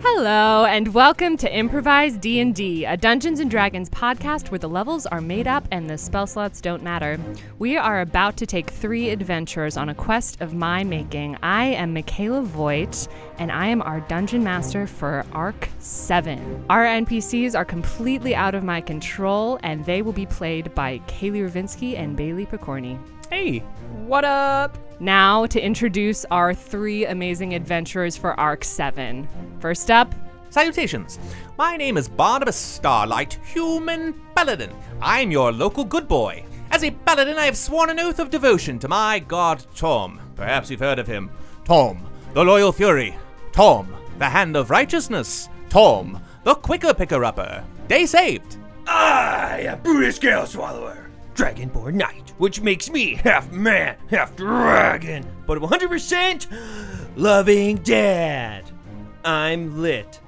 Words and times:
Hello 0.00 0.64
and 0.64 0.94
welcome 0.94 1.36
to 1.38 1.52
Improvised 1.52 2.20
D&D, 2.20 2.84
a 2.84 2.96
Dungeons 2.96 3.40
and 3.40 3.50
Dragons 3.50 3.90
podcast 3.90 4.52
where 4.52 4.58
the 4.58 4.68
levels 4.68 5.06
are 5.06 5.20
made 5.20 5.48
up 5.48 5.66
and 5.72 5.90
the 5.90 5.98
spell 5.98 6.26
slots 6.28 6.60
don't 6.60 6.84
matter. 6.84 7.18
We 7.58 7.76
are 7.76 8.00
about 8.00 8.36
to 8.36 8.46
take 8.46 8.70
3 8.70 9.10
adventurers 9.10 9.76
on 9.76 9.88
a 9.88 9.94
quest 9.94 10.40
of 10.40 10.54
my 10.54 10.84
making. 10.84 11.36
I 11.42 11.64
am 11.64 11.94
Michaela 11.94 12.42
Voigt 12.42 13.08
and 13.38 13.50
I 13.50 13.66
am 13.66 13.82
our 13.82 14.00
dungeon 14.02 14.44
master 14.44 14.86
for 14.86 15.26
Arc 15.32 15.68
7. 15.80 16.66
Our 16.70 16.84
NPCs 16.84 17.56
are 17.56 17.64
completely 17.64 18.36
out 18.36 18.54
of 18.54 18.62
my 18.62 18.80
control 18.80 19.58
and 19.64 19.84
they 19.84 20.02
will 20.02 20.12
be 20.12 20.26
played 20.26 20.72
by 20.76 21.00
Kaylee 21.08 21.50
Ravinsky 21.50 21.98
and 21.98 22.16
Bailey 22.16 22.46
Picorni. 22.46 23.00
Hey, 23.30 23.58
what 24.06 24.24
up? 24.24 24.78
Now 25.00 25.46
to 25.46 25.60
introduce 25.60 26.24
our 26.30 26.52
three 26.52 27.06
amazing 27.06 27.54
adventurers 27.54 28.16
for 28.16 28.38
Arc 28.38 28.64
7. 28.64 29.28
First 29.60 29.90
up, 29.90 30.14
Salutations. 30.50 31.18
My 31.58 31.76
name 31.76 31.98
is 31.98 32.08
Barnabas 32.08 32.56
Starlight, 32.56 33.34
human 33.44 34.14
paladin. 34.34 34.74
I'm 35.00 35.30
your 35.30 35.52
local 35.52 35.84
good 35.84 36.08
boy. 36.08 36.44
As 36.70 36.82
a 36.82 36.90
paladin, 36.90 37.36
I 37.36 37.44
have 37.44 37.56
sworn 37.56 37.90
an 37.90 38.00
oath 38.00 38.18
of 38.18 38.30
devotion 38.30 38.78
to 38.78 38.88
my 38.88 39.18
god 39.18 39.64
Tom. 39.76 40.20
Perhaps 40.36 40.70
you've 40.70 40.80
heard 40.80 40.98
of 40.98 41.06
him. 41.06 41.30
Tom, 41.64 42.02
the 42.32 42.42
loyal 42.42 42.72
fury. 42.72 43.16
Tom, 43.52 43.94
the 44.18 44.28
hand 44.28 44.56
of 44.56 44.70
righteousness. 44.70 45.48
Tom, 45.68 46.22
the 46.44 46.54
quicker 46.54 46.94
picker 46.94 47.24
upper. 47.24 47.62
Day 47.88 48.06
saved. 48.06 48.56
I 48.86 49.64
am 49.66 49.80
Brutus 49.82 50.18
Gale 50.18 50.46
Swallower, 50.46 51.07
Dragonborn 51.38 51.94
Knight, 51.94 52.32
which 52.38 52.60
makes 52.60 52.90
me 52.90 53.14
half 53.14 53.52
man, 53.52 53.96
half 54.10 54.34
dragon, 54.34 55.24
but 55.46 55.58
100% 55.58 56.46
loving 57.14 57.76
dad. 57.76 58.68
I'm 59.24 59.80
lit. 59.80 60.18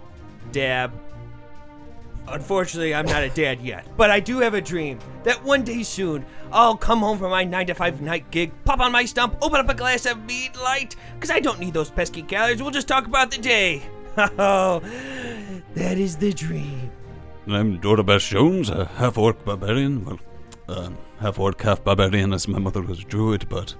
Dab. 0.52 0.92
Unfortunately, 2.28 2.94
I'm 2.94 3.06
not 3.06 3.24
a 3.24 3.28
dad 3.30 3.60
yet, 3.60 3.88
but 3.96 4.12
I 4.12 4.20
do 4.20 4.38
have 4.38 4.54
a 4.54 4.60
dream 4.60 5.00
that 5.24 5.42
one 5.42 5.64
day 5.64 5.82
soon 5.82 6.24
I'll 6.52 6.76
come 6.76 7.00
home 7.00 7.18
from 7.18 7.32
my 7.32 7.42
9 7.42 7.66
to 7.66 7.74
5 7.74 8.00
night 8.00 8.30
gig, 8.30 8.52
pop 8.64 8.78
on 8.78 8.92
my 8.92 9.04
stump, 9.04 9.36
open 9.42 9.58
up 9.58 9.68
a 9.68 9.74
glass 9.74 10.06
of 10.06 10.24
meat 10.24 10.56
light, 10.62 10.94
because 11.16 11.30
I 11.32 11.40
don't 11.40 11.58
need 11.58 11.74
those 11.74 11.90
pesky 11.90 12.22
calories. 12.22 12.62
We'll 12.62 12.70
just 12.70 12.86
talk 12.86 13.06
about 13.06 13.32
the 13.32 13.38
day. 13.38 13.82
Oh, 14.38 14.80
that 15.74 15.98
is 15.98 16.18
the 16.18 16.32
dream. 16.32 16.92
I'm 17.48 17.80
Dorabas 17.80 18.28
Jones, 18.28 18.70
a 18.70 18.84
half 18.84 19.18
orc 19.18 19.44
barbarian. 19.44 20.04
Well, 20.04 20.20
uh, 20.70 20.90
half 21.20 21.38
orc, 21.38 21.60
half 21.62 21.82
barbarian, 21.84 22.32
as 22.32 22.48
my 22.48 22.58
mother 22.58 22.80
was 22.82 23.04
druid, 23.04 23.48
but 23.48 23.74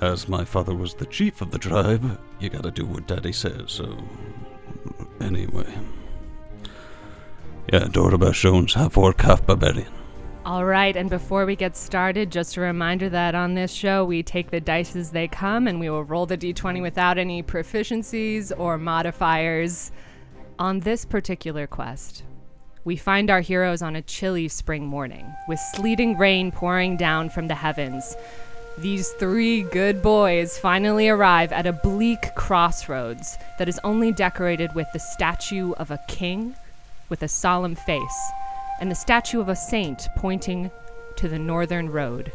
as 0.00 0.28
my 0.28 0.44
father 0.44 0.74
was 0.74 0.94
the 0.94 1.06
chief 1.06 1.40
of 1.40 1.50
the 1.50 1.58
tribe, 1.58 2.18
you 2.38 2.48
gotta 2.48 2.70
do 2.70 2.86
what 2.86 3.06
daddy 3.06 3.32
says, 3.32 3.64
so. 3.72 3.98
Anyway. 5.20 5.72
Yeah, 7.72 7.84
Dorabas 7.84 8.40
Jones, 8.40 8.74
half 8.74 8.96
orc, 8.96 9.20
half 9.20 9.46
barbarian. 9.46 9.92
All 10.46 10.64
right, 10.64 10.96
and 10.96 11.10
before 11.10 11.44
we 11.44 11.54
get 11.54 11.76
started, 11.76 12.32
just 12.32 12.56
a 12.56 12.62
reminder 12.62 13.10
that 13.10 13.34
on 13.34 13.54
this 13.54 13.70
show 13.70 14.06
we 14.06 14.22
take 14.22 14.50
the 14.50 14.60
dice 14.60 14.96
as 14.96 15.10
they 15.10 15.28
come 15.28 15.68
and 15.68 15.78
we 15.78 15.90
will 15.90 16.02
roll 16.02 16.24
the 16.24 16.38
d20 16.38 16.80
without 16.80 17.18
any 17.18 17.42
proficiencies 17.42 18.50
or 18.58 18.78
modifiers. 18.78 19.92
On 20.58 20.80
this 20.80 21.04
particular 21.04 21.66
quest, 21.66 22.24
we 22.84 22.96
find 22.96 23.30
our 23.30 23.40
heroes 23.40 23.82
on 23.82 23.96
a 23.96 24.02
chilly 24.02 24.48
spring 24.48 24.86
morning 24.86 25.34
with 25.48 25.58
sleeting 25.74 26.16
rain 26.16 26.50
pouring 26.50 26.96
down 26.96 27.28
from 27.28 27.48
the 27.48 27.54
heavens. 27.54 28.16
These 28.78 29.10
three 29.10 29.62
good 29.62 30.00
boys 30.00 30.58
finally 30.58 31.08
arrive 31.08 31.52
at 31.52 31.66
a 31.66 31.72
bleak 31.72 32.34
crossroads 32.36 33.36
that 33.58 33.68
is 33.68 33.80
only 33.84 34.12
decorated 34.12 34.74
with 34.74 34.86
the 34.92 34.98
statue 34.98 35.72
of 35.72 35.90
a 35.90 36.00
king 36.08 36.54
with 37.10 37.22
a 37.22 37.28
solemn 37.28 37.74
face 37.74 38.30
and 38.80 38.90
the 38.90 38.94
statue 38.94 39.40
of 39.40 39.48
a 39.48 39.56
saint 39.56 40.08
pointing 40.16 40.70
to 41.16 41.28
the 41.28 41.38
northern 41.38 41.90
road. 41.90 42.32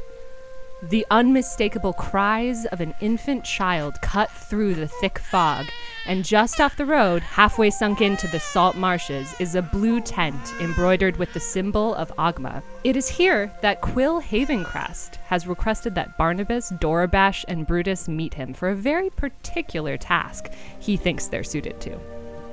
The 0.90 1.06
unmistakable 1.10 1.94
cries 1.94 2.68
of 2.68 2.80
an 2.80 2.94
infant 3.02 3.44
child 3.44 4.00
cut 4.04 4.30
through 4.30 4.76
the 4.76 4.88
thick 4.88 5.18
fog, 5.18 5.66
and 6.06 6.24
just 6.24 6.62
off 6.62 6.78
the 6.78 6.86
road, 6.86 7.24
halfway 7.24 7.72
sunk 7.72 8.02
into 8.02 8.28
the 8.28 8.40
salt 8.40 8.76
marshes, 8.76 9.34
is 9.40 9.56
a 9.56 9.64
blue 9.64 10.00
tent 10.00 10.54
embroidered 10.62 11.18
with 11.18 11.34
the 11.34 11.40
symbol 11.40 11.96
of 11.96 12.16
Ogma. 12.18 12.62
It 12.84 12.96
is 12.96 13.10
here 13.10 13.52
that 13.64 13.82
Quill 13.82 14.22
Havencrest 14.22 15.16
has 15.26 15.48
requested 15.48 15.96
that 15.96 16.20
Barnabas, 16.20 16.72
Dorabash, 16.74 17.46
and 17.48 17.66
Brutus 17.66 18.08
meet 18.08 18.36
him 18.36 18.54
for 18.54 18.70
a 18.70 18.76
very 18.76 19.10
particular 19.10 19.98
task 19.98 20.52
he 20.80 20.98
thinks 20.98 21.26
they're 21.26 21.44
suited 21.44 21.82
to. 21.82 22.00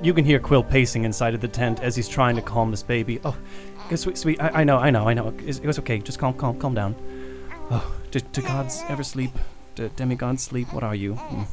You 0.01 0.11
can 0.15 0.25
hear 0.25 0.39
Quill 0.39 0.63
pacing 0.63 1.03
inside 1.03 1.35
of 1.35 1.41
the 1.41 1.47
tent 1.47 1.83
as 1.83 1.95
he's 1.95 2.09
trying 2.09 2.35
to 2.37 2.41
calm 2.41 2.71
this 2.71 2.81
baby. 2.81 3.19
Oh, 3.23 3.37
sweet, 3.95 4.17
sweet. 4.17 4.41
I, 4.41 4.61
I 4.61 4.63
know, 4.63 4.79
I 4.79 4.89
know, 4.89 5.07
I 5.07 5.13
know. 5.13 5.27
It 5.45 5.63
was 5.63 5.77
okay. 5.77 5.99
Just 5.99 6.17
calm, 6.17 6.33
calm, 6.33 6.59
calm 6.59 6.73
down. 6.73 6.95
Oh, 7.71 7.95
do, 8.11 8.19
do 8.19 8.41
gods 8.41 8.83
ever 8.89 9.03
sleep? 9.03 9.31
Do 9.75 9.89
demigods 9.95 10.43
sleep? 10.43 10.71
What 10.73 10.83
are 10.83 10.95
you? 10.95 11.15
Hmm. 11.15 11.43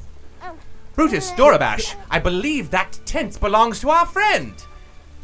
Brutus 0.95 1.31
Dorabash, 1.33 1.95
I 2.11 2.19
believe 2.19 2.71
that 2.71 2.99
tent 3.07 3.41
belongs 3.41 3.81
to 3.81 3.91
our 3.91 4.05
friend. 4.07 4.53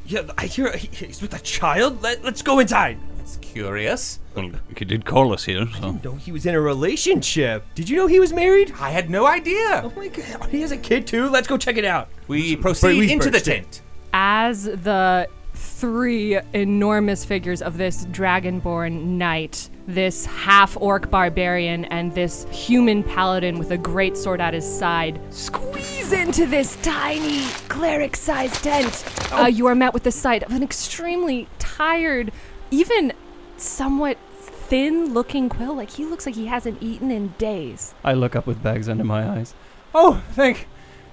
Yeah, 0.06 0.22
I 0.38 0.46
hear 0.46 0.74
he- 0.76 1.06
he's 1.06 1.20
with 1.20 1.34
a 1.34 1.40
child. 1.40 2.02
Let, 2.02 2.24
let's 2.24 2.40
go 2.40 2.60
inside. 2.60 2.98
It's 3.20 3.36
curious. 3.38 4.20
Well, 4.36 4.52
he 4.76 4.84
did 4.84 5.04
call 5.04 5.32
us 5.32 5.44
here, 5.44 5.66
so. 5.80 5.98
No, 6.04 6.12
he 6.14 6.30
was 6.30 6.46
in 6.46 6.54
a 6.54 6.60
relationship. 6.60 7.64
Did 7.74 7.88
you 7.88 7.96
know 7.96 8.06
he 8.06 8.20
was 8.20 8.32
married? 8.32 8.72
I 8.78 8.90
had 8.90 9.10
no 9.10 9.26
idea. 9.26 9.82
Oh 9.84 9.92
my 9.96 10.06
god, 10.08 10.48
he 10.50 10.60
has 10.60 10.70
a 10.70 10.76
kid 10.76 11.06
too. 11.08 11.28
Let's 11.28 11.48
go 11.48 11.58
check 11.58 11.76
it 11.76 11.84
out. 11.84 12.08
We 12.28 12.54
proceed 12.56 12.98
we 12.98 13.10
into 13.12 13.30
the 13.30 13.40
tent. 13.40 13.82
as 14.12 14.64
the 14.64 15.28
three 15.56 16.38
enormous 16.52 17.24
figures 17.24 17.62
of 17.62 17.76
this 17.76 18.06
dragonborn 18.06 19.02
knight, 19.02 19.68
this 19.86 20.26
half 20.26 20.76
orc 20.80 21.10
barbarian, 21.10 21.84
and 21.86 22.14
this 22.14 22.46
human 22.50 23.02
paladin 23.02 23.58
with 23.58 23.70
a 23.70 23.78
great 23.78 24.16
sword 24.16 24.40
at 24.40 24.54
his 24.54 24.64
side 24.64 25.20
squeeze 25.30 26.12
into 26.12 26.46
this 26.46 26.76
tiny 26.82 27.42
cleric 27.68 28.16
sized 28.16 28.62
tent. 28.62 29.04
Uh, 29.32 29.46
you 29.46 29.66
are 29.66 29.74
met 29.74 29.92
with 29.92 30.02
the 30.02 30.12
sight 30.12 30.42
of 30.42 30.52
an 30.52 30.62
extremely 30.62 31.48
tired, 31.58 32.32
even 32.70 33.12
somewhat 33.56 34.18
thin 34.36 35.14
looking 35.14 35.48
quill. 35.48 35.74
Like 35.74 35.90
he 35.90 36.04
looks 36.04 36.26
like 36.26 36.34
he 36.34 36.46
hasn't 36.46 36.82
eaten 36.82 37.10
in 37.10 37.28
days. 37.38 37.94
I 38.04 38.12
look 38.14 38.36
up 38.36 38.46
with 38.46 38.62
bags 38.62 38.88
under 38.88 39.04
my 39.04 39.28
eyes. 39.28 39.54
Oh, 39.94 40.22
thank, 40.32 40.68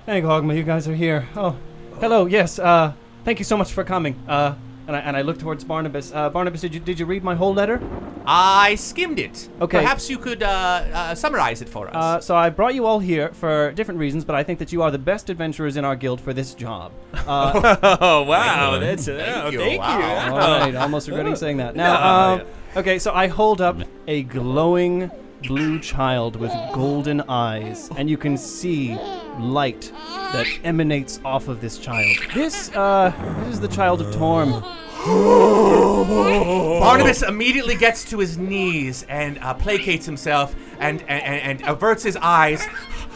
thank 0.06 0.25
Ogma, 0.25 0.56
you 0.56 0.64
guys 0.64 0.88
are 0.88 0.96
here. 0.96 1.28
Oh, 1.36 1.58
hello. 2.00 2.25
Yes. 2.25 2.60
Uh, 2.60 2.94
thank 3.25 3.39
you 3.39 3.45
so 3.45 3.57
much 3.57 3.72
for 3.72 3.84
coming. 3.84 4.16
Uh, 4.28 4.56
and 4.88 4.95
I 4.97 5.00
and 5.00 5.16
I 5.16 5.22
look 5.22 5.39
towards 5.39 5.63
Barnabas. 5.63 6.11
Uh, 6.13 6.29
Barnabas, 6.29 6.61
did 6.61 6.73
you 6.73 6.79
did 6.79 7.00
you 7.00 7.06
read 7.06 7.23
my 7.23 7.35
whole 7.35 7.53
letter? 7.53 7.79
I 8.25 8.75
skimmed 8.75 9.19
it. 9.19 9.50
Okay. 9.61 9.79
Perhaps 9.79 10.09
you 10.09 10.17
could 10.17 10.44
uh, 10.44 10.47
uh, 10.47 11.16
summarize 11.16 11.62
it 11.62 11.67
for 11.69 11.88
us. 11.89 11.95
Uh, 11.95 12.19
so 12.22 12.35
I 12.35 12.50
brought 12.50 12.73
you 12.73 12.85
all 12.85 13.00
here 13.00 13.29
for 13.33 13.72
different 13.73 14.00
reasons, 14.00 14.23
but 14.25 14.33
I 14.35 14.44
think 14.44 14.59
that 14.59 14.72
you 14.72 14.81
are 14.81 14.91
the 14.91 14.97
best 14.97 15.29
adventurers 15.29 15.75
in 15.78 15.83
our 15.85 15.95
guild 15.95 16.19
for 16.22 16.33
this 16.33 16.53
job. 16.53 16.91
Uh, 17.28 17.97
Oh 18.01 18.23
wow, 18.23 18.79
that's- 18.79 19.06
Thank 19.06 19.53
you, 19.53 19.59
wow. 19.79 20.31
all 20.33 20.59
right, 20.59 20.75
almost 20.85 21.07
regretting 21.07 21.35
saying 21.38 21.57
that. 21.57 21.75
Now, 21.75 22.33
um, 22.33 22.41
okay, 22.75 23.00
so 23.00 23.13
I 23.13 23.28
hold 23.28 23.62
up 23.62 23.78
a 24.07 24.23
glowing 24.23 25.09
blue 25.44 25.80
child 25.80 26.36
with 26.36 26.52
golden 26.74 27.22
eyes, 27.22 27.90
and 27.98 28.09
you 28.09 28.18
can 28.18 28.38
see 28.38 28.96
light 29.40 29.92
that 30.31 30.48
emanates 30.64 31.20
off 31.24 31.48
of 31.48 31.62
this 31.62 31.78
child. 31.78 32.18
This, 32.34 32.72
uh, 32.76 33.14
this 33.46 33.56
is 33.56 33.59
the 33.59 33.68
child 33.68 34.02
of 34.02 34.14
Torm. 34.16 34.64
Barnabas 36.80 37.24
immediately 37.24 37.76
gets 37.76 38.06
to 38.06 38.20
his 38.20 38.38
knees 38.38 39.04
and 39.09 39.38
uh, 39.40 39.54
placates 39.54 40.06
himself 40.06 40.56
and, 40.80 41.02
and, 41.02 41.24
and, 41.24 41.60
and 41.60 41.70
averts 41.70 42.04
his 42.04 42.16
eyes. 42.18 42.66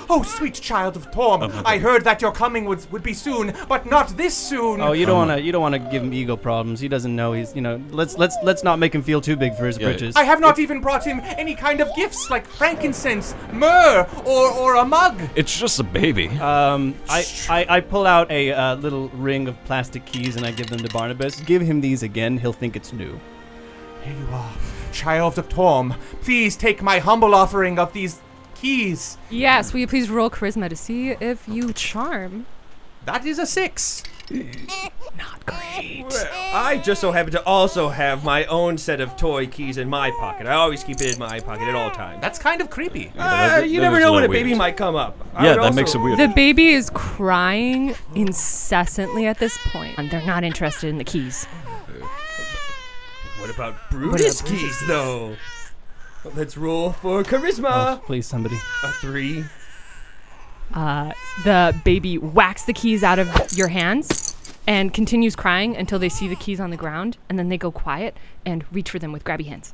Oh, 0.10 0.24
sweet 0.24 0.54
child 0.56 0.96
of 0.96 1.12
Torm, 1.12 1.52
I 1.66 1.78
heard 1.78 2.04
that 2.06 2.22
your 2.22 2.32
coming 2.32 2.66
would, 2.66 2.90
would 2.92 3.04
be 3.04 3.14
soon, 3.14 3.54
but 3.68 3.86
not 3.86 4.10
this 4.18 4.36
soon. 4.36 4.82
Oh, 4.82 4.94
you 4.94 5.06
don't 5.06 5.18
want 5.28 5.32
to, 5.32 5.42
you 5.42 5.52
don't 5.52 5.62
want 5.62 5.74
to 5.76 5.80
give 5.80 6.04
him 6.04 6.14
ego 6.14 6.36
problems. 6.38 6.80
He 6.80 6.88
doesn't 6.88 7.16
know 7.16 7.34
he's, 7.34 7.56
you 7.56 7.62
know. 7.62 7.82
Let's 7.92 8.18
let's 8.18 8.38
let's 8.44 8.64
not 8.64 8.80
make 8.80 8.94
him 8.96 9.02
feel 9.02 9.22
too 9.22 9.36
big 9.36 9.56
for 9.56 9.66
his 9.66 9.78
Yeah. 9.78 9.88
britches. 9.90 10.16
I 10.16 10.24
have 10.24 10.40
not 10.40 10.60
even 10.60 10.80
brought 10.82 11.06
him 11.06 11.20
any 11.24 11.56
kind 11.56 11.82
of 11.82 11.90
gifts 11.96 12.30
like 12.30 12.46
frankincense, 12.48 13.36
myrrh, 13.52 14.08
or, 14.26 14.52
or 14.52 14.76
a 14.76 14.86
mug. 14.86 15.20
It's 15.36 15.58
just 15.58 15.80
a 15.80 15.84
baby. 15.84 16.28
Um, 16.40 16.96
I, 17.10 17.26
I, 17.50 17.66
I 17.70 17.80
pull 17.82 18.06
out 18.08 18.32
a 18.32 18.52
uh, 18.52 18.76
little 18.76 19.10
ring 19.10 19.48
of 19.48 19.62
plastic 19.66 20.06
keys 20.06 20.36
and 20.36 20.46
I 20.46 20.52
give 20.52 20.68
them 20.68 20.80
to 20.80 20.90
Barnabas. 20.94 21.40
Give 21.42 21.62
him 21.62 21.82
these 21.82 22.04
again, 22.04 22.38
he'll 22.38 22.54
think 22.54 22.76
it's 22.76 22.94
new. 22.94 23.20
Here 24.04 24.16
you 24.16 24.28
are, 24.34 24.54
child 24.94 25.38
of 25.38 25.50
Torm. 25.50 25.94
Please 26.22 26.56
take 26.56 26.82
my 26.82 27.00
humble 27.00 27.36
offering 27.36 27.78
of 27.78 27.92
these 27.94 28.22
keys. 28.60 29.18
Yes, 29.30 29.74
will 29.74 29.80
you 29.82 29.88
please 29.88 30.10
roll 30.10 30.30
charisma 30.30 30.70
to 30.70 30.76
see 30.76 31.10
if 31.12 31.48
you 31.48 31.74
charm? 31.74 32.46
That 33.06 33.26
is 33.26 33.40
a 33.40 33.46
six. 33.46 34.04
Not 34.30 35.46
great. 35.46 36.06
Well, 36.10 36.28
I 36.54 36.78
just 36.84 37.00
so 37.00 37.14
happen 37.14 37.32
to 37.32 37.44
also 37.46 37.88
have 37.88 38.26
my 38.26 38.44
own 38.46 38.78
set 38.78 39.00
of 39.00 39.16
toy 39.16 39.48
keys 39.48 39.78
in 39.78 39.90
my 39.90 40.12
pocket. 40.12 40.46
I 40.48 40.54
always 40.56 40.84
keep 40.84 41.00
it 41.00 41.14
in 41.14 41.20
my 41.20 41.40
pocket 41.40 41.70
at 41.70 41.76
all 41.76 41.90
times. 41.92 42.22
That's 42.22 42.38
kind 42.38 42.60
of 42.60 42.70
creepy. 42.70 43.14
Uh, 43.18 43.60
you 43.66 43.80
never 43.80 44.02
know 44.02 44.12
when 44.12 44.26
a 44.26 44.28
baby 44.28 44.50
weird. 44.50 44.58
might 44.58 44.76
come 44.76 44.98
up. 44.98 45.18
I 45.34 45.46
Yeah, 45.46 45.54
would 45.54 45.64
that 45.64 45.76
makes 45.76 45.96
it 45.96 46.00
weird. 46.00 46.20
The 46.20 46.28
baby 46.28 46.68
is 46.70 46.90
crying 46.94 47.96
incessantly 48.16 49.26
at 49.28 49.40
this 49.40 49.58
point, 49.72 49.98
and 49.98 50.12
they're 50.12 50.26
not 50.26 50.44
interested 50.44 50.90
in 50.90 50.98
the 50.98 51.06
keys. 51.06 51.46
What 53.40 53.50
about 53.50 53.76
Brutus 53.90 54.42
keys, 54.42 54.78
though? 54.88 55.38
Let's 56.36 56.58
roll 56.58 56.92
for 56.94 57.24
charisma. 57.24 57.98
Oh, 57.98 58.02
please, 58.06 58.26
somebody. 58.26 58.56
A 58.84 58.90
three. 58.90 59.46
Uh, 60.74 61.14
the 61.44 61.80
baby 61.84 62.18
whacks 62.18 62.66
the 62.66 62.74
keys 62.74 63.04
out 63.04 63.20
of 63.20 63.30
your 63.54 63.70
hands 63.70 64.36
and 64.68 64.94
continues 64.94 65.36
crying 65.36 65.78
until 65.78 65.98
they 65.98 66.10
see 66.10 66.28
the 66.28 66.36
keys 66.36 66.60
on 66.60 66.70
the 66.72 66.78
ground, 66.78 67.18
and 67.30 67.40
then 67.40 67.50
they 67.50 67.58
go 67.58 67.72
quiet 67.72 68.18
and 68.46 68.66
reach 68.72 68.92
for 68.92 69.00
them 69.00 69.12
with 69.12 69.24
grabby 69.24 69.46
hands. 69.46 69.74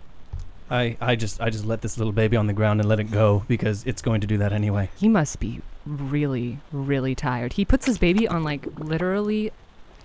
I, 0.70 0.98
I 1.02 1.16
just 1.16 1.42
I 1.42 1.50
just 1.50 1.66
let 1.66 1.82
this 1.82 1.98
little 1.98 2.14
baby 2.14 2.38
on 2.38 2.48
the 2.48 2.54
ground 2.54 2.80
and 2.80 2.88
let 2.88 3.00
it 3.00 3.12
go 3.12 3.44
because 3.48 3.84
it's 3.86 4.02
going 4.02 4.22
to 4.22 4.28
do 4.28 4.38
that 4.38 4.54
anyway. 4.54 4.90
He 4.98 5.10
must 5.10 5.40
be 5.40 5.62
really, 5.86 6.60
really 6.72 7.16
tired. 7.16 7.54
He 7.54 7.66
puts 7.66 7.86
his 7.86 7.98
baby 7.98 8.28
on 8.28 8.44
like 8.44 8.66
literally 8.80 9.52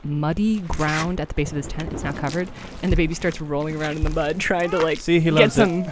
muddy 0.05 0.61
ground 0.61 1.21
at 1.21 1.29
the 1.29 1.35
base 1.35 1.51
of 1.51 1.56
his 1.56 1.67
tent. 1.67 1.93
It's 1.93 2.03
now 2.03 2.12
covered, 2.12 2.49
and 2.83 2.91
the 2.91 2.97
baby 2.97 3.15
starts 3.15 3.41
rolling 3.41 3.77
around 3.77 3.97
in 3.97 4.05
the 4.05 4.11
mud, 4.11 4.41
trying 4.41 4.71
to 4.71 4.79
like 4.79 4.99
See, 4.99 5.21
he 5.21 5.31
get 5.31 5.35
loves 5.35 5.59
it. 5.59 5.87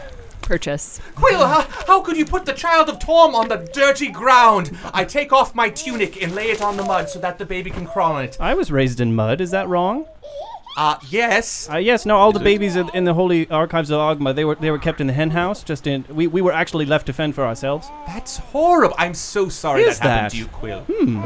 Some 0.47 0.55
purchase. 0.55 1.01
Quill, 1.15 1.47
how, 1.47 1.63
how 1.87 2.01
could 2.01 2.17
you 2.17 2.25
put 2.25 2.45
the 2.47 2.53
child 2.53 2.89
of 2.89 2.99
Torm 2.99 3.35
on 3.35 3.49
the 3.49 3.57
dirty 3.73 4.09
ground? 4.09 4.77
I 4.93 5.05
take 5.05 5.33
off 5.33 5.55
my 5.55 5.69
tunic 5.71 6.23
and 6.23 6.35
lay 6.35 6.51
it 6.51 6.63
on 6.63 6.77
the 6.77 6.83
mud 6.85 7.09
so 7.09 7.19
that 7.21 7.39
the 7.39 7.47
baby 7.47 7.71
can 7.71 7.87
crawl 7.87 8.13
on 8.13 8.25
it. 8.25 8.37
I 8.41 8.55
was 8.55 8.71
raised 8.71 9.01
in 9.01 9.15
mud. 9.15 9.41
Is 9.41 9.51
that 9.51 9.69
wrong? 9.69 10.07
Uh, 10.79 10.99
yes. 11.09 11.71
Uh, 11.73 11.77
yes. 11.79 12.05
No. 12.05 12.17
All 12.19 12.33
the 12.33 12.39
babies 12.41 12.77
in 12.77 12.91
in 12.93 13.05
the 13.05 13.15
holy 13.15 13.49
archives 13.49 13.91
of 13.91 13.99
Ogma, 13.99 14.35
they 14.35 14.45
were 14.45 14.57
they 14.57 14.71
were 14.71 14.79
kept 14.79 15.01
in 15.01 15.07
the 15.07 15.15
hen 15.15 15.31
house. 15.31 15.63
Just 15.63 15.87
in 15.87 16.05
we, 16.11 16.27
we 16.27 16.43
were 16.43 16.53
actually 16.53 16.85
left 16.85 17.07
to 17.07 17.15
fend 17.15 17.35
for 17.35 17.45
ourselves. 17.47 17.89
That's 18.07 18.37
horrible. 18.37 18.95
I'm 18.99 19.15
so 19.15 19.49
sorry 19.49 19.85
Is 19.85 19.99
that 20.01 20.05
happened 20.05 20.25
that? 20.27 20.31
to 20.33 20.37
you, 20.37 20.47
Quill. 20.49 20.81
Hmm. 20.83 21.25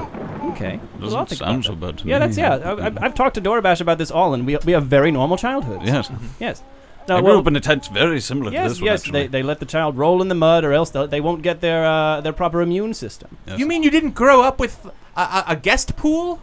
Okay. 0.53 0.79
Well, 1.01 1.11
Doesn't 1.11 1.19
I'll 1.19 1.27
sound 1.27 1.65
so 1.65 1.75
bad 1.75 1.99
to 1.99 2.07
Yeah, 2.07 2.21
me. 2.21 2.27
that's 2.27 2.39
yeah. 2.39 2.55
I, 2.59 2.87
I, 2.87 2.93
I've 3.07 3.15
talked 3.17 3.35
to 3.35 3.41
Dorabash 3.41 3.81
about 3.81 3.99
this 3.99 4.13
all, 4.13 4.35
and 4.35 4.47
we 4.47 4.57
we 4.59 4.71
have 4.71 4.87
very 4.87 5.11
normal 5.11 5.37
childhoods. 5.37 5.85
Yes. 5.85 6.09
Yes. 6.39 6.63
I 7.11 7.17
No, 7.17 7.23
grew 7.23 7.31
well, 7.31 7.39
up 7.41 7.47
in 7.47 7.57
a 7.57 7.61
tent 7.61 7.87
very 7.93 8.21
similar 8.21 8.51
to 8.51 8.57
this 8.69 8.81
one, 8.81 8.87
yes. 8.87 9.01
actually. 9.01 9.23
They, 9.23 9.27
they 9.29 9.43
let 9.43 9.59
the 9.61 9.67
child 9.67 9.97
roll 9.97 10.21
in 10.23 10.29
the 10.29 10.35
mud, 10.35 10.65
or 10.65 10.73
else 10.73 10.91
they'll- 10.91 11.07
they 11.09 11.21
won't 11.21 11.43
get 11.43 11.61
their 11.61 11.85
uh, 11.85 12.21
their 12.21 12.33
proper 12.33 12.61
immune 12.63 12.95
system. 12.95 13.37
Yes. 13.47 13.59
You 13.59 13.67
mean 13.67 13.83
you 13.83 13.91
didn't 13.91 14.15
grow 14.15 14.43
up 14.43 14.59
with 14.61 14.87
a, 15.17 15.21
a, 15.21 15.45
a 15.49 15.57
guest 15.57 15.97
pool? 15.97 16.41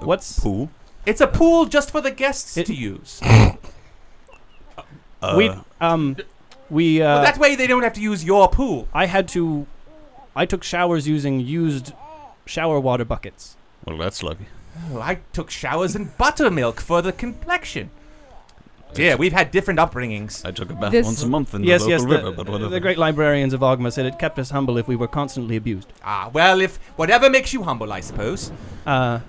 What's 0.00 0.38
pool? 0.40 0.70
It's 1.06 1.20
a 1.20 1.26
pool 1.26 1.66
just 1.66 1.90
for 1.90 2.00
the 2.00 2.10
guests 2.10 2.56
It- 2.56 2.66
to 2.66 2.74
use. 2.74 3.20
Uh, 5.22 5.34
we 5.36 5.50
um 5.80 6.16
we 6.68 7.00
uh, 7.00 7.06
well, 7.14 7.22
that 7.22 7.38
way 7.38 7.54
they 7.54 7.68
don't 7.68 7.84
have 7.84 7.92
to 7.92 8.00
use 8.00 8.24
your 8.24 8.48
pool. 8.48 8.88
I 8.92 9.06
had 9.06 9.28
to 9.28 9.66
I 10.34 10.46
took 10.46 10.64
showers 10.64 11.06
using 11.06 11.38
used 11.38 11.92
shower 12.44 12.80
water 12.80 13.04
buckets. 13.04 13.56
well, 13.84 13.96
that's 13.98 14.22
lucky. 14.22 14.46
Oh, 14.90 15.00
I 15.00 15.20
took 15.32 15.48
showers 15.50 15.94
in 15.94 16.10
buttermilk 16.18 16.80
for 16.80 17.02
the 17.02 17.12
complexion. 17.12 17.90
Yeah, 18.94 19.14
we've 19.14 19.32
had 19.32 19.50
different 19.50 19.80
upbringings. 19.80 20.44
I 20.44 20.50
took 20.50 20.70
a 20.70 20.74
bath 20.74 20.92
This- 20.92 21.06
once 21.06 21.22
a 21.22 21.28
month 21.28 21.54
in 21.54 21.64
yes, 21.64 21.82
the 21.84 21.90
yes. 21.90 22.00
local 22.02 22.10
The, 22.16 22.22
river, 22.24 22.36
but 22.36 22.48
whatever. 22.48 22.70
the 22.70 22.80
great 22.80 22.98
librarians 22.98 23.52
of 23.54 23.60
Ogma 23.60 23.92
said 23.92 24.06
it 24.06 24.18
kept 24.18 24.38
us 24.38 24.50
humble 24.50 24.76
if 24.76 24.86
we 24.86 24.96
were 24.96 25.08
constantly 25.08 25.56
abused. 25.56 25.92
Ah, 26.04 26.30
well, 26.32 26.60
if 26.60 26.76
whatever 26.96 27.30
makes 27.30 27.52
you 27.52 27.62
humble, 27.62 27.92
I 27.92 28.00
suppose. 28.00 28.52
Uh, 28.86 29.20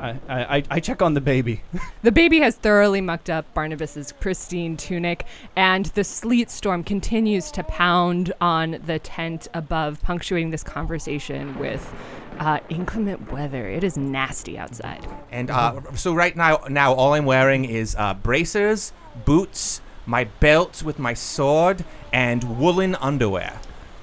I, 0.00 0.10
I, 0.28 0.56
I- 0.58 0.62
I 0.70 0.80
check 0.80 1.02
on 1.02 1.14
the 1.14 1.20
baby. 1.20 1.62
The 2.02 2.12
baby 2.12 2.38
has 2.38 2.54
thoroughly 2.54 3.00
mucked 3.00 3.28
up 3.28 3.52
Barnabas's 3.54 4.12
pristine 4.12 4.76
tunic, 4.76 5.26
and 5.56 5.86
the 5.86 6.04
sleet 6.04 6.48
storm 6.48 6.84
continues 6.84 7.50
to 7.50 7.64
pound 7.64 8.32
on 8.40 8.78
the 8.86 9.00
tent 9.00 9.48
above, 9.52 10.00
punctuating 10.02 10.50
this 10.50 10.62
conversation 10.62 11.58
with 11.58 11.92
uh, 12.38 12.60
inclement 12.68 13.30
weather. 13.32 13.68
It 13.68 13.84
is 13.84 13.96
nasty 13.96 14.58
outside. 14.58 15.06
And 15.30 15.50
uh, 15.50 15.80
so 15.94 16.14
right 16.14 16.34
now, 16.36 16.60
now 16.68 16.92
all 16.94 17.14
I'm 17.14 17.24
wearing 17.24 17.64
is 17.64 17.94
uh, 17.98 18.14
bracers, 18.14 18.92
boots, 19.24 19.80
my 20.06 20.24
belt 20.24 20.82
with 20.82 20.98
my 20.98 21.14
sword, 21.14 21.84
and 22.12 22.58
woolen 22.58 22.94
underwear. 22.96 23.60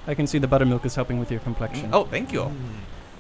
I 0.08 0.14
can 0.14 0.28
see 0.28 0.38
the 0.38 0.48
buttermilk 0.48 0.86
is 0.86 0.96
helping 0.96 1.20
with 1.20 1.32
your 1.32 1.40
complexion. 1.40 1.90
Oh, 1.94 2.04
thank 2.06 2.32
you. 2.32 2.52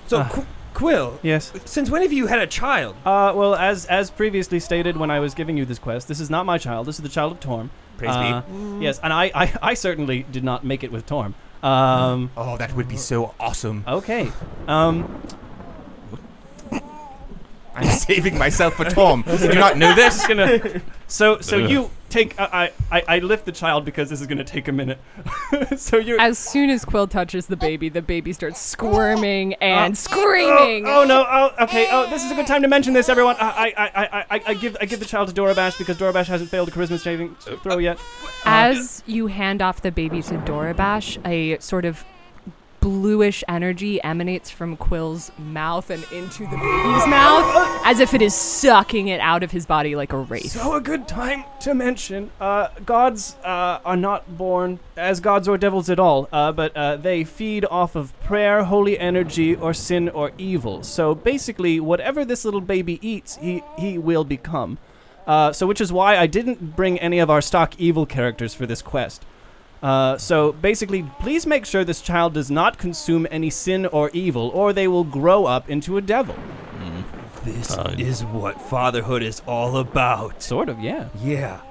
So, 0.07 0.19
Ah. 0.19 0.29
Qu- 0.31 0.45
Quill, 0.75 1.19
Yes. 1.23 1.53
since 1.63 1.89
when 1.89 2.01
have 2.01 2.11
you 2.11 2.27
had 2.27 2.39
a 2.39 2.45
child? 2.47 2.97
Uh, 3.05 3.31
well, 3.33 3.55
as 3.55 3.85
as 3.85 4.11
previously 4.11 4.59
stated 4.59 4.97
when 4.97 5.09
I 5.09 5.21
was 5.21 5.33
giving 5.33 5.55
you 5.55 5.63
this 5.63 5.79
quest, 5.79 6.09
this 6.09 6.19
is 6.19 6.29
not 6.29 6.45
my 6.45 6.57
child. 6.57 6.85
This 6.85 6.95
is 6.97 7.01
the 7.01 7.07
child 7.09 7.31
of 7.31 7.39
Torm. 7.39 7.71
Praise 7.97 8.11
Uh, 8.13 8.41
be. 8.41 8.83
Yes, 8.83 8.99
and 9.01 9.13
I, 9.13 9.31
I, 9.33 9.53
I 9.61 9.73
certainly 9.73 10.25
did 10.29 10.43
not 10.43 10.65
make 10.65 10.83
it 10.83 10.91
with 10.91 11.05
Torm. 11.05 11.33
Um, 11.63 12.29
Oh, 12.37 12.57
that 12.57 12.75
would 12.75 12.87
be 12.87 12.97
so 12.97 13.33
awesome. 13.39 13.83
okay. 13.87 14.31
Um, 14.67 15.21
I'm 17.75 17.89
saving 18.07 18.37
myself 18.37 18.75
for 18.75 18.85
Tom. 18.85 19.23
Did 19.23 19.53
you 19.53 19.59
not 19.59 19.77
know 19.77 19.93
this? 19.93 20.25
gonna. 20.27 20.81
So 21.07 21.39
so 21.41 21.57
you 21.57 21.91
take 22.09 22.39
I, 22.39 22.71
I 22.91 23.03
I 23.07 23.19
lift 23.19 23.45
the 23.45 23.51
child 23.51 23.85
because 23.85 24.09
this 24.09 24.21
is 24.21 24.27
gonna 24.27 24.43
take 24.43 24.67
a 24.67 24.71
minute. 24.71 24.99
so 25.77 25.97
you're. 25.97 26.19
As 26.19 26.37
soon 26.37 26.69
as 26.69 26.85
Quill 26.85 27.07
touches 27.07 27.47
the 27.47 27.57
baby, 27.57 27.89
the 27.89 28.01
baby 28.01 28.33
starts 28.33 28.59
squirming 28.59 29.53
uh, 29.53 29.65
and 29.65 29.93
uh, 29.93 29.95
screaming. 29.95 30.87
Oh, 30.87 31.01
oh 31.01 31.03
no! 31.03 31.25
Oh, 31.27 31.63
okay. 31.63 31.87
Oh, 31.91 32.09
this 32.09 32.23
is 32.23 32.31
a 32.31 32.35
good 32.35 32.47
time 32.47 32.61
to 32.61 32.67
mention 32.67 32.93
this, 32.93 33.09
everyone. 33.09 33.35
I, 33.39 33.45
I, 33.45 33.73
I, 33.77 33.89
I, 33.95 34.25
I, 34.29 34.41
I 34.47 34.53
give, 34.53 34.77
I 34.81 34.85
give 34.85 34.99
the 34.99 35.05
child 35.05 35.33
to 35.33 35.33
Dorabash 35.33 35.77
because 35.77 35.97
Dorabash 35.97 36.27
hasn't 36.27 36.49
failed 36.49 36.69
a 36.69 36.71
charisma 36.71 36.99
saving 36.99 37.35
throw 37.35 37.77
yet. 37.77 37.99
As 38.45 39.03
you 39.05 39.27
hand 39.27 39.61
off 39.61 39.81
the 39.81 39.91
baby 39.91 40.21
to 40.23 40.35
Dorabash, 40.39 41.23
a 41.25 41.59
sort 41.59 41.85
of 41.85 42.05
bluish 42.85 43.43
energy 43.47 43.99
emanates 44.03 44.51
from 44.51 44.77
Quill's 44.77 45.31
mouth 45.39 45.89
and 45.89 46.03
into 46.11 46.43
the 46.43 46.55
baby's 46.55 47.07
mouth, 47.07 47.81
as 47.83 47.99
if 47.99 48.13
it 48.13 48.21
is 48.21 48.35
sucking 48.35 49.07
it 49.07 49.19
out 49.19 49.41
of 49.41 49.49
his 49.49 49.65
body 49.65 49.95
like 49.95 50.13
a 50.13 50.19
wraith. 50.19 50.51
So 50.51 50.75
a 50.75 50.79
good 50.81 51.07
time 51.07 51.45
to 51.61 51.73
mention, 51.73 52.29
uh, 52.39 52.67
gods 52.85 53.37
uh, 53.43 53.79
are 53.83 53.97
not 53.97 54.37
born 54.37 54.77
as 54.95 55.19
gods 55.19 55.47
or 55.47 55.57
devils 55.57 55.89
at 55.89 55.99
all, 55.99 56.29
uh, 56.31 56.51
but 56.51 56.77
uh, 56.77 56.97
they 56.97 57.23
feed 57.23 57.65
off 57.65 57.95
of 57.95 58.13
prayer, 58.19 58.65
holy 58.65 58.99
energy, 58.99 59.55
or 59.55 59.73
sin 59.73 60.07
or 60.09 60.31
evil. 60.37 60.83
So 60.83 61.15
basically, 61.15 61.79
whatever 61.79 62.23
this 62.23 62.45
little 62.45 62.61
baby 62.61 62.99
eats, 63.01 63.37
he 63.37 63.63
he 63.79 63.97
will 63.97 64.23
become. 64.23 64.77
Uh, 65.25 65.51
so 65.51 65.65
which 65.65 65.81
is 65.81 65.91
why 65.91 66.17
I 66.17 66.27
didn't 66.27 66.75
bring 66.75 66.99
any 66.99 67.17
of 67.17 67.31
our 67.31 67.41
stock 67.41 67.73
evil 67.79 68.05
characters 68.05 68.53
for 68.53 68.67
this 68.67 68.83
quest. 68.83 69.25
Uh, 69.85 70.17
so 70.17 70.51
basically, 70.51 71.03
please 71.19 71.45
make 71.45 71.63
sure 71.63 71.83
this 71.83 72.01
child 72.01 72.33
does 72.33 72.49
not 72.49 72.79
consume 72.79 73.27
any 73.29 73.51
sin 73.51 73.85
or 73.85 74.09
evil, 74.13 74.49
or 74.49 74.73
they 74.73 74.87
will 74.87 75.03
grow 75.03 75.45
up 75.45 75.69
into 75.69 75.97
a 75.97 76.01
devil. 76.01 76.35
This 77.43 77.75
Fine. 77.75 77.99
is 77.99 78.23
what 78.23 78.59
fatherhood 78.59 79.21
is 79.21 79.43
all 79.45 79.77
about. 79.77 80.41
Sort 80.41 80.69
of, 80.69 80.79
yeah. 80.79 81.09
Yeah. 81.21 81.61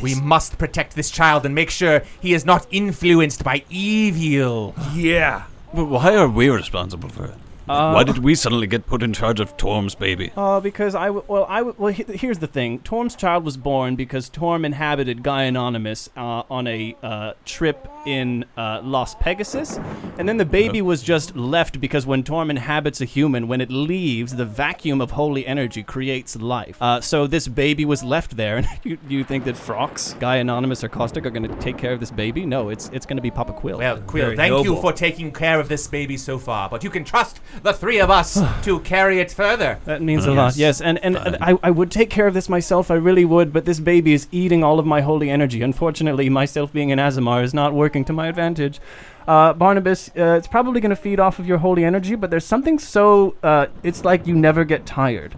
We 0.00 0.14
must 0.14 0.56
protect 0.56 0.96
this 0.96 1.10
child 1.10 1.44
and 1.44 1.54
make 1.54 1.68
sure 1.68 2.02
he 2.22 2.32
is 2.32 2.46
not 2.46 2.66
influenced 2.70 3.44
by 3.44 3.64
evil. 3.68 4.74
Yeah. 4.94 5.44
But 5.74 5.84
why 5.84 6.16
are 6.16 6.28
we 6.28 6.48
responsible 6.48 7.10
for 7.10 7.26
it? 7.26 7.34
Uh, 7.68 7.92
why 7.92 8.02
did 8.04 8.18
we 8.18 8.34
suddenly 8.34 8.66
get 8.66 8.86
put 8.86 9.02
in 9.02 9.12
charge 9.12 9.38
of 9.40 9.56
Torm's 9.56 9.94
baby? 9.94 10.32
Uh, 10.36 10.60
because 10.60 10.94
I 10.94 11.06
w- 11.06 11.24
well 11.28 11.46
I 11.48 11.58
w- 11.58 11.74
well 11.78 11.92
he- 11.92 12.04
here's 12.16 12.38
the 12.38 12.46
thing. 12.46 12.80
Torm's 12.80 13.14
child 13.14 13.44
was 13.44 13.56
born 13.56 13.96
because 13.96 14.28
Torm 14.28 14.64
inhabited 14.64 15.22
Guy 15.22 15.42
Anonymous 15.44 16.08
uh, 16.16 16.42
on 16.50 16.66
a 16.66 16.96
uh, 17.02 17.32
trip 17.44 17.86
in 18.06 18.44
uh, 18.56 18.80
Los 18.82 19.14
Pegasus, 19.16 19.78
and 20.18 20.28
then 20.28 20.38
the 20.38 20.44
baby 20.44 20.80
was 20.82 21.02
just 21.02 21.36
left 21.36 21.80
because 21.80 22.06
when 22.06 22.22
Torm 22.24 22.50
inhabits 22.50 23.00
a 23.00 23.04
human, 23.04 23.46
when 23.46 23.60
it 23.60 23.70
leaves, 23.70 24.36
the 24.36 24.46
vacuum 24.46 25.00
of 25.00 25.10
holy 25.12 25.46
energy 25.46 25.82
creates 25.82 26.34
life. 26.36 26.80
Uh, 26.80 27.00
so 27.00 27.26
this 27.26 27.46
baby 27.46 27.84
was 27.84 28.02
left 28.02 28.36
there, 28.36 28.56
and 28.56 28.66
you, 28.84 28.96
you 29.08 29.22
think 29.22 29.44
that 29.44 29.54
Frox, 29.54 30.18
Guy 30.18 30.36
Anonymous, 30.36 30.82
or 30.82 30.88
Caustic 30.88 31.26
are 31.26 31.30
going 31.30 31.46
to 31.46 31.54
take 31.56 31.76
care 31.76 31.92
of 31.92 32.00
this 32.00 32.10
baby? 32.10 32.46
No, 32.46 32.70
it's 32.70 32.88
it's 32.92 33.04
going 33.06 33.18
to 33.18 33.22
be 33.22 33.30
Papa 33.30 33.52
Quill. 33.52 33.78
Well, 33.78 34.00
Quill, 34.00 34.24
Very 34.26 34.36
thank 34.36 34.64
you 34.64 34.70
noble. 34.70 34.80
for 34.80 34.92
taking 34.92 35.30
care 35.30 35.60
of 35.60 35.68
this 35.68 35.86
baby 35.86 36.16
so 36.16 36.38
far, 36.38 36.68
but 36.70 36.82
you 36.82 36.88
can 36.90 37.04
trust 37.04 37.40
the 37.62 37.72
three 37.72 37.98
of 38.00 38.10
us 38.10 38.40
to 38.64 38.80
carry 38.80 39.20
it 39.20 39.30
further. 39.32 39.78
That 39.84 40.02
means 40.02 40.24
a 40.26 40.28
Yes. 40.30 40.36
lot, 40.36 40.56
yes. 40.56 40.80
And 40.80 40.98
and, 41.04 41.16
and 41.16 41.36
Fine. 41.38 41.58
I, 41.62 41.68
I 41.68 41.70
would 41.70 41.90
take 41.90 42.10
care 42.10 42.26
of 42.26 42.34
this 42.34 42.48
myself, 42.48 42.90
I 42.90 42.94
really 42.94 43.24
would, 43.24 43.52
but 43.52 43.64
this 43.64 43.80
baby 43.80 44.12
is 44.12 44.26
eating 44.30 44.62
all 44.64 44.78
of 44.78 44.86
my 44.86 45.00
holy 45.00 45.30
energy. 45.30 45.62
Unfortunately, 45.62 46.28
myself 46.28 46.72
being 46.72 46.90
an 46.92 46.98
Aasimar 46.98 47.42
is 47.42 47.52
not 47.54 47.72
working 47.74 48.04
to 48.06 48.12
my 48.12 48.28
advantage. 48.28 48.80
Uh, 49.28 49.52
Barnabas, 49.52 50.08
uh, 50.16 50.36
it's 50.38 50.48
probably 50.48 50.80
going 50.80 50.90
to 50.90 50.96
feed 50.96 51.20
off 51.20 51.38
of 51.38 51.46
your 51.46 51.58
holy 51.58 51.84
energy, 51.84 52.14
but 52.16 52.30
there's 52.30 52.44
something 52.46 52.78
so. 52.78 53.34
Uh, 53.42 53.66
it's 53.82 54.04
like 54.04 54.26
you 54.26 54.34
never 54.34 54.64
get 54.64 54.86
tired. 54.86 55.36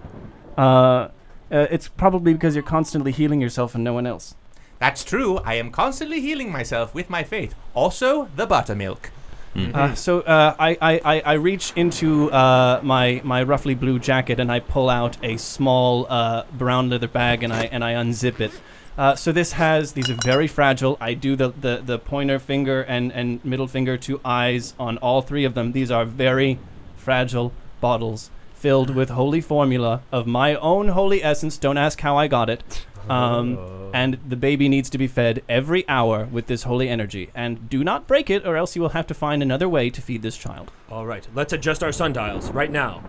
Uh, 0.56 1.08
uh, 1.50 1.66
it's 1.70 1.88
probably 1.88 2.32
because 2.32 2.54
you're 2.54 2.62
constantly 2.62 3.12
healing 3.12 3.40
yourself 3.40 3.74
and 3.74 3.84
no 3.84 3.92
one 3.92 4.06
else. 4.06 4.34
That's 4.78 5.04
true. 5.04 5.38
I 5.38 5.54
am 5.54 5.70
constantly 5.70 6.20
healing 6.20 6.50
myself 6.50 6.94
with 6.94 7.10
my 7.10 7.22
faith. 7.22 7.54
Also, 7.74 8.28
the 8.36 8.46
buttermilk. 8.46 9.10
Uh, 9.54 9.94
so 9.94 10.20
uh, 10.20 10.54
I, 10.58 10.78
I, 10.80 11.00
I, 11.04 11.20
I 11.20 11.32
reach 11.34 11.72
into 11.76 12.30
uh, 12.32 12.80
my 12.82 13.20
my 13.24 13.42
roughly 13.42 13.74
blue 13.74 13.98
jacket 13.98 14.40
and 14.40 14.50
I 14.50 14.60
pull 14.60 14.88
out 14.88 15.16
a 15.22 15.36
small 15.36 16.06
uh, 16.08 16.44
brown 16.52 16.88
leather 16.88 17.08
bag 17.08 17.42
and 17.42 17.52
I 17.52 17.64
and 17.64 17.84
I 17.84 17.92
unzip 17.92 18.40
it. 18.40 18.52
Uh, 18.96 19.14
so 19.14 19.32
this 19.32 19.52
has 19.52 19.92
these 19.92 20.10
are 20.10 20.18
very 20.22 20.46
fragile. 20.46 20.96
I 21.00 21.14
do 21.14 21.34
the, 21.36 21.48
the, 21.48 21.82
the 21.84 21.98
pointer 21.98 22.38
finger 22.38 22.82
and, 22.82 23.12
and 23.12 23.42
middle 23.44 23.66
finger 23.66 23.96
to 23.98 24.20
eyes 24.24 24.74
on 24.78 24.98
all 24.98 25.22
three 25.22 25.44
of 25.44 25.54
them. 25.54 25.72
These 25.72 25.90
are 25.90 26.04
very 26.04 26.58
fragile 26.96 27.52
bottles 27.80 28.30
filled 28.54 28.94
with 28.94 29.10
holy 29.10 29.40
formula 29.40 30.02
of 30.12 30.26
my 30.26 30.54
own 30.56 30.88
holy 30.88 31.24
essence. 31.24 31.58
Don't 31.58 31.78
ask 31.78 32.00
how 32.00 32.16
I 32.16 32.28
got 32.28 32.48
it. 32.48 32.86
Um, 33.08 33.90
and 33.94 34.18
the 34.26 34.36
baby 34.36 34.68
needs 34.68 34.88
to 34.90 34.98
be 34.98 35.06
fed 35.06 35.42
every 35.48 35.86
hour 35.88 36.24
with 36.26 36.46
this 36.46 36.62
holy 36.62 36.88
energy. 36.88 37.30
And 37.34 37.68
do 37.68 37.84
not 37.84 38.06
break 38.06 38.30
it, 38.30 38.46
or 38.46 38.56
else 38.56 38.74
you 38.74 38.82
will 38.82 38.90
have 38.90 39.06
to 39.08 39.14
find 39.14 39.42
another 39.42 39.68
way 39.68 39.90
to 39.90 40.00
feed 40.00 40.22
this 40.22 40.36
child. 40.36 40.70
All 40.90 41.04
right, 41.06 41.26
let's 41.34 41.52
adjust 41.52 41.82
our 41.82 41.92
sundials 41.92 42.50
right 42.50 42.70
now. 42.70 43.02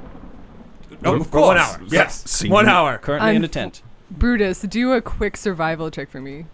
Oh, 1.05 1.15
of 1.15 1.27
For 1.27 1.41
one 1.41 1.57
course. 1.57 1.59
hour. 1.62 1.81
Yes, 1.88 2.29
See 2.29 2.50
one 2.50 2.65
you- 2.65 2.71
hour. 2.71 2.97
Currently 2.97 3.29
in 3.31 3.35
I'm 3.38 3.43
a 3.43 3.45
f- 3.45 3.51
tent. 3.51 3.81
Brutus, 4.12 4.62
do 4.62 4.93
a 4.93 5.01
quick 5.01 5.35
survival 5.38 5.89
check 5.89 6.09
for 6.09 6.21
me. 6.21 6.45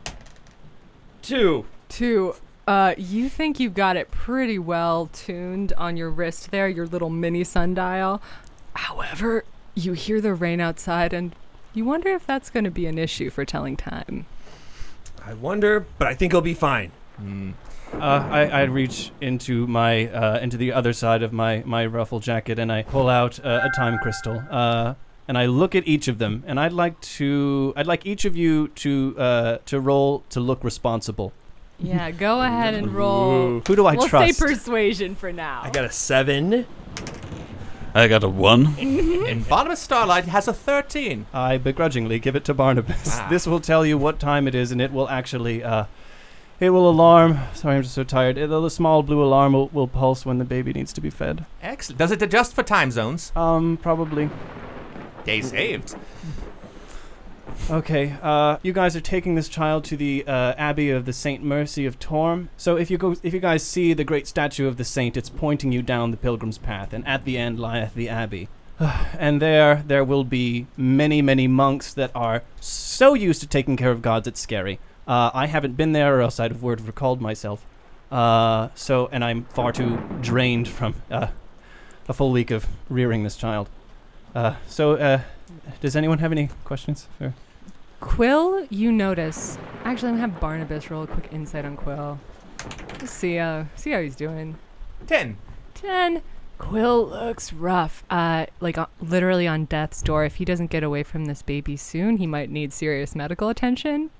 Two. 1.21 1.65
Two. 1.89 2.35
Uh, 2.67 2.93
you 2.97 3.29
think 3.29 3.59
you've 3.59 3.73
got 3.73 3.97
it 3.97 4.11
pretty 4.11 4.59
well 4.59 5.09
tuned 5.11 5.73
on 5.73 5.97
your 5.97 6.09
wrist 6.09 6.51
there, 6.51 6.67
your 6.69 6.85
little 6.85 7.09
mini 7.09 7.43
sundial. 7.43 8.21
However, 8.75 9.43
you 9.75 9.93
hear 9.93 10.21
the 10.21 10.33
rain 10.33 10.61
outside 10.61 11.13
and 11.13 11.35
you 11.73 11.85
wonder 11.85 12.09
if 12.09 12.25
that's 12.25 12.49
going 12.49 12.63
to 12.63 12.71
be 12.71 12.85
an 12.85 12.97
issue 12.97 13.29
for 13.29 13.45
telling 13.45 13.77
time. 13.77 14.25
I 15.25 15.33
wonder, 15.33 15.85
but 15.97 16.07
I 16.07 16.15
think 16.15 16.33
he'll 16.33 16.41
be 16.41 16.53
fine. 16.53 16.91
Uh, 17.93 17.97
I, 17.99 18.45
I 18.45 18.63
reach 18.63 19.11
into 19.19 19.67
my 19.67 20.07
uh, 20.07 20.39
into 20.39 20.57
the 20.57 20.71
other 20.71 20.93
side 20.93 21.21
of 21.23 21.33
my, 21.33 21.63
my 21.65 21.85
ruffle 21.85 22.19
jacket 22.19 22.59
and 22.59 22.71
I 22.71 22.83
pull 22.83 23.09
out 23.09 23.43
uh, 23.43 23.61
a 23.63 23.75
time 23.75 23.97
crystal. 23.99 24.43
Uh, 24.49 24.93
and 25.27 25.37
I 25.37 25.45
look 25.45 25.75
at 25.75 25.87
each 25.87 26.07
of 26.07 26.17
them, 26.17 26.43
and 26.47 26.59
I'd 26.59 26.73
like 26.73 26.99
to 27.01 27.71
I'd 27.75 27.85
like 27.85 28.03
each 28.05 28.25
of 28.25 28.35
you 28.35 28.69
to 28.69 29.15
uh, 29.17 29.57
to 29.67 29.79
roll 29.79 30.23
to 30.29 30.39
look 30.39 30.63
responsible. 30.63 31.33
Yeah, 31.77 32.09
go 32.09 32.41
ahead 32.41 32.73
and 32.73 32.91
roll. 32.93 33.61
Who 33.65 33.75
do 33.75 33.85
I 33.85 33.95
we'll 33.95 34.07
trust? 34.07 34.37
say 34.39 34.47
persuasion 34.47 35.15
for 35.15 35.31
now. 35.31 35.61
I 35.63 35.69
got 35.69 35.85
a 35.85 35.91
seven. 35.91 36.65
I 37.93 38.07
got 38.07 38.23
a 38.23 38.29
one. 38.29 38.75
And 39.29 39.47
Barnabas 39.47 39.79
Starlight 39.79 40.25
has 40.25 40.47
a 40.47 40.53
13. 40.53 41.27
I 41.31 41.57
begrudgingly 41.57 42.17
give 42.17 42.35
it 42.35 42.43
to 42.45 42.53
Barnabas. 42.55 43.19
Ah. 43.19 43.27
This 43.29 43.45
will 43.45 43.59
tell 43.59 43.85
you 43.85 43.95
what 43.95 44.19
time 44.19 44.47
it 44.47 44.55
is, 44.55 44.71
and 44.71 44.81
it 44.81 44.91
will 44.91 45.07
actually, 45.07 45.63
uh, 45.63 45.85
it 46.59 46.71
will 46.71 46.89
alarm. 46.89 47.37
Sorry, 47.53 47.75
I'm 47.75 47.83
just 47.83 47.93
so 47.93 48.03
tired. 48.03 48.39
It, 48.39 48.49
the 48.49 48.69
small 48.69 49.03
blue 49.03 49.23
alarm 49.23 49.53
will, 49.53 49.67
will 49.67 49.87
pulse 49.87 50.25
when 50.25 50.39
the 50.39 50.45
baby 50.45 50.73
needs 50.73 50.91
to 50.93 51.01
be 51.01 51.11
fed. 51.11 51.45
Excellent. 51.61 51.99
Does 51.99 52.11
it 52.11 52.23
adjust 52.23 52.55
for 52.55 52.63
time 52.63 52.89
zones? 52.89 53.31
Um, 53.35 53.77
probably. 53.77 54.31
Day 55.25 55.41
saved. 55.41 55.95
Okay, 57.69 58.17
uh, 58.21 58.57
you 58.63 58.73
guys 58.73 58.95
are 58.95 59.01
taking 59.01 59.35
this 59.35 59.47
child 59.47 59.83
to 59.85 59.97
the 59.97 60.23
uh, 60.25 60.53
Abbey 60.57 60.89
of 60.89 61.05
the 61.05 61.13
Saint 61.13 61.43
Mercy 61.43 61.85
of 61.85 61.99
Torm. 61.99 62.49
So 62.57 62.77
if 62.77 62.89
you 62.89 62.97
go, 62.97 63.15
if 63.21 63.33
you 63.33 63.39
guys 63.39 63.63
see 63.63 63.93
the 63.93 64.03
great 64.03 64.27
statue 64.27 64.67
of 64.67 64.77
the 64.77 64.83
saint, 64.83 65.15
it's 65.15 65.29
pointing 65.29 65.71
you 65.71 65.81
down 65.83 66.11
the 66.11 66.17
pilgrim's 66.17 66.57
path, 66.57 66.93
and 66.93 67.05
at 67.07 67.25
the 67.25 67.37
end 67.37 67.59
lieth 67.59 67.93
the 67.93 68.09
abbey. 68.09 68.49
and 68.79 69.41
there, 69.41 69.83
there 69.85 70.03
will 70.03 70.23
be 70.23 70.67
many, 70.77 71.21
many 71.21 71.47
monks 71.47 71.93
that 71.93 72.11
are 72.15 72.43
so 72.59 73.13
used 73.13 73.41
to 73.41 73.47
taking 73.47 73.77
care 73.77 73.91
of 73.91 74.01
gods 74.01 74.27
it's 74.27 74.39
scary. 74.39 74.79
Uh, 75.07 75.31
I 75.33 75.47
haven't 75.47 75.75
been 75.75 75.91
there, 75.91 76.17
or 76.17 76.21
else 76.21 76.39
I'd 76.39 76.51
have 76.51 76.61
have 76.61 76.87
recalled 76.87 77.21
myself. 77.21 77.65
Uh, 78.11 78.69
so, 78.75 79.09
and 79.11 79.23
I'm 79.23 79.43
far 79.45 79.71
too 79.71 79.97
drained 80.21 80.67
from 80.67 80.95
uh, 81.11 81.27
a 82.07 82.13
full 82.13 82.31
week 82.31 82.51
of 82.51 82.65
rearing 82.89 83.23
this 83.23 83.35
child. 83.35 83.69
Uh, 84.33 84.55
so, 84.67 84.93
uh, 84.93 85.21
does 85.81 85.95
anyone 85.95 86.19
have 86.19 86.31
any 86.31 86.49
questions? 86.63 87.07
For 87.17 87.33
Quill, 87.99 88.65
you 88.69 88.91
notice. 88.91 89.57
Actually, 89.83 90.09
I'm 90.09 90.15
gonna 90.19 90.31
have 90.31 90.39
Barnabas 90.39 90.89
roll 90.89 91.03
a 91.03 91.07
quick 91.07 91.29
insight 91.31 91.65
on 91.65 91.75
Quill. 91.75 92.19
Just 92.97 93.15
see 93.15 93.37
uh 93.37 93.65
see 93.75 93.91
how 93.91 94.01
he's 94.01 94.15
doing. 94.15 94.57
10. 95.07 95.37
Ten. 95.73 96.21
Quill 96.57 97.07
looks 97.07 97.53
rough. 97.53 98.03
Uh, 98.09 98.45
like 98.59 98.77
uh, 98.77 98.87
literally 99.01 99.47
on 99.47 99.65
death's 99.65 100.01
door. 100.01 100.25
If 100.25 100.35
he 100.35 100.45
doesn't 100.45 100.69
get 100.69 100.83
away 100.83 101.03
from 101.03 101.25
this 101.25 101.41
baby 101.41 101.77
soon, 101.77 102.17
he 102.17 102.27
might 102.27 102.49
need 102.49 102.73
serious 102.73 103.15
medical 103.15 103.47
attention. 103.47 104.11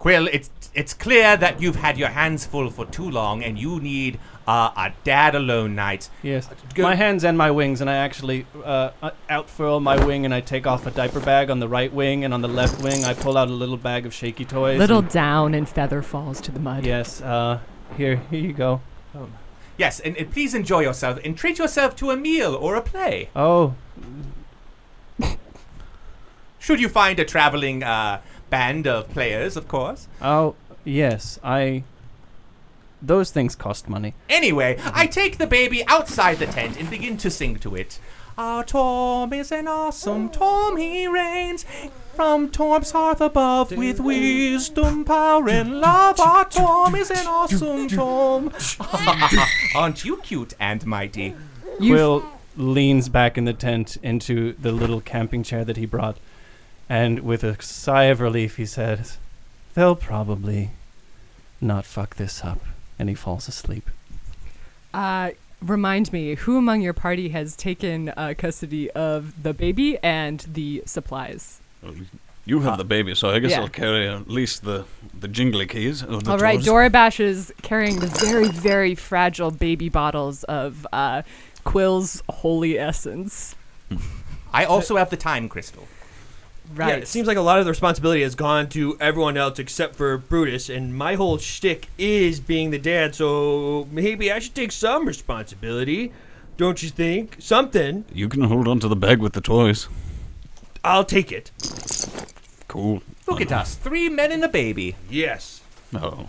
Quill, 0.00 0.28
it's 0.32 0.48
it's 0.74 0.94
clear 0.94 1.36
that 1.36 1.60
you've 1.60 1.76
had 1.76 1.98
your 1.98 2.08
hands 2.08 2.46
full 2.46 2.70
for 2.70 2.86
too 2.86 3.08
long 3.10 3.42
and 3.44 3.58
you 3.58 3.78
need 3.80 4.18
uh, 4.48 4.70
a 4.76 4.92
dad 5.04 5.34
alone 5.34 5.74
night. 5.74 6.08
Yes. 6.22 6.48
Go- 6.74 6.84
My 6.84 6.94
hands 6.94 7.22
and 7.22 7.36
my 7.36 7.50
wings, 7.50 7.80
and 7.82 7.90
I 7.90 7.96
actually 7.96 8.46
uh, 8.64 8.90
uh, 9.02 9.10
outfurl 9.28 9.78
my 9.80 10.02
wing, 10.04 10.24
and 10.24 10.32
I 10.32 10.40
take 10.40 10.66
off 10.66 10.86
a 10.86 10.90
diaper 10.90 11.20
bag 11.20 11.50
on 11.50 11.58
the 11.60 11.68
right 11.68 11.92
wing, 11.92 12.24
and 12.24 12.32
on 12.32 12.40
the 12.40 12.48
left 12.48 12.82
wing, 12.82 13.04
I 13.04 13.12
pull 13.14 13.36
out 13.36 13.48
a 13.48 13.52
little 13.52 13.76
bag 13.76 14.06
of 14.06 14.14
shaky 14.14 14.44
toys. 14.46 14.78
Little 14.78 15.00
and- 15.00 15.10
down 15.10 15.54
and 15.54 15.68
feather 15.68 16.00
falls 16.02 16.40
to 16.42 16.50
the 16.50 16.60
mud. 16.60 16.86
yes. 16.86 17.20
Uh, 17.20 17.58
here, 17.96 18.16
here 18.30 18.40
you 18.40 18.52
go. 18.54 18.80
Yes, 19.76 20.00
and, 20.00 20.16
and 20.16 20.30
please 20.30 20.54
enjoy 20.54 20.80
yourself 20.80 21.18
and 21.24 21.36
treat 21.36 21.58
yourself 21.58 21.94
to 21.96 22.10
a 22.10 22.16
meal 22.16 22.54
or 22.54 22.74
a 22.74 22.80
play. 22.82 23.28
Oh, 23.36 23.74
Should 26.58 26.80
you 26.80 26.88
find 26.88 27.18
a 27.18 27.24
traveling 27.24 27.82
uh, 27.82 28.20
band 28.50 28.86
of 28.86 29.08
players, 29.10 29.56
of 29.56 29.68
course. 29.68 30.08
oh, 30.20 30.54
yes. 30.84 31.38
I. 31.42 31.84
Those 33.02 33.30
things 33.30 33.54
cost 33.54 33.88
money. 33.88 34.12
Anyway, 34.28 34.76
mm-hmm. 34.76 34.90
I 34.92 35.06
take 35.06 35.38
the 35.38 35.46
baby 35.46 35.86
outside 35.86 36.38
the 36.38 36.46
tent 36.46 36.78
and 36.78 36.90
begin 36.90 37.16
to 37.18 37.30
sing 37.30 37.56
to 37.60 37.74
it. 37.74 37.98
Our 38.36 38.62
Tom 38.64 39.32
is 39.32 39.50
an 39.52 39.68
awesome 39.68 40.28
Tom, 40.30 40.76
he 40.76 41.06
reigns 41.06 41.64
from 42.14 42.50
Torm's 42.50 42.90
hearth 42.90 43.20
above 43.20 43.72
with 43.72 44.00
wisdom, 44.00 45.04
power, 45.04 45.48
and 45.48 45.80
love. 45.80 46.20
Our 46.20 46.44
Tom 46.44 46.94
is 46.94 47.10
an 47.10 47.26
awesome 47.26 47.88
Tom. 47.88 48.52
Aren't 49.74 50.04
you 50.04 50.18
cute 50.18 50.54
and 50.60 50.84
mighty? 50.86 51.34
You 51.78 51.94
Quill 51.94 52.24
leans 52.56 53.08
back 53.08 53.38
in 53.38 53.44
the 53.44 53.52
tent 53.52 53.96
into 54.02 54.54
the 54.54 54.72
little 54.72 55.00
camping 55.00 55.42
chair 55.42 55.64
that 55.64 55.76
he 55.76 55.86
brought, 55.86 56.18
and 56.90 57.20
with 57.20 57.44
a 57.44 57.62
sigh 57.62 58.04
of 58.04 58.20
relief, 58.20 58.56
he 58.56 58.66
says, 58.66 59.16
"They'll 59.74 59.94
probably 59.94 60.72
not 61.60 61.86
fuck 61.86 62.16
this 62.16 62.44
up." 62.44 62.58
And 62.98 63.08
he 63.08 63.14
falls 63.14 63.48
asleep. 63.48 63.88
Uh, 64.92 65.30
remind 65.62 66.12
me, 66.12 66.34
who 66.34 66.58
among 66.58 66.82
your 66.82 66.92
party 66.92 67.28
has 67.28 67.56
taken 67.56 68.10
uh, 68.16 68.34
custody 68.36 68.90
of 68.90 69.42
the 69.42 69.54
baby 69.54 69.98
and 70.02 70.40
the 70.40 70.82
supplies? 70.84 71.60
You 72.44 72.60
have 72.60 72.78
the 72.78 72.84
baby, 72.84 73.14
so 73.14 73.30
I 73.30 73.38
guess 73.38 73.52
yeah. 73.52 73.60
I'll 73.60 73.68
carry 73.68 74.08
at 74.08 74.28
least 74.28 74.64
the 74.64 74.84
the 75.18 75.28
jingly 75.28 75.68
keys. 75.68 76.02
Or 76.02 76.20
the 76.20 76.32
All 76.32 76.38
right, 76.38 76.60
drawers. 76.60 76.92
Dorabash 76.92 77.20
is 77.20 77.54
carrying 77.62 78.00
the 78.00 78.08
very, 78.08 78.48
very 78.48 78.96
fragile 78.96 79.52
baby 79.52 79.88
bottles 79.88 80.42
of 80.44 80.86
uh, 80.92 81.22
Quill's 81.62 82.20
holy 82.28 82.76
essence. 82.78 83.54
I 84.52 84.64
also 84.64 84.96
have 84.96 85.10
the 85.10 85.16
time 85.16 85.48
crystal. 85.48 85.86
Right. 86.74 86.88
Yeah, 86.90 86.94
it 86.96 87.08
seems 87.08 87.26
like 87.26 87.36
a 87.36 87.40
lot 87.42 87.58
of 87.58 87.64
the 87.64 87.70
responsibility 87.70 88.22
has 88.22 88.34
gone 88.34 88.68
to 88.70 88.96
everyone 89.00 89.36
else 89.36 89.58
except 89.58 89.96
for 89.96 90.16
Brutus, 90.18 90.68
and 90.68 90.94
my 90.94 91.14
whole 91.16 91.36
shtick 91.38 91.88
is 91.98 92.38
being 92.38 92.70
the 92.70 92.78
dad, 92.78 93.14
so 93.14 93.88
maybe 93.90 94.30
I 94.30 94.38
should 94.38 94.54
take 94.54 94.70
some 94.70 95.06
responsibility. 95.06 96.12
Don't 96.56 96.82
you 96.82 96.88
think? 96.90 97.36
Something. 97.40 98.04
You 98.12 98.28
can 98.28 98.42
hold 98.42 98.68
on 98.68 98.78
to 98.80 98.88
the 98.88 98.94
bag 98.96 99.18
with 99.18 99.32
the 99.32 99.40
toys. 99.40 99.88
I'll 100.84 101.04
take 101.04 101.32
it. 101.32 101.50
Cool. 102.68 103.02
Look 103.26 103.40
at 103.40 103.50
us, 103.50 103.74
three 103.74 104.08
men 104.08 104.30
and 104.30 104.44
a 104.44 104.48
baby. 104.48 104.96
Yes. 105.08 105.62
Oh, 105.94 106.28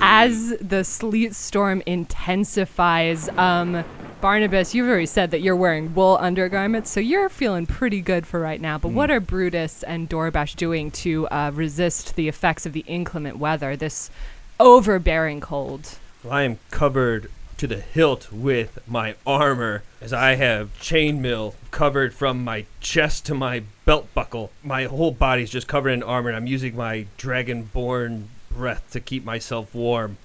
As 0.00 0.54
the 0.60 0.84
sleet 0.84 1.34
storm 1.34 1.82
intensifies, 1.84 3.28
um, 3.30 3.84
Barnabas, 4.24 4.74
you've 4.74 4.88
already 4.88 5.04
said 5.04 5.32
that 5.32 5.42
you're 5.42 5.54
wearing 5.54 5.94
wool 5.94 6.16
undergarments, 6.18 6.88
so 6.88 6.98
you're 6.98 7.28
feeling 7.28 7.66
pretty 7.66 8.00
good 8.00 8.26
for 8.26 8.40
right 8.40 8.58
now. 8.58 8.78
But 8.78 8.92
what 8.92 9.10
are 9.10 9.20
Brutus 9.20 9.82
and 9.82 10.08
Dorabash 10.08 10.56
doing 10.56 10.90
to 10.92 11.28
uh, 11.28 11.50
resist 11.52 12.16
the 12.16 12.26
effects 12.26 12.64
of 12.64 12.72
the 12.72 12.84
inclement 12.86 13.36
weather, 13.36 13.76
this 13.76 14.10
overbearing 14.58 15.42
cold? 15.42 15.98
Well, 16.22 16.32
I 16.32 16.44
am 16.44 16.58
covered 16.70 17.30
to 17.58 17.66
the 17.66 17.80
hilt 17.80 18.32
with 18.32 18.78
my 18.88 19.14
armor, 19.26 19.82
as 20.00 20.14
I 20.14 20.36
have 20.36 20.70
chainmail 20.80 21.52
covered 21.70 22.14
from 22.14 22.42
my 22.42 22.64
chest 22.80 23.26
to 23.26 23.34
my 23.34 23.64
belt 23.84 24.08
buckle. 24.14 24.52
My 24.62 24.84
whole 24.84 25.10
body's 25.10 25.50
just 25.50 25.68
covered 25.68 25.90
in 25.90 26.02
armor, 26.02 26.30
and 26.30 26.36
I'm 26.38 26.46
using 26.46 26.74
my 26.74 27.08
dragonborn 27.18 28.28
breath 28.50 28.90
to 28.92 29.00
keep 29.00 29.22
myself 29.22 29.74
warm. 29.74 30.16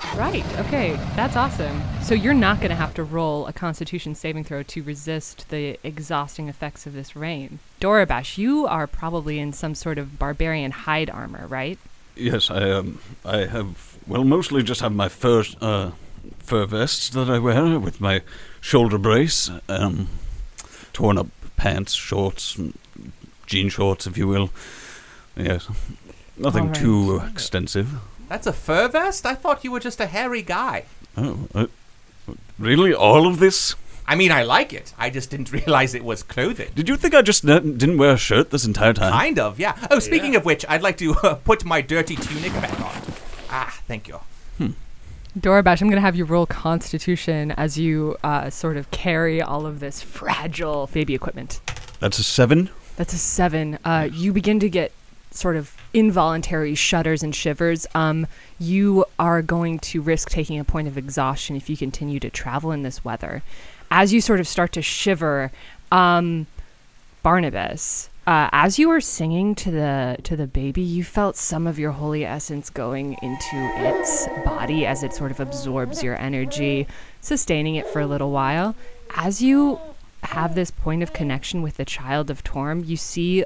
Oh, 0.00 0.14
right. 0.18 0.44
Okay, 0.60 0.94
that's 1.16 1.36
awesome. 1.36 1.82
So 2.02 2.14
you're 2.14 2.34
not 2.34 2.58
going 2.58 2.70
to 2.70 2.76
have 2.76 2.94
to 2.94 3.02
roll 3.02 3.46
a 3.46 3.52
Constitution 3.52 4.14
saving 4.14 4.44
throw 4.44 4.62
to 4.62 4.82
resist 4.82 5.48
the 5.48 5.78
exhausting 5.82 6.48
effects 6.48 6.86
of 6.86 6.92
this 6.92 7.16
rain. 7.16 7.58
Dorabash, 7.80 8.38
you 8.38 8.66
are 8.66 8.86
probably 8.86 9.38
in 9.38 9.52
some 9.52 9.74
sort 9.74 9.98
of 9.98 10.18
barbarian 10.18 10.70
hide 10.70 11.10
armor, 11.10 11.46
right? 11.46 11.78
yes, 12.16 12.50
I 12.50 12.70
um, 12.70 12.98
I 13.24 13.46
have. 13.46 13.98
Well, 14.06 14.24
mostly 14.24 14.62
just 14.62 14.80
have 14.80 14.92
my 14.92 15.08
fur 15.08 15.44
uh, 15.60 15.92
fur 16.38 16.66
vest 16.66 17.12
that 17.12 17.30
I 17.30 17.38
wear 17.38 17.78
with 17.78 18.00
my 18.00 18.22
shoulder 18.60 18.98
brace, 18.98 19.50
um, 19.68 20.08
torn 20.92 21.18
up 21.18 21.28
pants, 21.56 21.92
shorts, 21.92 22.56
mm, 22.56 22.72
jean 23.46 23.68
shorts, 23.68 24.06
if 24.06 24.16
you 24.16 24.26
will. 24.26 24.50
Yes, 25.36 25.68
nothing 26.36 26.68
right. 26.68 26.74
too 26.74 27.22
extensive. 27.30 27.94
That's 28.28 28.46
a 28.46 28.52
fur 28.52 28.88
vest? 28.88 29.24
I 29.26 29.34
thought 29.34 29.64
you 29.64 29.72
were 29.72 29.80
just 29.80 30.00
a 30.00 30.06
hairy 30.06 30.42
guy. 30.42 30.84
Oh, 31.16 31.48
uh, 31.54 31.66
really? 32.58 32.92
All 32.92 33.26
of 33.26 33.38
this? 33.38 33.74
I 34.08 34.14
mean, 34.14 34.30
I 34.30 34.42
like 34.42 34.72
it. 34.72 34.94
I 34.98 35.10
just 35.10 35.30
didn't 35.30 35.52
realize 35.58 35.94
it 35.94 36.04
was 36.04 36.22
clothing. 36.22 36.70
Did 36.74 36.88
you 36.88 36.96
think 36.96 37.14
I 37.14 37.22
just 37.22 37.44
n- 37.48 37.76
didn't 37.76 37.98
wear 37.98 38.12
a 38.12 38.16
shirt 38.16 38.50
this 38.50 38.64
entire 38.64 38.92
time? 38.92 39.12
Kind 39.12 39.38
of, 39.38 39.58
yeah. 39.58 39.76
Oh, 39.90 39.98
speaking 39.98 40.36
of 40.36 40.44
which, 40.44 40.64
I'd 40.68 40.82
like 40.82 40.96
to 40.98 41.14
uh, 41.16 41.34
put 41.36 41.64
my 41.64 41.80
dirty 41.80 42.16
tunic 42.16 42.52
back 42.54 42.80
on. 42.80 43.02
Ah, 43.50 43.78
thank 43.86 44.08
you. 44.08 44.20
Hmm. 44.58 44.70
Dorabash, 45.38 45.80
I'm 45.82 45.88
going 45.88 45.96
to 45.96 46.00
have 46.00 46.16
you 46.16 46.24
roll 46.24 46.46
Constitution 46.46 47.50
as 47.52 47.78
you 47.78 48.16
uh, 48.24 48.48
sort 48.50 48.76
of 48.76 48.90
carry 48.90 49.42
all 49.42 49.66
of 49.66 49.80
this 49.80 50.02
fragile 50.02 50.88
baby 50.92 51.14
equipment. 51.14 51.60
That's 52.00 52.18
a 52.18 52.24
seven. 52.24 52.70
That's 52.96 53.12
a 53.12 53.18
seven. 53.18 53.78
Uh, 53.84 54.08
you 54.12 54.32
begin 54.32 54.60
to 54.60 54.70
get 54.70 54.92
sort 55.36 55.56
of 55.56 55.76
involuntary 55.92 56.74
shudders 56.74 57.22
and 57.22 57.34
shivers. 57.34 57.86
Um, 57.94 58.26
you 58.58 59.04
are 59.18 59.42
going 59.42 59.78
to 59.80 60.00
risk 60.00 60.30
taking 60.30 60.58
a 60.58 60.64
point 60.64 60.88
of 60.88 60.96
exhaustion 60.96 61.56
if 61.56 61.68
you 61.68 61.76
continue 61.76 62.18
to 62.20 62.30
travel 62.30 62.72
in 62.72 62.82
this 62.82 63.04
weather. 63.04 63.42
As 63.90 64.12
you 64.12 64.20
sort 64.20 64.40
of 64.40 64.48
start 64.48 64.72
to 64.72 64.82
shiver, 64.82 65.52
um, 65.92 66.46
Barnabas, 67.22 68.08
uh, 68.26 68.48
as 68.50 68.78
you 68.78 68.88
were 68.88 69.00
singing 69.00 69.54
to 69.54 69.70
the 69.70 70.16
to 70.24 70.36
the 70.36 70.48
baby, 70.48 70.82
you 70.82 71.04
felt 71.04 71.36
some 71.36 71.66
of 71.66 71.78
your 71.78 71.92
holy 71.92 72.24
essence 72.24 72.70
going 72.70 73.16
into 73.22 73.72
its 73.76 74.26
body 74.44 74.84
as 74.84 75.04
it 75.04 75.12
sort 75.12 75.30
of 75.30 75.38
absorbs 75.38 76.02
your 76.02 76.20
energy, 76.20 76.88
sustaining 77.20 77.76
it 77.76 77.86
for 77.86 78.00
a 78.00 78.06
little 78.06 78.32
while. 78.32 78.74
As 79.14 79.40
you 79.40 79.78
have 80.24 80.56
this 80.56 80.72
point 80.72 81.04
of 81.04 81.12
connection 81.12 81.62
with 81.62 81.76
the 81.76 81.84
child 81.84 82.28
of 82.28 82.42
Torm, 82.42 82.82
you 82.84 82.96
see 82.96 83.44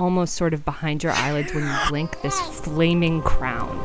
almost 0.00 0.34
sort 0.34 0.54
of 0.54 0.64
behind 0.64 1.02
your 1.02 1.12
eyelids 1.12 1.52
when 1.52 1.62
you 1.62 1.76
blink 1.88 2.22
this 2.22 2.40
flaming 2.40 3.20
crown. 3.22 3.78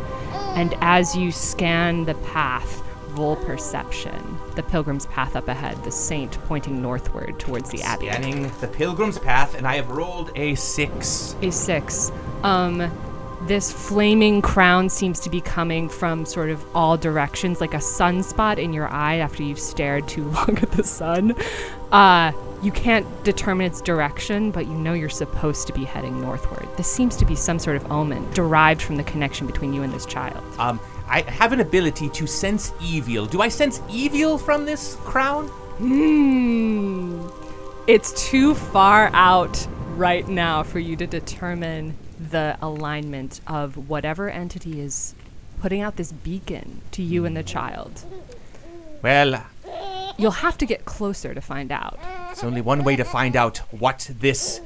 And 0.55 0.73
as 0.79 1.15
you 1.15 1.31
scan 1.31 2.05
the 2.05 2.15
path, 2.15 2.81
roll 3.09 3.35
perception. 3.35 4.37
The 4.55 4.63
pilgrim's 4.63 5.05
path 5.07 5.35
up 5.35 5.49
ahead, 5.49 5.83
the 5.83 5.91
saint 5.91 6.41
pointing 6.45 6.81
northward 6.81 7.37
towards 7.37 7.69
the 7.69 7.81
abbey. 7.81 8.07
Scanning 8.07 8.49
the 8.61 8.67
pilgrim's 8.69 9.19
path, 9.19 9.55
and 9.55 9.67
I 9.67 9.75
have 9.75 9.89
rolled 9.89 10.31
a 10.35 10.55
six. 10.55 11.35
A 11.41 11.51
six. 11.51 12.13
Um, 12.43 12.89
this 13.47 13.71
flaming 13.71 14.41
crown 14.41 14.89
seems 14.89 15.19
to 15.21 15.29
be 15.29 15.41
coming 15.41 15.87
from 15.87 16.25
sort 16.25 16.49
of 16.49 16.65
all 16.75 16.97
directions, 16.97 17.61
like 17.61 17.73
a 17.73 17.77
sunspot 17.77 18.57
in 18.57 18.73
your 18.73 18.87
eye 18.87 19.17
after 19.17 19.43
you've 19.43 19.59
stared 19.59 20.07
too 20.07 20.23
long 20.31 20.57
at 20.57 20.71
the 20.71 20.83
sun. 20.83 21.35
Uh, 21.91 22.31
you 22.61 22.71
can't 22.71 23.05
determine 23.23 23.67
its 23.67 23.81
direction, 23.81 24.49
but 24.49 24.65
you 24.65 24.73
know 24.73 24.93
you're 24.93 25.09
supposed 25.09 25.67
to 25.67 25.73
be 25.73 25.83
heading 25.83 26.19
northward. 26.19 26.67
This 26.77 26.87
seems 26.87 27.15
to 27.17 27.25
be 27.25 27.35
some 27.35 27.59
sort 27.59 27.77
of 27.77 27.91
omen 27.91 28.29
derived 28.31 28.81
from 28.81 28.97
the 28.97 29.03
connection 29.03 29.45
between 29.45 29.73
you 29.73 29.83
and 29.83 29.93
this 29.93 30.05
child. 30.05 30.43
Um, 30.57 30.79
I 31.07 31.21
have 31.21 31.53
an 31.53 31.59
ability 31.59 32.09
to 32.09 32.25
sense 32.25 32.73
evil. 32.81 33.27
Do 33.27 33.41
I 33.41 33.49
sense 33.49 33.81
evil 33.89 34.39
from 34.39 34.65
this 34.65 34.95
crown? 35.01 35.47
Hmm. 35.77 37.27
It's 37.85 38.29
too 38.29 38.55
far 38.55 39.11
out 39.13 39.67
right 39.95 40.27
now 40.27 40.63
for 40.63 40.79
you 40.79 40.95
to 40.95 41.05
determine 41.05 41.95
the 42.19 42.57
alignment 42.61 43.41
of 43.47 43.89
whatever 43.89 44.29
entity 44.29 44.79
is 44.81 45.15
putting 45.59 45.81
out 45.81 45.95
this 45.95 46.11
beacon 46.11 46.81
to 46.91 47.01
you 47.01 47.25
and 47.25 47.35
the 47.35 47.43
child. 47.43 48.03
Well, 49.01 49.45
You'll 50.17 50.31
have 50.31 50.57
to 50.59 50.65
get 50.65 50.85
closer 50.85 51.33
to 51.33 51.41
find 51.41 51.71
out. 51.71 51.99
There's 52.27 52.43
only 52.43 52.61
one 52.61 52.83
way 52.83 52.95
to 52.95 53.03
find 53.03 53.35
out 53.35 53.57
what 53.71 54.09
this 54.19 54.61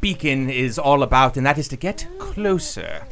beacon 0.00 0.50
is 0.50 0.78
all 0.78 1.02
about, 1.02 1.36
and 1.36 1.46
that 1.46 1.58
is 1.58 1.68
to 1.68 1.76
get 1.76 2.08
closer. 2.18 3.04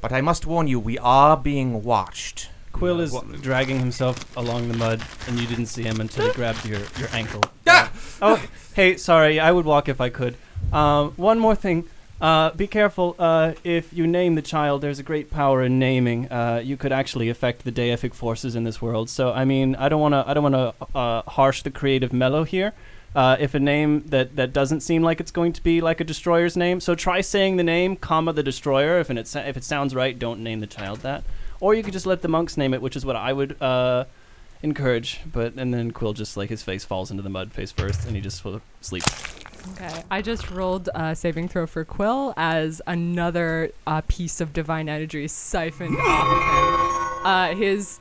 But 0.00 0.12
I 0.12 0.20
must 0.20 0.46
warn 0.46 0.68
you, 0.68 0.78
we 0.78 0.98
are 0.98 1.36
being 1.36 1.82
watched. 1.82 2.50
Quill 2.70 3.00
is 3.00 3.16
dragging 3.40 3.80
himself 3.80 4.36
along 4.36 4.68
the 4.68 4.76
mud, 4.76 5.02
and 5.26 5.40
you 5.40 5.46
didn't 5.48 5.66
see 5.66 5.82
him 5.82 6.00
until 6.00 6.28
he 6.28 6.32
grabbed 6.32 6.64
your, 6.64 6.80
your 6.98 7.08
ankle. 7.12 7.42
Ah! 7.66 7.90
Oh, 8.22 8.46
hey, 8.74 8.96
sorry, 8.96 9.40
I 9.40 9.50
would 9.50 9.64
walk 9.64 9.88
if 9.88 10.00
I 10.00 10.10
could. 10.10 10.36
Um, 10.72 11.12
one 11.16 11.38
more 11.40 11.54
thing. 11.56 11.88
Uh, 12.20 12.50
be 12.50 12.66
careful. 12.66 13.14
Uh, 13.18 13.52
if 13.62 13.92
you 13.92 14.06
name 14.06 14.36
the 14.36 14.42
child, 14.42 14.80
there's 14.80 14.98
a 14.98 15.02
great 15.02 15.30
power 15.30 15.62
in 15.62 15.78
naming. 15.78 16.30
Uh, 16.32 16.62
you 16.64 16.76
could 16.76 16.92
actually 16.92 17.28
affect 17.28 17.64
the 17.64 17.72
deific 17.72 18.14
forces 18.14 18.56
in 18.56 18.64
this 18.64 18.80
world. 18.80 19.10
So, 19.10 19.32
I 19.32 19.44
mean, 19.44 19.76
I 19.76 19.88
don't 19.88 20.00
want 20.00 20.14
to. 20.14 20.24
I 20.26 20.32
don't 20.32 20.50
want 20.50 20.54
to 20.54 20.98
uh, 20.98 21.22
harsh 21.22 21.62
the 21.62 21.70
creative 21.70 22.12
mellow 22.12 22.44
here. 22.44 22.72
Uh, 23.14 23.36
if 23.40 23.54
a 23.54 23.58
name 23.58 24.02
that, 24.08 24.36
that 24.36 24.52
doesn't 24.52 24.80
seem 24.80 25.02
like 25.02 25.20
it's 25.20 25.30
going 25.30 25.52
to 25.54 25.62
be 25.62 25.80
like 25.80 26.00
a 26.00 26.04
destroyer's 26.04 26.54
name, 26.54 26.80
so 26.80 26.94
try 26.94 27.22
saying 27.22 27.56
the 27.56 27.62
name, 27.62 27.96
comma 27.96 28.30
the 28.32 28.42
destroyer. 28.42 28.98
If 28.98 29.10
it 29.10 29.36
if 29.36 29.56
it 29.56 29.64
sounds 29.64 29.94
right, 29.94 30.18
don't 30.18 30.42
name 30.42 30.60
the 30.60 30.66
child 30.66 31.00
that. 31.00 31.24
Or 31.58 31.74
you 31.74 31.82
could 31.82 31.94
just 31.94 32.04
let 32.04 32.20
the 32.20 32.28
monks 32.28 32.58
name 32.58 32.74
it, 32.74 32.82
which 32.82 32.94
is 32.94 33.06
what 33.06 33.16
I 33.16 33.32
would 33.32 33.60
uh, 33.60 34.04
encourage. 34.62 35.20
But 35.30 35.54
and 35.54 35.72
then 35.72 35.92
Quill 35.92 36.12
just 36.12 36.36
like 36.36 36.50
his 36.50 36.62
face 36.62 36.84
falls 36.84 37.10
into 37.10 37.22
the 37.22 37.30
mud 37.30 37.52
face 37.52 37.72
first, 37.72 38.06
and 38.06 38.16
he 38.16 38.22
just 38.22 38.42
sort 38.42 38.56
of 38.56 38.62
sleeps. 38.80 39.35
Okay, 39.72 40.02
I 40.10 40.22
just 40.22 40.50
rolled 40.50 40.88
a 40.94 41.14
saving 41.16 41.48
throw 41.48 41.66
for 41.66 41.84
Quill 41.84 42.34
as 42.36 42.80
another 42.86 43.70
uh, 43.86 44.02
piece 44.06 44.40
of 44.40 44.52
divine 44.52 44.88
energy 44.88 45.26
siphoned 45.28 45.96
off 45.98 46.26
of 46.26 46.42
him. 46.42 47.26
Uh, 47.26 47.54
his 47.54 47.98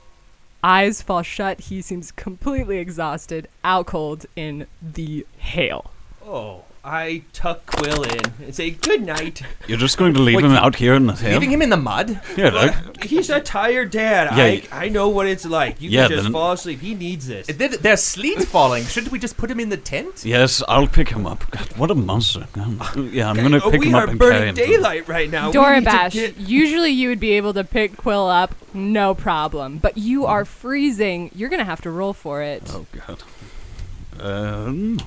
eyes 0.63 1.01
fall 1.01 1.21
shut. 1.21 1.61
He 1.61 1.81
seems 1.81 2.11
completely 2.11 2.77
exhausted, 2.77 3.47
out 3.63 3.87
cold 3.87 4.25
in 4.35 4.67
the 4.81 5.25
hail. 5.37 5.91
Oh, 6.23 6.63
I 6.87 7.23
tuck 7.33 7.65
Quill 7.65 8.03
in 8.03 8.19
and 8.43 8.53
say 8.53 8.69
good 8.69 9.01
night. 9.01 9.41
You're 9.67 9.79
just 9.79 9.97
going 9.97 10.13
to 10.13 10.19
leave 10.21 10.35
Wait, 10.35 10.45
him 10.45 10.51
you- 10.51 10.57
out 10.57 10.75
here 10.75 10.93
in 10.93 11.07
the 11.07 11.13
hill? 11.13 11.31
Leaving 11.33 11.51
him 11.51 11.63
in 11.63 11.71
the 11.71 11.77
mud? 11.77 12.21
Yeah, 12.37 12.49
like, 12.49 13.03
He's 13.03 13.31
a 13.31 13.39
tired 13.39 13.89
dad. 13.89 14.37
Yeah, 14.37 14.43
I, 14.43 14.49
y- 14.49 14.85
I 14.85 14.89
know 14.89 15.09
what 15.09 15.25
it's 15.25 15.45
like. 15.45 15.81
You 15.81 15.89
Yeah, 15.89 16.03
can 16.03 16.11
just 16.11 16.23
then- 16.25 16.31
fall 16.33 16.51
asleep. 16.51 16.81
He 16.81 16.93
needs 16.93 17.25
this. 17.25 17.47
There- 17.47 17.69
There's 17.69 18.03
sleet 18.03 18.43
falling. 18.43 18.83
Shouldn't 18.85 19.11
we 19.11 19.17
just 19.17 19.35
put 19.35 19.49
him 19.49 19.59
in 19.59 19.69
the 19.69 19.77
tent? 19.77 20.23
yes, 20.23 20.61
I'll 20.67 20.85
pick 20.87 21.09
him 21.09 21.25
up. 21.25 21.49
God, 21.49 21.67
what 21.75 21.89
a 21.89 21.95
monster. 21.95 22.47
Um, 22.53 22.79
yeah, 23.11 23.29
I'm 23.31 23.35
going 23.37 23.51
to 23.53 23.63
Oh, 23.63 23.71
pick 23.71 23.81
we 23.81 23.87
him 23.87 23.95
are 23.95 24.03
up 24.03 24.09
and 24.09 24.19
carry 24.19 24.31
burning 24.33 24.47
him. 24.49 24.55
daylight 24.55 25.07
right 25.07 25.29
now. 25.31 25.49
We 25.49 25.57
need 25.57 25.85
to 25.85 25.89
Dorabash, 25.89 26.11
get- 26.11 26.37
usually 26.37 26.91
you 26.91 27.09
would 27.09 27.19
be 27.19 27.31
able 27.31 27.53
to 27.55 27.63
pick 27.63 27.97
Quill 27.97 28.27
up, 28.29 28.53
no 28.75 29.15
problem. 29.15 29.79
But 29.79 29.97
you 29.97 30.27
are 30.27 30.45
freezing. 30.45 31.31
You're 31.33 31.49
going 31.49 31.59
to 31.61 31.65
have 31.65 31.81
to 31.81 31.89
roll 31.89 32.13
for 32.13 32.43
it. 32.43 32.61
Oh, 32.69 32.85
God. 33.07 33.23
Um, 34.19 34.99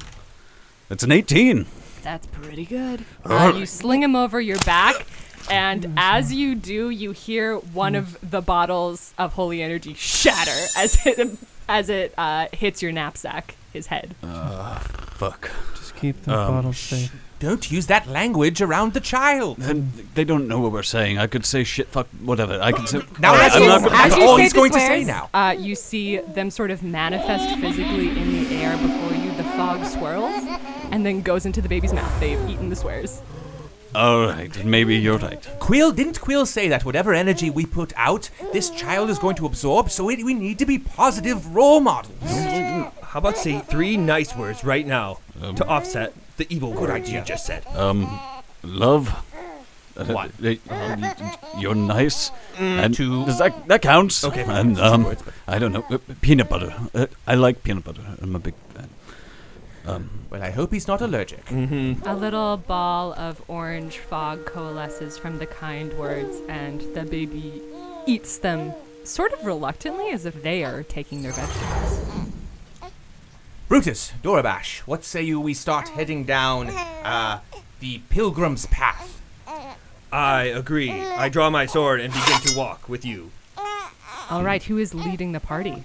it's 0.91 1.03
an 1.05 1.13
18. 1.13 1.67
That's 2.03 2.27
pretty 2.29 2.65
good. 2.65 3.05
Uh, 3.25 3.53
you 3.57 3.67
sling 3.67 4.03
him 4.03 4.15
over 4.17 4.41
your 4.41 4.59
back, 4.61 5.07
and 5.51 5.93
as 5.97 6.33
you 6.33 6.55
do, 6.55 6.91
you 6.91 7.11
hear 7.13 7.57
one 7.57 7.95
of 7.95 8.17
the 8.29 8.41
bottles 8.41 9.13
of 9.19 9.35
holy 9.35 9.63
energy 9.63 9.95
shatter 9.95 10.67
as 10.77 11.05
it 11.07 11.37
as 11.69 11.91
it 11.91 12.15
uh, 12.17 12.47
hits 12.53 12.83
your 12.83 12.93
knapsack, 12.93 13.57
his 13.73 13.89
head. 13.89 14.15
Fuck. 14.23 15.51
Just 15.75 15.95
keep 15.97 16.23
the 16.23 16.35
Um, 16.39 16.55
bottle 16.55 16.73
safe. 16.73 17.13
Don't 17.41 17.71
use 17.71 17.87
that 17.87 18.09
language 18.09 18.61
around 18.63 18.95
the 18.95 19.01
child. 19.01 19.59
Then 19.59 19.93
they 20.15 20.25
don't 20.25 20.49
know 20.49 20.59
what 20.61 20.73
we're 20.73 20.83
saying. 20.83 21.19
I 21.19 21.27
could 21.29 21.45
say 21.45 21.63
shit, 21.63 21.87
fuck, 21.89 22.09
whatever. 22.21 22.59
I 22.61 22.73
could 22.73 22.89
say. 22.89 23.01
Now 23.21 23.33
Alright, 23.33 23.47
as 23.51 23.57
I'm 23.57 23.63
you- 23.63 23.69
not 23.69 23.83
gonna- 23.85 23.95
as 23.97 24.13
As 24.13 24.17
you 24.17 24.23
you 24.23 24.29
all 24.29 24.37
say 24.37 24.43
he's 24.43 24.53
the 24.53 24.59
going 24.59 24.73
to 24.73 24.81
say 24.81 25.05
now. 25.05 25.31
Uh, 25.35 25.55
you 25.59 25.75
see 25.77 26.17
them 26.19 26.51
sort 26.51 26.71
of 26.73 26.83
manifest 26.83 27.59
physically 27.61 28.09
in 28.09 28.45
the 28.45 28.57
air 28.57 28.77
before 28.79 29.13
you. 29.17 29.31
The 29.37 29.45
fog 29.57 29.85
swirls 29.87 30.43
and 30.91 31.05
then 31.05 31.23
goes 31.23 31.47
into 31.47 31.61
the 31.61 31.69
baby's 31.69 31.93
mouth. 31.93 32.21
They've 32.21 32.41
eaten 32.49 32.69
the 32.71 32.77
swears. 32.77 33.21
All 33.95 34.27
right, 34.27 34.65
maybe 34.65 34.97
you're 34.97 35.17
right. 35.19 35.49
Quill, 35.61 35.93
didn't 35.93 36.21
Quill 36.21 36.45
say 36.45 36.69
that 36.69 36.85
whatever 36.85 37.15
energy 37.15 37.49
we 37.49 37.65
put 37.65 37.93
out, 37.97 38.29
this 38.53 38.69
child 38.71 39.09
is 39.09 39.19
going 39.19 39.37
to 39.37 39.47
absorb, 39.47 39.91
so 39.91 40.11
it, 40.11 40.23
we 40.25 40.35
need 40.35 40.59
to 40.59 40.67
be 40.67 40.79
positive 40.79 41.55
role 41.55 41.81
models? 41.81 42.13
How 43.03 43.19
about 43.21 43.39
say 43.39 43.61
three 43.61 43.97
nice 43.97 44.37
words 44.37 44.63
right 44.63 44.87
now 44.87 45.21
Um, 45.41 45.55
to 45.57 45.67
offset 45.67 46.13
the 46.37 46.47
evil 46.55 46.73
words 46.75 47.11
you 47.11 47.23
just 47.23 47.47
said? 47.47 47.67
Um, 47.75 48.21
love. 48.63 49.09
Uh, 49.97 50.05
What? 50.05 50.31
uh, 50.45 50.55
uh, 50.71 51.13
you're 51.59 51.75
nice. 51.75 52.31
and 52.59 52.95
two. 52.95 53.25
Does 53.25 53.39
that 53.39 53.67
that 53.69 53.81
counts? 53.83 54.23
Okay, 54.23 54.45
fine, 54.45 54.57
And 54.57 54.79
um, 54.81 55.05
words, 55.05 55.23
but- 55.23 55.35
I 55.49 55.59
don't 55.59 55.73
know. 55.73 55.85
Uh, 55.91 55.99
peanut 56.21 56.49
butter. 56.51 56.73
Uh, 56.95 57.07
I 57.27 57.35
like 57.35 57.63
peanut 57.65 57.85
butter. 57.85 58.03
I'm 58.23 58.37
a 58.37 58.39
big 58.39 58.55
fan. 58.75 58.89
Um, 59.89 60.11
Well, 60.31 60.43
I 60.43 60.51
hope 60.51 60.73
he's 60.73 60.87
not 60.87 61.01
allergic. 61.01 61.45
Mm-hmm. 61.47 62.07
A 62.07 62.15
little 62.15 62.59
ball 62.59 63.15
of 63.15 63.43
orange 63.49 63.99
fog 63.99 64.45
coalesces 64.45 65.17
from 65.17 65.39
the 65.39 65.47
kind 65.47 65.93
words, 65.99 66.37
and 66.49 66.83
the 66.95 67.05
baby 67.05 67.63
eats 68.07 68.39
them 68.39 68.75
sort 69.05 69.33
of 69.33 69.47
reluctantly 69.47 70.11
as 70.11 70.27
if 70.27 70.43
they 70.43 70.65
are 70.65 70.83
taking 70.83 71.23
their 71.23 71.33
vegetables. 71.33 72.33
Brutus, 73.69 74.13
Dorabash, 74.23 74.81
what 74.81 75.05
say 75.05 75.23
you 75.23 75.41
we 75.41 75.55
start 75.55 75.89
heading 75.91 76.25
down 76.25 76.69
uh, 76.69 77.41
the 77.81 78.01
pilgrim's 78.11 78.67
path? 78.67 79.21
I 80.11 80.45
agree. 80.45 80.91
I 80.91 81.29
draw 81.29 81.51
my 81.51 81.67
sword 81.67 82.01
and 82.01 82.13
begin 82.13 82.41
to 82.41 82.57
walk 82.57 82.89
with 82.89 83.05
you. 83.05 83.31
All 84.31 84.43
right, 84.43 84.63
who 84.63 84.77
is 84.79 84.95
leading 84.95 85.33
the 85.33 85.41
party? 85.41 85.85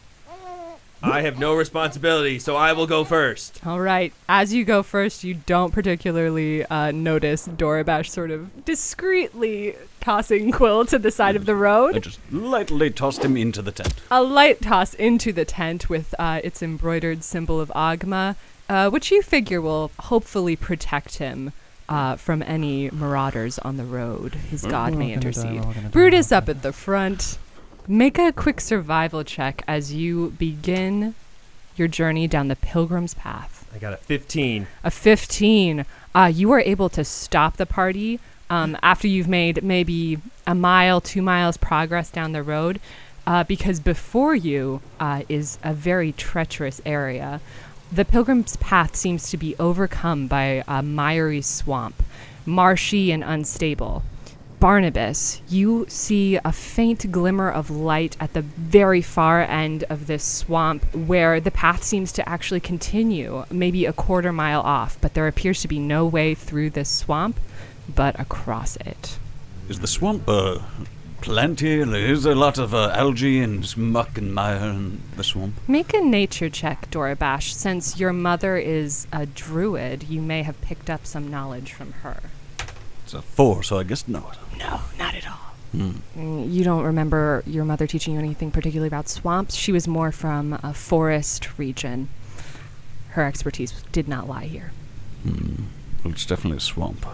I 1.04 1.22
have 1.22 1.38
no 1.38 1.54
responsibility, 1.54 2.40
so 2.40 2.56
I 2.56 2.72
will 2.72 2.88
go 2.88 3.04
first. 3.04 3.60
All 3.68 3.82
right. 3.82 4.14
As 4.30 4.54
you 4.54 4.64
go 4.64 4.82
first, 4.82 5.26
you 5.26 5.34
don't 5.34 5.74
particularly 5.74 6.66
uh, 6.66 6.92
notice 6.92 7.46
Dorabash 7.46 8.10
sort 8.10 8.32
of 8.32 8.64
discreetly 8.64 9.76
tossing 10.00 10.52
Quill 10.54 10.86
to 10.86 10.98
the 10.98 11.12
side 11.12 11.36
of 11.36 11.46
the 11.46 11.56
road. 11.56 11.92
I 11.92 11.94
road. 11.96 12.04
just 12.04 12.20
lightly 12.32 12.90
tossed 12.90 13.24
him 13.24 13.36
into 13.36 13.62
the 13.62 13.74
tent. 13.74 13.96
A 14.10 14.24
light 14.24 14.62
toss 14.62 14.94
into 14.94 15.34
the 15.34 15.44
tent 15.44 15.90
with 15.90 16.16
uh, 16.18 16.40
its 16.42 16.64
embroidered 16.64 17.24
symbol 17.26 17.60
of 17.60 17.70
Ogma, 17.76 18.38
uh, 18.70 18.90
which 18.90 19.12
you 19.12 19.22
figure 19.22 19.60
will 19.60 19.92
hopefully 20.00 20.56
protect 20.56 21.18
him 21.18 21.52
uh, 21.90 22.16
from 22.16 22.42
any 22.44 22.90
marauders 22.92 23.60
on 23.60 23.76
the 23.76 23.84
road. 23.84 24.36
His 24.36 24.64
god 24.64 24.96
may 24.96 25.12
intercede. 25.12 25.64
Brutus 25.92 26.32
up 26.32 26.48
at 26.48 26.62
the 26.62 26.72
front. 26.72 27.38
Make 27.88 28.18
a 28.18 28.32
quick 28.32 28.62
survival 28.62 29.26
check 29.26 29.62
as 29.68 29.94
you 29.94 30.30
begin 30.38 31.16
your 31.76 31.90
journey 31.90 32.30
down 32.30 32.48
the 32.48 32.56
pilgrim's 32.56 33.14
path. 33.14 33.68
I 33.76 33.78
got 33.78 33.92
a 33.92 33.98
15. 33.98 34.68
A 34.86 34.92
15. 34.92 35.86
Uh, 36.16 36.32
you 36.34 36.50
are 36.54 36.62
able 36.62 36.88
to 36.88 37.04
stop 37.04 37.58
the 37.58 37.66
party 37.66 38.22
um, 38.50 38.78
after 38.82 39.10
you've 39.10 39.28
made 39.28 39.64
maybe 39.64 40.20
a 40.48 40.56
mile, 40.56 41.02
two 41.02 41.22
miles 41.22 41.58
progress 41.58 42.10
down 42.10 42.32
the 42.32 42.42
road, 42.42 42.80
uh, 43.28 43.44
because 43.44 43.82
before 43.82 44.34
you 44.34 44.82
uh, 45.02 45.24
is 45.28 45.58
a 45.62 45.74
very 45.74 46.14
treacherous 46.14 46.80
area. 46.86 47.42
The 47.92 48.06
pilgrim's 48.06 48.56
path 48.58 48.96
seems 48.96 49.30
to 49.30 49.38
be 49.38 49.58
overcome 49.60 50.28
by 50.28 50.64
a 50.70 50.82
miry 50.82 51.42
swamp, 51.42 52.02
marshy 52.46 53.12
and 53.12 53.26
unstable. 53.26 54.04
Barnabas, 54.64 55.42
you 55.50 55.86
see 55.90 56.38
a 56.38 56.54
faint 56.54 57.12
glimmer 57.12 57.52
of 57.52 57.70
light 57.70 58.16
at 58.22 58.32
the 58.32 58.44
very 58.44 59.02
far 59.02 59.42
end 59.42 59.84
of 59.90 60.08
this 60.08 60.24
swamp 60.24 60.86
where 60.96 61.42
the 61.42 61.52
path 61.52 61.84
seems 61.84 62.14
to 62.14 62.30
actually 62.30 62.62
continue, 62.62 63.44
maybe 63.52 63.86
a 63.86 63.92
quarter 63.92 64.32
mile 64.32 64.62
off, 64.62 64.98
but 65.02 65.16
there 65.16 65.28
appears 65.28 65.62
to 65.64 65.68
be 65.68 65.80
no 65.80 66.06
way 66.06 66.34
through 66.34 66.70
this 66.70 66.90
swamp 66.90 67.42
but 67.94 68.18
across 68.18 68.78
it. 68.78 69.18
Is 69.68 69.82
the 69.82 69.88
swamp 69.88 70.30
uh, 70.30 70.60
plenty? 71.20 71.82
Is 71.82 72.24
there 72.24 72.32
a 72.32 72.36
lot 72.36 72.58
of 72.58 72.74
uh, 72.74 72.90
algae 72.96 73.42
and 73.42 73.76
muck 73.76 74.18
and 74.18 74.34
mire 74.34 74.70
in 74.70 75.02
the 75.18 75.26
swamp? 75.26 75.56
Make 75.68 75.94
a 75.94 76.00
nature 76.00 76.50
check, 76.50 76.90
Dorabash. 76.90 77.52
Since 77.52 78.00
your 78.00 78.14
mother 78.14 78.56
is 78.56 79.08
a 79.12 79.26
druid, 79.26 80.04
you 80.04 80.22
may 80.22 80.44
have 80.44 80.62
picked 80.62 80.90
up 80.90 81.06
some 81.06 81.30
knowledge 81.30 81.74
from 81.74 81.92
her. 82.04 82.22
It's 83.14 83.20
a 83.20 83.22
four, 83.22 83.62
so 83.62 83.78
I 83.78 83.84
guess 83.84 84.08
not. 84.08 84.40
No, 84.58 84.82
not 84.98 85.14
at 85.14 85.28
all. 85.28 85.38
Hmm. 85.72 85.92
Mm, 86.18 86.52
You 86.52 86.64
don't 86.64 86.84
remember 86.84 87.44
your 87.46 87.64
mother 87.64 87.86
teaching 87.86 88.14
you 88.16 88.20
anything 88.20 88.50
particularly 88.50 88.88
about 88.88 89.08
swamps? 89.08 89.54
She 89.54 89.72
was 89.72 89.88
more 89.88 90.12
from 90.12 90.54
a 90.64 90.74
forest 90.74 91.56
region. 91.60 92.10
Her 93.10 93.24
expertise 93.24 93.72
did 93.92 94.08
not 94.08 94.28
lie 94.28 94.46
here. 94.46 94.72
Hmm. 95.22 95.66
Well, 96.04 96.14
it's 96.14 96.26
definitely 96.26 96.58
a 96.58 96.62
swamp. 96.62 97.06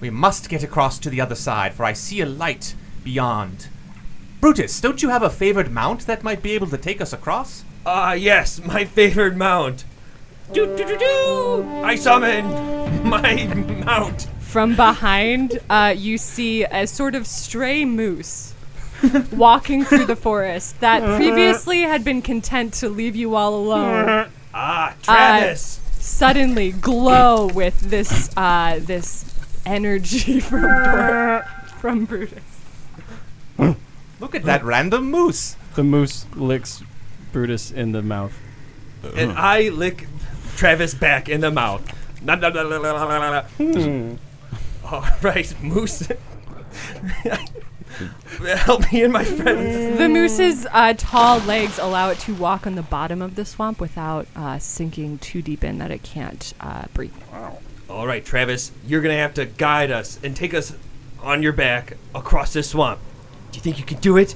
We 0.00 0.10
must 0.10 0.48
get 0.48 0.64
across 0.64 0.98
to 1.00 1.10
the 1.10 1.20
other 1.20 1.36
side, 1.36 1.72
for 1.74 1.84
I 1.84 1.92
see 1.92 2.20
a 2.20 2.26
light 2.26 2.74
beyond. 3.04 3.68
Brutus, 4.40 4.80
don't 4.80 5.04
you 5.04 5.10
have 5.10 5.22
a 5.22 5.30
favored 5.30 5.70
mount 5.70 6.06
that 6.06 6.24
might 6.24 6.42
be 6.42 6.50
able 6.52 6.66
to 6.66 6.78
take 6.78 7.00
us 7.00 7.12
across? 7.12 7.62
Ah, 7.86 8.14
yes, 8.14 8.60
my 8.64 8.84
favorite 8.84 9.36
mount. 9.36 9.84
Do, 10.52 10.66
do, 10.76 10.84
do, 10.84 10.98
do. 10.98 11.80
I 11.84 11.94
summon 11.94 13.08
my 13.08 13.44
mount. 13.86 14.26
From 14.50 14.74
behind, 14.74 15.60
uh, 15.70 15.94
you 15.96 16.18
see 16.18 16.64
a 16.64 16.86
sort 16.86 17.14
of 17.14 17.26
stray 17.26 17.84
moose 17.84 18.52
walking 19.32 19.84
through 19.84 20.06
the 20.06 20.16
forest 20.16 20.80
that 20.80 21.02
previously 21.16 21.82
had 21.82 22.02
been 22.04 22.20
content 22.20 22.74
to 22.74 22.88
leave 22.88 23.14
you 23.16 23.34
all 23.36 23.54
alone. 23.54 24.28
Ah, 24.52 24.96
Travis. 25.02 25.80
Suddenly 25.92 26.72
glow 26.72 27.46
with 27.54 27.78
this 27.82 28.28
uh, 28.36 28.80
this 28.82 29.32
energy 29.64 30.40
from 30.50 30.62
Dor- 30.62 31.44
from 31.78 32.04
Brutus. 32.04 32.42
Look 34.18 34.34
at 34.34 34.42
that 34.42 34.64
random 34.64 35.08
moose. 35.08 35.54
The 35.76 35.84
moose 35.84 36.26
licks 36.34 36.82
Brutus 37.32 37.70
in 37.70 37.92
the 37.92 38.02
mouth. 38.02 38.32
and 39.14 39.30
I 39.30 39.68
lick 39.68 40.08
Travis 40.56 40.94
back 40.94 41.28
in 41.28 41.40
the 41.42 41.52
mouth. 41.52 41.82
All 44.90 45.06
right, 45.22 45.54
Moose. 45.62 46.08
Help 48.56 48.92
me 48.92 49.04
and 49.04 49.12
my 49.12 49.24
friends. 49.24 49.98
The 49.98 50.08
moose's 50.08 50.66
uh, 50.70 50.94
tall 50.96 51.38
legs 51.40 51.78
allow 51.78 52.10
it 52.10 52.18
to 52.20 52.34
walk 52.34 52.66
on 52.66 52.74
the 52.74 52.82
bottom 52.82 53.20
of 53.20 53.34
the 53.34 53.44
swamp 53.44 53.80
without 53.80 54.26
uh, 54.34 54.58
sinking 54.58 55.18
too 55.18 55.42
deep 55.42 55.62
in 55.64 55.78
that 55.78 55.90
it 55.90 56.02
can't 56.02 56.54
uh, 56.60 56.84
breathe. 56.94 57.12
All 57.88 58.06
right, 58.06 58.24
Travis, 58.24 58.72
you're 58.86 59.02
gonna 59.02 59.16
have 59.16 59.34
to 59.34 59.46
guide 59.46 59.90
us 59.90 60.18
and 60.22 60.36
take 60.36 60.54
us 60.54 60.74
on 61.20 61.42
your 61.42 61.52
back 61.52 61.96
across 62.14 62.52
this 62.52 62.70
swamp. 62.70 63.00
Do 63.52 63.58
you 63.58 63.62
think 63.62 63.78
you 63.78 63.84
can 63.84 63.98
do 63.98 64.16
it? 64.16 64.34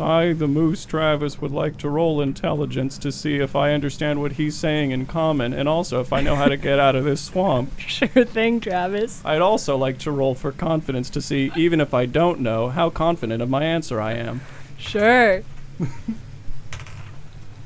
I, 0.00 0.32
the 0.32 0.46
moose 0.46 0.84
Travis, 0.84 1.40
would 1.40 1.52
like 1.52 1.76
to 1.78 1.88
roll 1.88 2.20
intelligence 2.20 2.98
to 2.98 3.10
see 3.10 3.36
if 3.36 3.56
I 3.56 3.72
understand 3.72 4.20
what 4.20 4.32
he's 4.32 4.56
saying 4.56 4.90
in 4.90 5.06
common, 5.06 5.52
and 5.52 5.68
also 5.68 6.00
if 6.00 6.12
I 6.12 6.20
know 6.20 6.36
how 6.36 6.46
to 6.46 6.56
get 6.56 6.78
out 6.78 6.96
of 6.96 7.04
this 7.04 7.20
swamp. 7.20 7.72
Sure 7.86 8.24
thing, 8.24 8.60
Travis. 8.60 9.22
I'd 9.24 9.40
also 9.40 9.76
like 9.76 9.98
to 10.00 10.10
roll 10.10 10.34
for 10.34 10.52
confidence 10.52 11.08
to 11.10 11.22
see, 11.22 11.50
even 11.56 11.80
if 11.80 11.94
I 11.94 12.04
don't 12.04 12.40
know, 12.40 12.68
how 12.68 12.90
confident 12.90 13.42
of 13.42 13.48
my 13.48 13.64
answer 13.64 14.00
I 14.00 14.12
am. 14.12 14.42
Sure. 14.76 15.42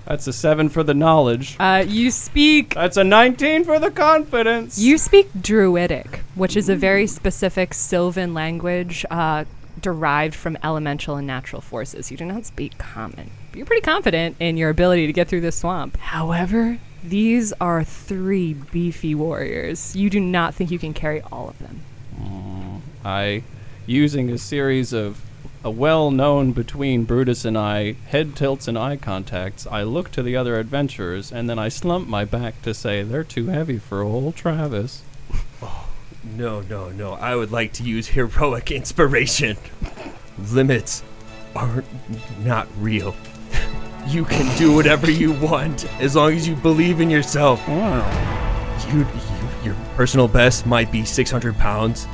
That's 0.05 0.27
a 0.27 0.33
seven 0.33 0.69
for 0.69 0.83
the 0.83 0.95
knowledge. 0.95 1.57
Uh, 1.61 1.85
you 1.87 2.11
speak 2.11 2.75
That's 2.75 2.97
a 2.97 3.05
19 3.05 3.65
for 3.65 3.79
the 3.79 3.91
confidence. 3.91 4.79
You 4.79 4.99
speak 4.99 5.31
Druidic, 5.41 6.23
which 6.35 6.57
is 6.57 6.69
a 6.69 6.77
very 6.77 7.07
specific 7.07 7.75
Sylvan 7.75 8.35
language 8.35 9.05
uh, 9.11 9.45
derived 9.83 10.35
from 10.35 10.59
elemental 10.63 11.17
and 11.17 11.27
natural 11.27 11.63
forces. 11.63 12.11
You 12.11 12.17
do 12.17 12.25
not 12.25 12.47
speak 12.47 12.79
common. 12.79 13.31
But 13.51 13.59
you're 13.59 13.67
pretty 13.67 13.83
confident 13.83 14.37
in 14.39 14.57
your 14.57 14.71
ability 14.71 15.07
to 15.07 15.13
get 15.13 15.29
through 15.29 15.41
this 15.41 15.57
swamp. 15.57 15.97
However, 15.99 16.79
these 17.03 17.53
are 17.61 17.83
three 17.83 18.55
beefy 18.55 19.15
warriors. 19.15 19.97
You 19.97 20.11
do 20.11 20.21
not 20.21 20.55
think 20.55 20.71
you 20.71 20.79
can 20.79 20.93
carry 20.95 21.21
all 21.33 21.49
of 21.49 21.59
them. 21.59 21.81
Mm, 22.21 22.81
I, 23.05 23.43
using 23.87 24.31
a 24.31 24.39
series 24.39 24.93
of 24.93 25.23
a 25.63 25.71
well-known 25.71 26.53
between 26.53 27.05
Brutus 27.05 27.45
and 27.45 27.57
I 27.57 27.93
head 28.09 28.35
tilts 28.35 28.67
and 28.67 28.79
eye 28.79 28.97
contacts, 28.97 29.67
I 29.67 29.83
look 29.83 30.11
to 30.13 30.23
the 30.23 30.37
other 30.37 30.59
adventurers 30.59 31.31
and 31.33 31.51
then 31.51 31.59
I 31.59 31.69
slump 31.69 32.09
my 32.09 32.25
back 32.25 32.63
to 32.63 32.73
say 32.73 33.03
they're 33.03 33.25
too 33.25 33.47
heavy 33.47 33.79
for 33.79 34.03
old 34.03 34.37
Travis. 34.37 35.03
No, 36.23 36.61
no, 36.63 36.91
no. 36.91 37.13
I 37.13 37.35
would 37.35 37.51
like 37.51 37.73
to 37.75 37.83
use 37.83 38.09
heroic 38.09 38.71
inspiration. 38.71 39.57
Limits 40.51 41.03
are 41.57 41.85
not 42.41 42.69
real. 42.79 43.15
You 44.07 44.25
can 44.25 44.57
do 44.57 44.75
whatever 44.75 45.09
you 45.11 45.31
want 45.33 45.85
as 46.01 46.17
long 46.17 46.33
as 46.33 46.49
you 46.49 46.57
believe 46.57 47.01
in 47.01 47.11
yourself. 47.11 47.63
You, 47.69 49.01
you 49.01 49.07
your 49.63 49.75
personal 49.95 50.27
best 50.27 50.67
might 50.67 50.91
be 50.91 51.05
600 51.05 51.55
pounds, 51.57 52.09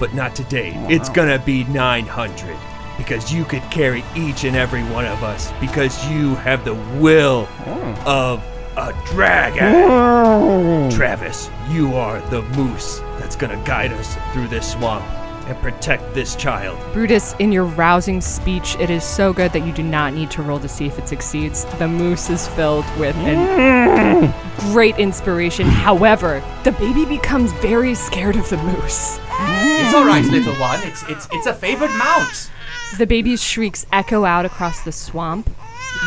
but 0.00 0.14
not 0.14 0.34
today. 0.34 0.72
Oh, 0.74 0.86
it's 0.88 1.08
gonna 1.08 1.38
be 1.38 1.64
900 1.64 2.56
because 2.96 3.32
you 3.32 3.44
could 3.44 3.62
carry 3.70 4.02
each 4.16 4.44
and 4.44 4.56
every 4.56 4.82
one 4.84 5.04
of 5.04 5.22
us 5.22 5.52
because 5.60 6.04
you 6.10 6.34
have 6.36 6.64
the 6.64 6.74
will 6.98 7.46
oh. 7.66 8.02
of 8.06 8.57
a 8.78 8.94
dragon. 9.06 9.64
Mm. 9.64 10.94
Travis, 10.94 11.50
you 11.68 11.94
are 11.94 12.20
the 12.30 12.42
moose 12.56 13.00
that's 13.18 13.34
gonna 13.34 13.60
guide 13.64 13.92
us 13.92 14.16
through 14.32 14.46
this 14.46 14.72
swamp 14.72 15.04
and 15.48 15.58
protect 15.58 16.14
this 16.14 16.36
child. 16.36 16.78
Brutus, 16.92 17.34
in 17.40 17.50
your 17.50 17.64
rousing 17.64 18.20
speech, 18.20 18.76
it 18.78 18.88
is 18.88 19.02
so 19.02 19.32
good 19.32 19.52
that 19.52 19.66
you 19.66 19.72
do 19.72 19.82
not 19.82 20.14
need 20.14 20.30
to 20.30 20.42
roll 20.42 20.60
to 20.60 20.68
see 20.68 20.86
if 20.86 20.96
it 20.98 21.08
succeeds. 21.08 21.64
The 21.78 21.88
moose 21.88 22.30
is 22.30 22.46
filled 22.48 22.84
with 22.98 23.16
an 23.16 24.30
mm. 24.30 24.72
great 24.72 24.96
inspiration. 24.96 25.66
However, 25.66 26.42
the 26.62 26.72
baby 26.72 27.04
becomes 27.04 27.52
very 27.54 27.94
scared 27.96 28.36
of 28.36 28.48
the 28.48 28.58
moose. 28.58 29.18
It's 29.40 29.94
all 29.94 30.04
right, 30.04 30.24
little 30.24 30.54
one. 30.54 30.80
It's 30.84 31.02
it's 31.08 31.26
it's 31.32 31.46
a 31.46 31.54
favored 31.54 31.90
mount. 31.90 32.50
The 32.96 33.06
baby's 33.06 33.42
shrieks 33.42 33.86
echo 33.92 34.24
out 34.24 34.44
across 34.44 34.82
the 34.82 34.92
swamp. 34.92 35.50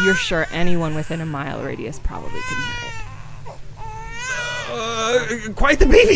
You're 0.03 0.15
sure 0.15 0.47
anyone 0.51 0.95
within 0.95 1.21
a 1.21 1.25
mile 1.25 1.61
radius 1.61 1.99
probably 1.99 2.39
can 2.47 2.57
hear 2.63 2.75
it. 2.87 2.95
Uh, 4.73 5.51
quite 5.53 5.79
the 5.79 5.85
baby. 5.85 6.15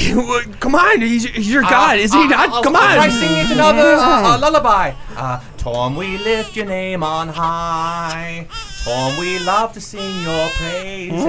Come 0.59 0.75
on, 0.75 1.01
he's, 1.01 1.25
he's 1.25 1.51
your 1.51 1.63
god, 1.63 1.97
is 1.99 2.13
he 2.13 2.19
Uh, 2.23 2.27
not? 2.27 2.49
I'll- 2.49 2.63
Come 2.63 2.75
I'll 2.77 2.95
try 2.95 3.05
on. 3.05 3.11
singing 3.11 3.37
it 3.45 3.51
another 3.51 3.93
uh, 3.95 4.35
uh, 4.35 4.39
lullaby. 4.39 4.93
Uh, 5.15 5.41
Tom, 5.57 5.95
we 5.97 6.17
lift 6.19 6.55
your 6.55 6.65
name 6.65 7.03
on 7.03 7.27
high. 7.27 8.47
Tom, 8.85 9.17
we 9.19 9.39
love 9.39 9.73
to 9.73 9.81
sing 9.81 10.21
your 10.21 10.49
praises. 10.51 11.25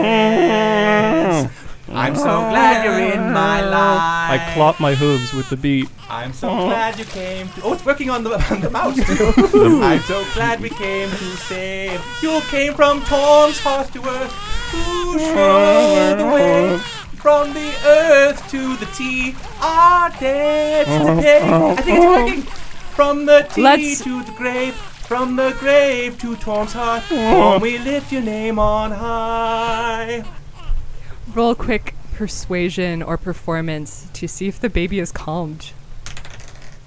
I'm 1.88 2.16
so 2.16 2.25
glad 2.25 2.85
you're 2.85 3.12
in 3.14 3.33
my 3.33 3.61
life. 3.61 4.40
I 4.40 4.53
clop 4.55 4.81
my 4.81 4.94
hooves 4.94 5.33
with 5.33 5.49
the 5.51 5.57
beat. 5.57 5.88
I'm 6.11 6.33
so 6.33 6.49
glad 6.49 6.99
you 6.99 7.05
came 7.05 7.49
to. 7.51 7.62
Oh, 7.62 7.72
it's 7.75 7.85
working 7.85 8.11
on 8.11 8.25
the, 8.25 8.31
on 8.53 8.61
the 8.61 8.70
mouse 8.70 8.96
too. 8.96 9.81
I'm 9.83 10.01
so 10.01 10.25
glad 10.35 10.61
we 10.61 10.70
came 10.70 11.09
to 11.11 11.16
save. 11.37 12.01
You 12.22 12.40
came 12.51 12.75
from 12.75 13.03
Tom's 13.03 13.59
heart 13.61 13.92
to 13.92 14.01
earth 14.09 14.33
to 14.72 15.18
show 15.18 16.16
the 16.18 16.25
way. 16.35 16.79
From 17.16 17.53
the 17.55 17.72
earth 17.87 18.49
to 18.51 18.77
the 18.77 18.87
T, 18.87 19.35
our 19.61 20.11
debts 20.11 20.90
today. 20.90 21.40
I 21.42 21.75
think 21.83 21.99
it's 21.99 22.07
working. 22.07 22.42
From 22.94 23.27
the 23.27 23.42
T 23.53 23.61
Let's- 23.62 24.03
to 24.05 24.22
the 24.22 24.33
grave, 24.33 24.75
from 24.75 25.37
the 25.37 25.55
grave 25.61 26.18
to 26.20 26.37
Tom's 26.37 26.72
heart. 26.72 27.05
Tom, 27.09 27.61
we 27.61 27.79
lift 27.79 28.12
your 28.12 28.22
name 28.22 28.59
on 28.59 28.90
high. 28.92 30.25
Roll 31.37 31.55
quick 31.55 31.92
persuasion 32.14 33.03
or 33.03 33.18
performance 33.18 34.09
to 34.14 34.27
see 34.27 34.49
if 34.49 34.59
the 34.59 34.70
baby 34.70 35.01
is 35.01 35.12
calmed. 35.12 35.72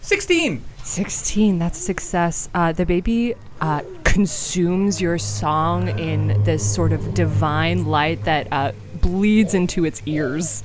16. 0.02 0.64
16, 0.84 1.60
that's 1.60 1.78
a 1.78 1.82
success. 1.84 2.50
Uh, 2.52 2.72
the 2.72 2.84
baby 2.84 3.36
uh, 3.62 3.84
consumes 4.04 5.00
your 5.00 5.20
song 5.20 6.00
in 6.00 6.42
this 6.46 6.68
sort 6.68 6.94
of 6.94 7.14
divine 7.14 7.86
light 7.86 8.24
that 8.24 8.48
uh, 8.52 8.72
bleeds 8.96 9.54
into 9.54 9.86
its 9.86 10.02
ears. 10.08 10.64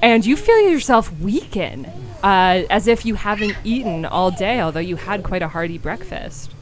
And 0.00 0.24
you 0.24 0.36
feel 0.36 0.70
yourself 0.70 1.12
weaken, 1.18 1.86
uh, 2.22 2.62
as 2.70 2.86
if 2.86 3.04
you 3.04 3.16
haven't 3.16 3.56
eaten 3.64 4.04
all 4.04 4.30
day, 4.30 4.60
although 4.60 4.78
you 4.78 4.94
had 4.94 5.24
quite 5.24 5.42
a 5.42 5.48
hearty 5.48 5.76
breakfast. 5.76 6.52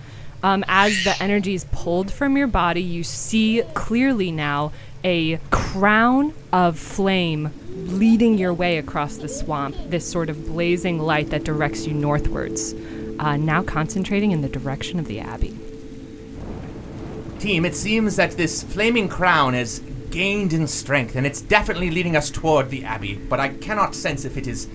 Um, 0.43 0.65
as 0.69 1.05
the 1.05 1.15
energy 1.23 1.53
is 1.53 1.65
pulled 1.71 2.11
from 2.11 2.39
your 2.39 2.47
body, 2.47 2.83
you 2.83 3.05
see 3.05 3.63
clearly 3.75 4.31
now 4.31 4.73
a 5.05 5.39
crown 5.51 6.33
of 6.53 6.79
flame 6.79 7.51
leading 7.69 8.39
your 8.39 8.53
way 8.53 8.79
across 8.79 9.17
the 9.17 9.29
swamp, 9.29 9.77
this 9.89 10.11
sort 10.11 10.31
of 10.31 10.47
blazing 10.47 10.99
light 10.99 11.31
that 11.31 11.45
directs 11.45 11.87
you 11.87 11.95
northwards, 11.95 12.75
uh, 13.19 13.37
now 13.37 13.63
concentrating 13.63 14.33
in 14.33 14.41
the 14.41 14.49
direction 14.49 14.99
of 14.99 15.07
the 15.07 15.21
abbey. 15.21 15.57
Team, 17.39 17.65
it 17.65 17.75
seems 17.75 18.17
that 18.17 18.33
this 18.33 18.63
flaming 18.63 19.09
crown 19.09 19.55
has 19.55 19.81
gained 20.11 20.53
in 20.55 20.67
strength, 20.67 21.15
and 21.15 21.27
it's 21.27 21.43
definitely 21.43 21.91
leading 21.91 22.17
us 22.17 22.31
toward 22.31 22.71
the 22.71 22.85
Abbey, 22.85 23.17
but 23.17 23.39
I 23.39 23.49
cannot 23.51 23.95
sense 23.95 24.25
if 24.25 24.37
it 24.39 24.47
is 24.47 24.67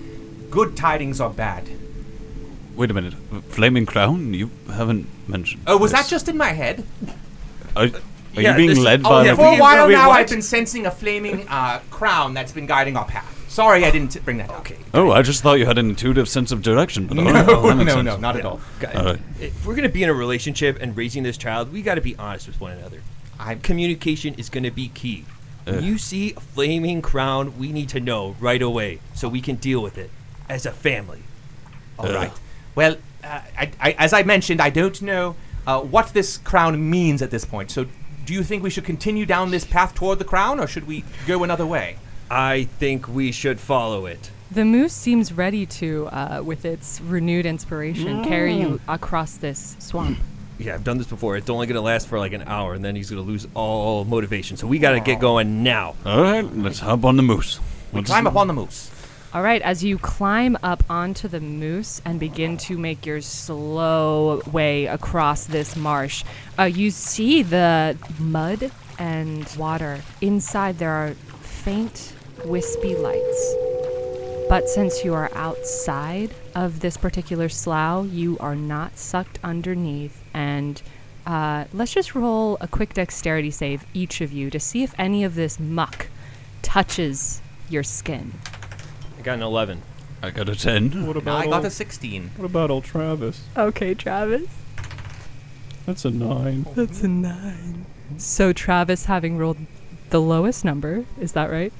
good 0.50 0.76
tidings 0.76 1.20
or 1.20 1.30
bad. 1.30 1.68
Wait 2.76 2.90
a 2.90 2.94
minute. 2.94 3.14
Flaming 3.48 3.84
Crown? 3.84 4.32
You 4.34 4.50
haven't 4.70 5.08
mentioned. 5.26 5.64
Oh, 5.66 5.76
was 5.76 5.92
that 5.92 6.06
just 6.06 6.28
in 6.28 6.36
my 6.36 6.50
head? 6.50 6.86
Are, 7.76 7.88
are 8.36 8.42
Yeah, 8.42 8.50
you 8.52 8.56
being 8.56 8.68
this- 8.70 8.78
led 8.78 9.00
oh, 9.04 9.08
by 9.08 9.24
yeah, 9.26 9.32
a 9.32 9.36
For 9.36 9.42
a 9.54 9.58
while 9.58 9.86
wait, 9.88 9.94
now, 9.94 10.08
what? 10.08 10.20
I've 10.20 10.28
been 10.28 10.42
sensing 10.42 10.86
a 10.86 10.90
flaming 10.90 11.46
uh, 11.48 11.80
crown 11.90 12.34
that's 12.34 12.52
been 12.52 12.66
guiding 12.66 12.96
our 12.96 13.04
path. 13.04 13.28
Sorry 13.48 13.84
I 13.84 13.90
didn't 13.90 14.24
bring 14.24 14.38
that 14.38 14.48
up. 14.48 14.60
Okay. 14.60 14.78
Oh, 14.94 15.10
I 15.10 15.20
just 15.20 15.42
thought 15.42 15.58
you 15.58 15.66
had 15.66 15.76
an 15.76 15.90
intuitive 15.90 16.26
sense 16.26 16.52
of 16.52 16.62
direction. 16.62 17.06
But 17.06 17.18
No, 17.18 17.26
all 17.26 17.32
right, 17.32 17.46
well, 17.46 17.62
that 17.64 17.74
makes 17.76 17.94
no, 17.94 18.00
no, 18.00 18.16
not 18.16 18.36
at 18.36 18.46
all. 18.46 18.60
Guys, 18.80 18.96
All 18.96 19.04
right. 19.04 19.18
If 19.40 19.66
we're 19.66 19.74
gonna 19.74 19.90
be 19.90 20.02
in 20.02 20.08
a 20.08 20.14
relationship 20.14 20.78
and 20.80 20.96
raising 20.96 21.22
this 21.22 21.36
child, 21.36 21.70
we 21.72 21.82
got 21.82 21.96
to 21.96 22.00
be 22.00 22.16
honest 22.16 22.46
with 22.46 22.58
one 22.60 22.72
another. 22.72 23.00
I 23.38 23.56
Communication 23.56 24.34
is 24.34 24.48
gonna 24.48 24.70
be 24.70 24.88
key. 24.88 25.26
Uh. 25.66 25.72
When 25.72 25.84
you 25.84 25.98
see 25.98 26.32
a 26.34 26.40
flaming 26.40 27.02
crown, 27.02 27.58
we 27.58 27.72
need 27.72 27.90
to 27.90 28.00
know 28.00 28.36
right 28.40 28.62
away 28.62 29.00
so 29.14 29.28
we 29.28 29.42
can 29.42 29.56
deal 29.56 29.82
with 29.82 29.98
it 29.98 30.10
as 30.48 30.64
a 30.64 30.72
family. 30.72 31.22
All 31.98 32.08
Uh. 32.08 32.14
right. 32.14 32.32
Well, 32.74 32.96
uh, 33.22 33.40
I, 33.58 33.70
I, 33.78 33.92
as 33.98 34.14
I 34.14 34.22
mentioned, 34.22 34.62
I 34.62 34.70
don't 34.70 35.02
know 35.02 35.36
uh, 35.66 35.80
what 35.82 36.14
this 36.14 36.38
crown 36.38 36.88
means 36.90 37.20
at 37.20 37.30
this 37.30 37.44
point. 37.44 37.70
So, 37.70 37.84
do 38.24 38.34
you 38.34 38.42
think 38.42 38.62
we 38.62 38.70
should 38.70 38.84
continue 38.84 39.26
down 39.26 39.50
this 39.50 39.64
path 39.64 39.94
toward 39.94 40.18
the 40.18 40.24
crown, 40.24 40.60
or 40.60 40.66
should 40.66 40.86
we 40.86 41.04
go 41.26 41.44
another 41.44 41.66
way? 41.66 41.96
I 42.30 42.64
think 42.78 43.08
we 43.08 43.32
should 43.32 43.60
follow 43.60 44.06
it. 44.06 44.30
The 44.50 44.64
moose 44.64 44.92
seems 44.92 45.32
ready 45.32 45.64
to, 45.66 46.08
uh, 46.08 46.42
with 46.44 46.64
its 46.64 47.00
renewed 47.00 47.46
inspiration, 47.46 48.24
carry 48.24 48.54
you 48.54 48.80
across 48.88 49.36
this 49.36 49.76
swamp. 49.78 50.18
Yeah, 50.58 50.74
I've 50.74 50.84
done 50.84 50.98
this 50.98 51.08
before. 51.08 51.36
It's 51.36 51.50
only 51.50 51.66
gonna 51.66 51.80
last 51.80 52.06
for 52.06 52.20
like 52.20 52.32
an 52.34 52.42
hour, 52.42 52.74
and 52.74 52.84
then 52.84 52.94
he's 52.94 53.10
gonna 53.10 53.22
lose 53.22 53.48
all 53.54 54.04
motivation. 54.04 54.56
So 54.56 54.68
we 54.68 54.78
got 54.78 54.92
to 54.92 55.00
get 55.00 55.18
going 55.18 55.64
now. 55.64 55.96
All 56.04 56.22
right, 56.22 56.42
let's 56.56 56.78
hop 56.78 57.04
on 57.04 57.16
the 57.16 57.22
moose. 57.22 57.58
Let's 57.92 58.06
Climb 58.06 58.28
up 58.28 58.36
on 58.36 58.46
the 58.46 58.52
moose. 58.52 58.91
All 59.34 59.42
right, 59.42 59.62
as 59.62 59.82
you 59.82 59.96
climb 59.96 60.58
up 60.62 60.84
onto 60.90 61.26
the 61.26 61.40
moose 61.40 62.02
and 62.04 62.20
begin 62.20 62.58
to 62.58 62.76
make 62.76 63.06
your 63.06 63.22
slow 63.22 64.42
way 64.52 64.84
across 64.84 65.46
this 65.46 65.74
marsh, 65.74 66.22
uh, 66.58 66.64
you 66.64 66.90
see 66.90 67.42
the 67.42 67.96
mud 68.18 68.70
and 68.98 69.50
water. 69.56 70.02
Inside, 70.20 70.76
there 70.76 70.90
are 70.90 71.14
faint, 71.40 72.12
wispy 72.44 72.94
lights. 72.94 73.54
But 74.50 74.68
since 74.68 75.02
you 75.02 75.14
are 75.14 75.30
outside 75.34 76.34
of 76.54 76.80
this 76.80 76.98
particular 76.98 77.48
slough, 77.48 78.12
you 78.12 78.36
are 78.38 78.54
not 78.54 78.98
sucked 78.98 79.38
underneath. 79.42 80.22
And 80.34 80.82
uh, 81.26 81.64
let's 81.72 81.94
just 81.94 82.14
roll 82.14 82.58
a 82.60 82.68
quick 82.68 82.92
dexterity 82.92 83.50
save, 83.50 83.86
each 83.94 84.20
of 84.20 84.30
you, 84.30 84.50
to 84.50 84.60
see 84.60 84.82
if 84.82 84.94
any 84.98 85.24
of 85.24 85.36
this 85.36 85.58
muck 85.58 86.08
touches 86.60 87.40
your 87.70 87.82
skin. 87.82 88.32
I 89.22 89.24
got 89.24 89.34
an 89.34 89.42
11. 89.42 89.82
I 90.20 90.30
got 90.30 90.48
a 90.48 90.56
10. 90.56 91.06
What 91.06 91.14
No, 91.14 91.20
about 91.22 91.42
I 91.42 91.44
got 91.44 91.54
old, 91.58 91.66
a 91.66 91.70
16. 91.70 92.30
what 92.34 92.44
about 92.46 92.72
old 92.72 92.82
Travis? 92.82 93.44
Okay, 93.56 93.94
Travis. 93.94 94.48
That's 95.86 96.04
a 96.04 96.10
nine. 96.10 96.66
That's 96.74 97.04
a 97.04 97.08
nine. 97.08 97.86
So 98.18 98.52
Travis, 98.52 99.04
having 99.04 99.38
rolled 99.38 99.58
the 100.10 100.20
lowest 100.20 100.64
number, 100.64 101.04
is 101.20 101.34
that 101.34 101.52
right? 101.52 101.72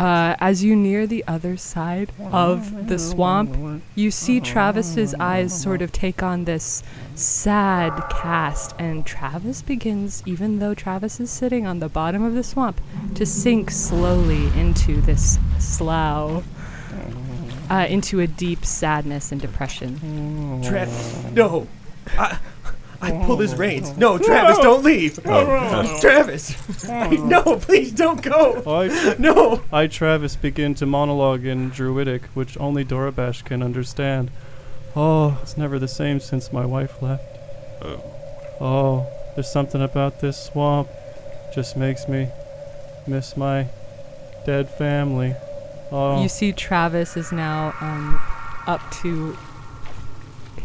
Uh, 0.00 0.34
as 0.40 0.64
you 0.64 0.74
near 0.74 1.06
the 1.06 1.22
other 1.28 1.58
side 1.58 2.10
of 2.32 2.88
the 2.88 2.98
swamp, 2.98 3.82
you 3.94 4.10
see 4.10 4.40
Travis's 4.40 5.14
eyes 5.16 5.52
sort 5.60 5.82
of 5.82 5.92
take 5.92 6.22
on 6.22 6.46
this 6.46 6.82
sad 7.14 7.92
cast, 8.08 8.74
and 8.78 9.04
Travis 9.04 9.60
begins, 9.60 10.22
even 10.24 10.58
though 10.58 10.72
Travis 10.72 11.20
is 11.20 11.30
sitting 11.30 11.66
on 11.66 11.80
the 11.80 11.88
bottom 11.90 12.22
of 12.22 12.32
the 12.32 12.42
swamp, 12.42 12.80
to 13.14 13.26
sink 13.26 13.70
slowly 13.70 14.46
into 14.58 15.02
this 15.02 15.38
slough, 15.58 16.44
uh, 17.70 17.86
into 17.86 18.20
a 18.20 18.26
deep 18.26 18.64
sadness 18.64 19.32
and 19.32 19.40
depression. 19.42 20.62
Travis, 20.64 21.24
no. 21.32 21.68
I, 22.16 22.38
I 23.02 23.12
pull 23.24 23.38
his 23.38 23.54
reins. 23.54 23.96
No, 23.96 24.18
Travis, 24.18 24.58
don't 24.58 24.84
leave. 24.84 25.22
Travis, 26.00 26.54
no, 26.88 27.56
please 27.60 27.92
don't 27.92 28.20
go. 28.22 28.62
I, 28.66 29.14
No. 29.18 29.62
I, 29.72 29.86
Travis, 29.86 30.36
begin 30.36 30.74
to 30.76 30.86
monologue 30.86 31.44
in 31.44 31.70
Druidic, 31.70 32.24
which 32.34 32.58
only 32.58 32.84
Dorabash 32.84 33.44
can 33.44 33.62
understand. 33.62 34.30
Oh, 34.94 35.38
it's 35.42 35.56
never 35.56 35.78
the 35.78 35.88
same 35.88 36.20
since 36.20 36.52
my 36.52 36.66
wife 36.66 37.00
left. 37.00 37.24
Oh. 37.82 38.02
Oh, 38.60 39.06
there's 39.34 39.50
something 39.50 39.80
about 39.80 40.20
this 40.20 40.36
swamp. 40.36 40.88
Just 41.54 41.76
makes 41.76 42.06
me 42.08 42.28
miss 43.06 43.36
my 43.36 43.68
dead 44.44 44.68
family. 44.68 45.34
Oh, 45.90 46.22
You 46.22 46.28
see, 46.28 46.52
Travis 46.52 47.16
is 47.16 47.32
now 47.32 47.74
um, 47.80 48.20
up 48.66 48.80
to 49.02 49.36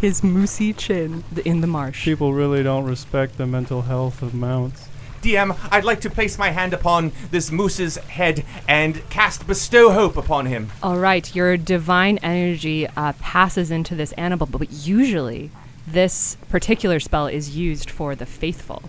his 0.02 0.22
moosey 0.22 0.76
chin 0.76 1.24
in 1.44 1.62
the 1.62 1.68
marsh. 1.68 2.04
people 2.04 2.34
really 2.34 2.64
don't 2.64 2.86
respect 2.86 3.38
the 3.38 3.46
mental 3.46 3.84
health 3.84 4.22
of 4.22 4.34
mounts. 4.34 4.88
DM, 5.22 5.58
I'd 5.72 5.84
like 5.84 6.02
to 6.02 6.10
place 6.10 6.38
my 6.38 6.52
hand 6.52 6.72
upon 6.72 7.12
this 7.32 7.52
moose's 7.52 7.98
head 7.98 8.46
and 8.68 9.08
cast 9.10 9.48
Bestow 9.48 9.92
Hope 9.92 10.18
upon 10.18 10.46
him. 10.46 10.72
All 10.84 11.00
right, 11.00 11.36
your 11.36 11.58
divine 11.58 12.20
energy 12.20 12.88
uh, 12.96 13.14
passes 13.14 13.72
into 13.72 13.96
this 13.96 14.12
animal, 14.14 14.46
but 14.46 14.72
usually 14.72 15.50
this 15.88 16.38
particular 16.50 17.00
spell 17.00 17.26
is 17.26 17.58
used 17.58 17.90
for 17.90 18.14
the 18.14 18.28
faithful 18.28 18.84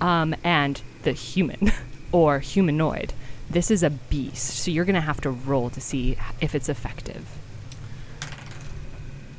um, 0.00 0.34
and 0.42 0.82
the 1.02 1.12
human 1.12 1.70
or 2.12 2.40
humanoid. 2.40 3.12
This 3.48 3.70
is 3.70 3.84
a 3.84 3.90
beast, 3.90 4.58
so 4.58 4.72
you're 4.72 4.84
going 4.84 4.94
to 4.94 5.00
have 5.00 5.20
to 5.20 5.30
roll 5.30 5.70
to 5.70 5.80
see 5.80 6.16
if 6.40 6.56
it's 6.56 6.68
effective. 6.68 7.37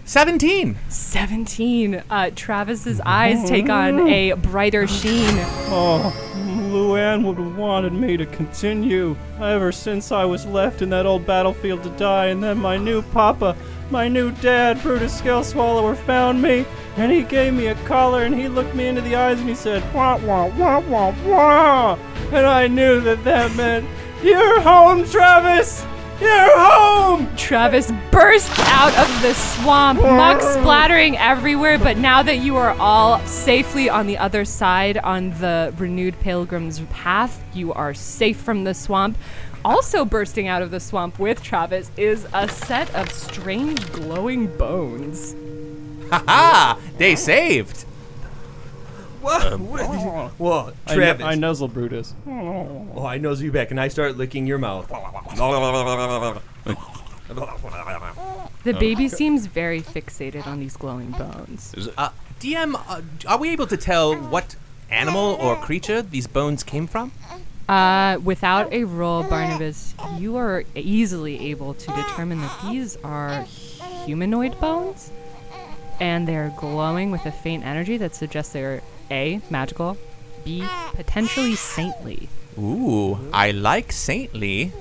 17. 0.09 0.75
17. 0.89 2.03
Uh, 2.09 2.31
Travis's 2.35 2.99
eyes 3.05 3.47
take 3.47 3.69
on 3.69 4.07
a 4.07 4.31
brighter 4.33 4.87
sheen. 4.87 5.35
Oh, 5.69 6.11
Luann 6.71 7.23
would 7.25 7.37
have 7.37 7.55
wanted 7.55 7.93
me 7.93 8.17
to 8.17 8.25
continue 8.25 9.15
ever 9.39 9.71
since 9.71 10.11
I 10.11 10.25
was 10.25 10.47
left 10.47 10.81
in 10.81 10.89
that 10.89 11.05
old 11.05 11.27
battlefield 11.27 11.83
to 11.83 11.91
die, 11.91 12.25
and 12.25 12.43
then 12.43 12.57
my 12.57 12.75
new 12.75 13.03
papa, 13.03 13.55
my 13.91 14.07
new 14.07 14.31
dad, 14.31 14.81
Brutus 14.81 15.15
Scale 15.15 15.43
Swallower, 15.43 15.93
found 15.93 16.41
me, 16.41 16.65
and 16.97 17.11
he 17.11 17.21
gave 17.21 17.53
me 17.53 17.67
a 17.67 17.75
collar, 17.85 18.23
and 18.23 18.33
he 18.33 18.47
looked 18.47 18.73
me 18.73 18.87
into 18.87 19.01
the 19.01 19.15
eyes, 19.15 19.39
and 19.39 19.47
he 19.47 19.53
said, 19.53 19.83
wah, 19.93 20.17
wah, 20.17 20.47
wah, 20.57 20.79
wah, 20.79 21.13
wah, 21.23 21.99
and 22.31 22.47
I 22.47 22.65
knew 22.67 22.99
that 23.01 23.23
that 23.25 23.55
meant, 23.55 23.87
you're 24.23 24.59
home, 24.61 25.07
Travis! 25.07 25.85
You're 26.21 26.59
home! 26.59 27.33
Travis 27.37 27.91
bursts 28.11 28.59
out 28.67 28.93
of 28.97 29.21
the 29.21 29.33
swamp, 29.33 30.01
muck 30.01 30.39
oh. 30.41 30.59
splattering 30.59 31.17
everywhere. 31.17 31.77
But 31.77 31.97
now 31.97 32.21
that 32.23 32.39
you 32.39 32.57
are 32.57 32.71
all 32.79 33.19
safely 33.25 33.89
on 33.89 34.05
the 34.05 34.17
other 34.17 34.43
side 34.43 34.97
on 34.97 35.31
the 35.39 35.73
renewed 35.77 36.19
pilgrim's 36.19 36.81
path, 36.91 37.41
you 37.53 37.71
are 37.71 37.93
safe 37.93 38.37
from 38.37 38.65
the 38.65 38.73
swamp. 38.73 39.17
Also 39.63 40.05
bursting 40.05 40.47
out 40.47 40.61
of 40.61 40.71
the 40.71 40.79
swamp 40.79 41.19
with 41.19 41.41
Travis 41.41 41.91
is 41.97 42.27
a 42.33 42.47
set 42.47 42.93
of 42.95 43.11
strange 43.11 43.91
glowing 43.91 44.47
bones. 44.57 45.35
Ha! 46.11 46.77
They 46.97 47.15
saved. 47.15 47.85
What? 49.21 49.59
What? 49.59 50.31
Whoa, 50.37 50.73
I, 50.87 50.95
Travis. 50.95 51.25
I 51.25 51.35
nuzzle 51.35 51.67
Brutus. 51.67 52.15
Oh, 52.27 53.05
I 53.05 53.17
nose 53.17 53.41
you 53.41 53.51
back, 53.51 53.71
and 53.71 53.79
I 53.79 53.87
start 53.87 54.17
licking 54.17 54.47
your 54.47 54.57
mouth. 54.57 54.89
The 58.63 58.73
baby 58.73 59.07
seems 59.07 59.45
very 59.45 59.81
fixated 59.81 60.47
on 60.47 60.59
these 60.59 60.75
glowing 60.75 61.11
bones. 61.11 61.75
Uh, 61.95 62.09
DM, 62.39 62.73
uh, 62.87 63.01
are 63.27 63.37
we 63.37 63.51
able 63.51 63.67
to 63.67 63.77
tell 63.77 64.15
what 64.15 64.55
animal 64.89 65.37
or 65.39 65.55
creature 65.57 66.01
these 66.01 66.25
bones 66.25 66.63
came 66.63 66.87
from? 66.87 67.11
Uh, 67.67 68.17
without 68.23 68.73
a 68.73 68.83
roll, 68.83 69.23
Barnabas, 69.23 69.93
you 70.17 70.37
are 70.37 70.63
easily 70.73 71.51
able 71.51 71.75
to 71.75 71.85
determine 71.91 72.41
that 72.41 72.59
these 72.63 72.97
are 73.03 73.43
humanoid 74.05 74.59
bones, 74.59 75.11
and 75.99 76.27
they're 76.27 76.51
glowing 76.57 77.11
with 77.11 77.27
a 77.27 77.31
faint 77.31 77.63
energy 77.63 77.97
that 77.97 78.15
suggests 78.15 78.53
they're 78.53 78.81
A, 79.11 79.41
magical, 79.49 79.97
B, 80.43 80.65
potentially 80.93 81.55
saintly. 81.55 82.29
Ooh, 82.57 83.17
I 83.33 83.51
like 83.51 83.91
saintly. 83.91 84.73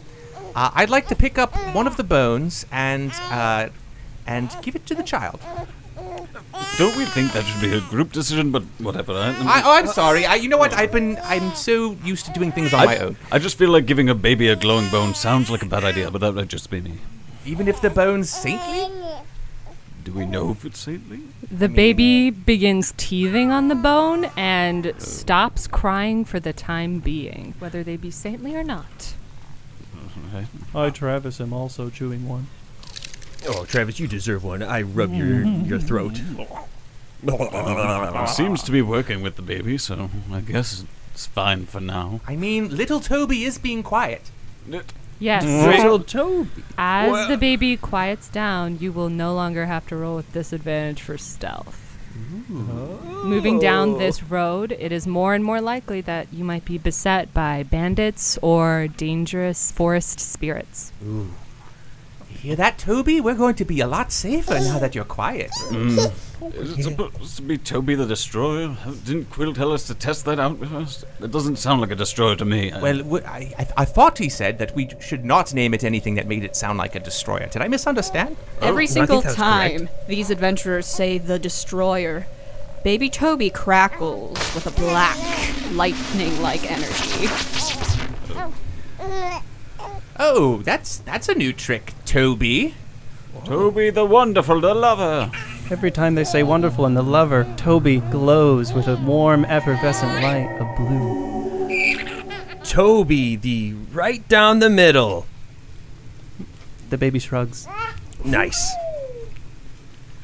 Uh, 0.54 0.70
I'd 0.74 0.90
like 0.90 1.06
to 1.08 1.16
pick 1.16 1.38
up 1.38 1.54
one 1.74 1.86
of 1.86 1.96
the 1.96 2.04
bones 2.04 2.66
and 2.72 3.12
uh, 3.30 3.68
and 4.26 4.50
give 4.62 4.74
it 4.74 4.86
to 4.86 4.94
the 4.94 5.02
child. 5.02 5.40
Don't 6.76 6.96
we 6.96 7.04
think 7.04 7.32
that 7.32 7.44
should 7.44 7.60
be 7.60 7.76
a 7.76 7.80
group 7.80 8.12
decision? 8.12 8.50
But 8.50 8.62
whatever. 8.78 9.12
I, 9.12 9.28
I, 9.28 9.62
oh, 9.64 9.72
I'm 9.72 9.86
sorry. 9.86 10.26
I, 10.26 10.36
you 10.36 10.48
know 10.48 10.58
what? 10.58 10.72
I've 10.72 10.92
been 10.92 11.18
I'm 11.24 11.54
so 11.54 11.96
used 12.04 12.26
to 12.26 12.32
doing 12.32 12.52
things 12.52 12.72
on 12.72 12.80
I, 12.80 12.86
my 12.86 12.98
own. 12.98 13.16
I 13.32 13.38
just 13.38 13.58
feel 13.58 13.70
like 13.70 13.86
giving 13.86 14.08
a 14.08 14.14
baby 14.14 14.48
a 14.48 14.56
glowing 14.56 14.88
bone 14.90 15.14
sounds 15.14 15.50
like 15.50 15.62
a 15.62 15.66
bad 15.66 15.84
idea, 15.84 16.10
but 16.10 16.20
that 16.20 16.34
would 16.34 16.48
just 16.48 16.70
be 16.70 16.80
me. 16.80 16.98
Even 17.44 17.68
if 17.68 17.80
the 17.80 17.90
bone's 17.90 18.30
saintly. 18.30 18.90
Do 20.08 20.14
we 20.14 20.24
know 20.24 20.52
if 20.52 20.64
it's 20.64 20.78
saintly? 20.78 21.20
The 21.50 21.68
baby 21.68 22.28
uh, 22.28 22.30
begins 22.30 22.94
teething 22.96 23.50
on 23.50 23.68
the 23.68 23.74
bone 23.74 24.30
and 24.38 24.86
oh. 24.86 24.94
stops 24.96 25.66
crying 25.66 26.24
for 26.24 26.40
the 26.40 26.54
time 26.54 27.00
being, 27.00 27.52
whether 27.58 27.84
they 27.84 27.98
be 27.98 28.10
saintly 28.10 28.56
or 28.56 28.64
not. 28.64 29.14
Mm-hmm. 29.94 30.36
Okay. 30.36 30.46
I, 30.74 30.88
Travis, 30.88 31.42
am 31.42 31.52
also 31.52 31.90
chewing 31.90 32.26
one. 32.26 32.46
Oh, 33.48 33.66
Travis, 33.66 34.00
you 34.00 34.08
deserve 34.08 34.44
one. 34.44 34.62
I 34.62 34.80
rub 34.80 35.12
your 35.12 35.44
your 35.44 35.78
throat. 35.78 36.18
It 37.22 38.28
seems 38.30 38.62
to 38.62 38.72
be 38.72 38.80
working 38.80 39.20
with 39.20 39.36
the 39.36 39.42
baby, 39.42 39.76
so 39.76 40.08
I 40.32 40.40
guess 40.40 40.86
it's 41.12 41.26
fine 41.26 41.66
for 41.66 41.80
now. 41.80 42.22
I 42.26 42.34
mean, 42.34 42.74
little 42.74 43.00
Toby 43.00 43.44
is 43.44 43.58
being 43.58 43.82
quiet. 43.82 44.30
Yes. 45.18 45.44
Mm-hmm. 45.44 45.70
Little 45.70 46.00
Toby. 46.00 46.62
As 46.76 47.28
the 47.28 47.36
baby 47.36 47.76
quiets 47.76 48.28
down, 48.28 48.78
you 48.78 48.92
will 48.92 49.08
no 49.08 49.34
longer 49.34 49.66
have 49.66 49.86
to 49.88 49.96
roll 49.96 50.16
with 50.16 50.32
disadvantage 50.32 51.02
for 51.02 51.18
stealth. 51.18 51.98
Mm-hmm. 52.14 53.28
Moving 53.28 53.58
down 53.58 53.90
oh. 53.90 53.98
this 53.98 54.22
road, 54.22 54.72
it 54.72 54.92
is 54.92 55.06
more 55.06 55.34
and 55.34 55.44
more 55.44 55.60
likely 55.60 56.00
that 56.02 56.32
you 56.32 56.44
might 56.44 56.64
be 56.64 56.78
beset 56.78 57.32
by 57.34 57.62
bandits 57.62 58.38
or 58.42 58.88
dangerous 58.88 59.70
forest 59.72 60.20
spirits. 60.20 60.92
You 61.02 61.30
hear 62.34 62.56
that, 62.56 62.78
Toby? 62.78 63.20
We're 63.20 63.34
going 63.34 63.54
to 63.56 63.64
be 63.64 63.80
a 63.80 63.86
lot 63.86 64.12
safer 64.12 64.54
now 64.60 64.78
that 64.78 64.94
you're 64.94 65.04
quiet. 65.04 65.50
Mm. 65.70 66.12
Is 66.54 66.78
it 66.78 66.82
supposed 66.84 67.36
to 67.36 67.42
be 67.42 67.58
Toby 67.58 67.96
the 67.96 68.06
Destroyer? 68.06 68.76
Didn't 69.04 69.28
Quill 69.30 69.52
tell 69.52 69.72
us 69.72 69.86
to 69.88 69.94
test 69.94 70.24
that 70.26 70.38
out 70.38 70.58
first? 70.64 71.04
It 71.20 71.32
doesn't 71.32 71.56
sound 71.56 71.80
like 71.80 71.90
a 71.90 71.96
destroyer 71.96 72.36
to 72.36 72.44
me. 72.44 72.70
Well, 72.70 72.78
I- 72.78 72.82
Well, 72.82 72.98
w- 72.98 73.24
I, 73.26 73.54
I, 73.58 73.66
I 73.78 73.84
thought 73.84 74.18
he 74.18 74.28
said 74.28 74.58
that 74.58 74.74
we 74.76 74.88
should 75.00 75.24
not 75.24 75.52
name 75.52 75.74
it 75.74 75.82
anything 75.82 76.14
that 76.14 76.28
made 76.28 76.44
it 76.44 76.54
sound 76.54 76.78
like 76.78 76.94
a 76.94 77.00
destroyer. 77.00 77.46
Did 77.48 77.60
I 77.62 77.68
misunderstand? 77.68 78.36
Every 78.62 78.84
oh, 78.84 78.86
I 78.86 78.86
think 78.86 79.06
single 79.08 79.20
that's 79.22 79.34
time 79.34 79.88
these 80.06 80.30
adventurers 80.30 80.86
say 80.86 81.18
the 81.18 81.40
destroyer, 81.40 82.26
baby 82.84 83.10
Toby 83.10 83.50
crackles 83.50 84.38
with 84.54 84.66
a 84.68 84.70
black, 84.80 85.18
lightning 85.72 86.40
like 86.40 86.70
energy. 86.70 87.26
Oh, 89.00 89.42
Oh, 90.18 90.58
that's 90.64 90.98
that's 90.98 91.28
a 91.28 91.34
new 91.34 91.52
trick, 91.52 91.94
Toby. 92.04 92.74
Toby 93.44 93.90
the 93.90 94.04
Wonderful, 94.04 94.60
the 94.60 94.74
Lover. 94.74 95.30
Every 95.70 95.90
time 95.90 96.14
they 96.14 96.24
say 96.24 96.42
wonderful 96.42 96.86
and 96.86 96.96
the 96.96 97.02
lover, 97.02 97.44
Toby 97.58 98.00
glows 98.00 98.72
with 98.72 98.88
a 98.88 98.96
warm, 98.96 99.44
effervescent 99.44 100.22
light 100.22 100.56
of 100.58 100.76
blue. 100.78 102.64
Toby, 102.64 103.36
the 103.36 103.74
right 103.92 104.26
down 104.28 104.60
the 104.60 104.70
middle. 104.70 105.26
The 106.88 106.96
baby 106.96 107.18
shrugs. 107.18 107.68
Nice. 108.24 108.72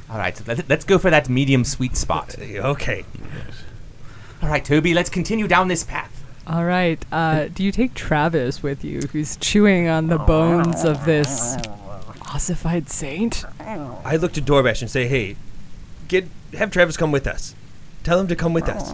All 0.09 0.17
right, 0.17 0.47
let, 0.47 0.67
let's 0.69 0.85
go 0.87 0.99
for 0.99 1.11
that 1.11 1.29
medium 1.29 1.65
sweet 1.65 1.97
spot. 1.97 2.37
Okay. 2.39 3.05
All 4.43 4.49
right, 4.49 4.65
Toby, 4.65 4.95
let's 4.95 5.11
continue 5.11 5.47
down 5.47 5.69
this 5.69 5.85
path. 5.85 6.14
All 6.47 6.65
right. 6.65 7.03
Uh, 7.11 7.49
do 7.49 7.65
you 7.65 7.73
take 7.73 7.95
Travis 7.95 8.63
with 8.63 8.85
you, 8.85 9.01
who's 9.13 9.37
chewing 9.37 9.89
on 9.89 10.09
the 10.09 10.19
bones 10.19 10.85
of 10.85 11.05
this 11.07 11.57
ossified 12.33 12.91
saint? 12.91 13.45
I 13.61 14.17
look 14.17 14.33
to 14.35 14.43
Dorbash 14.43 14.83
and 14.83 14.91
say, 14.91 15.07
"Hey, 15.09 15.37
get 16.09 16.29
have 16.55 16.71
Travis 16.71 16.97
come 16.97 17.13
with 17.13 17.27
us. 17.27 17.55
Tell 18.03 18.21
him 18.21 18.27
to 18.29 18.37
come 18.37 18.53
with 18.53 18.69
us. 18.69 18.93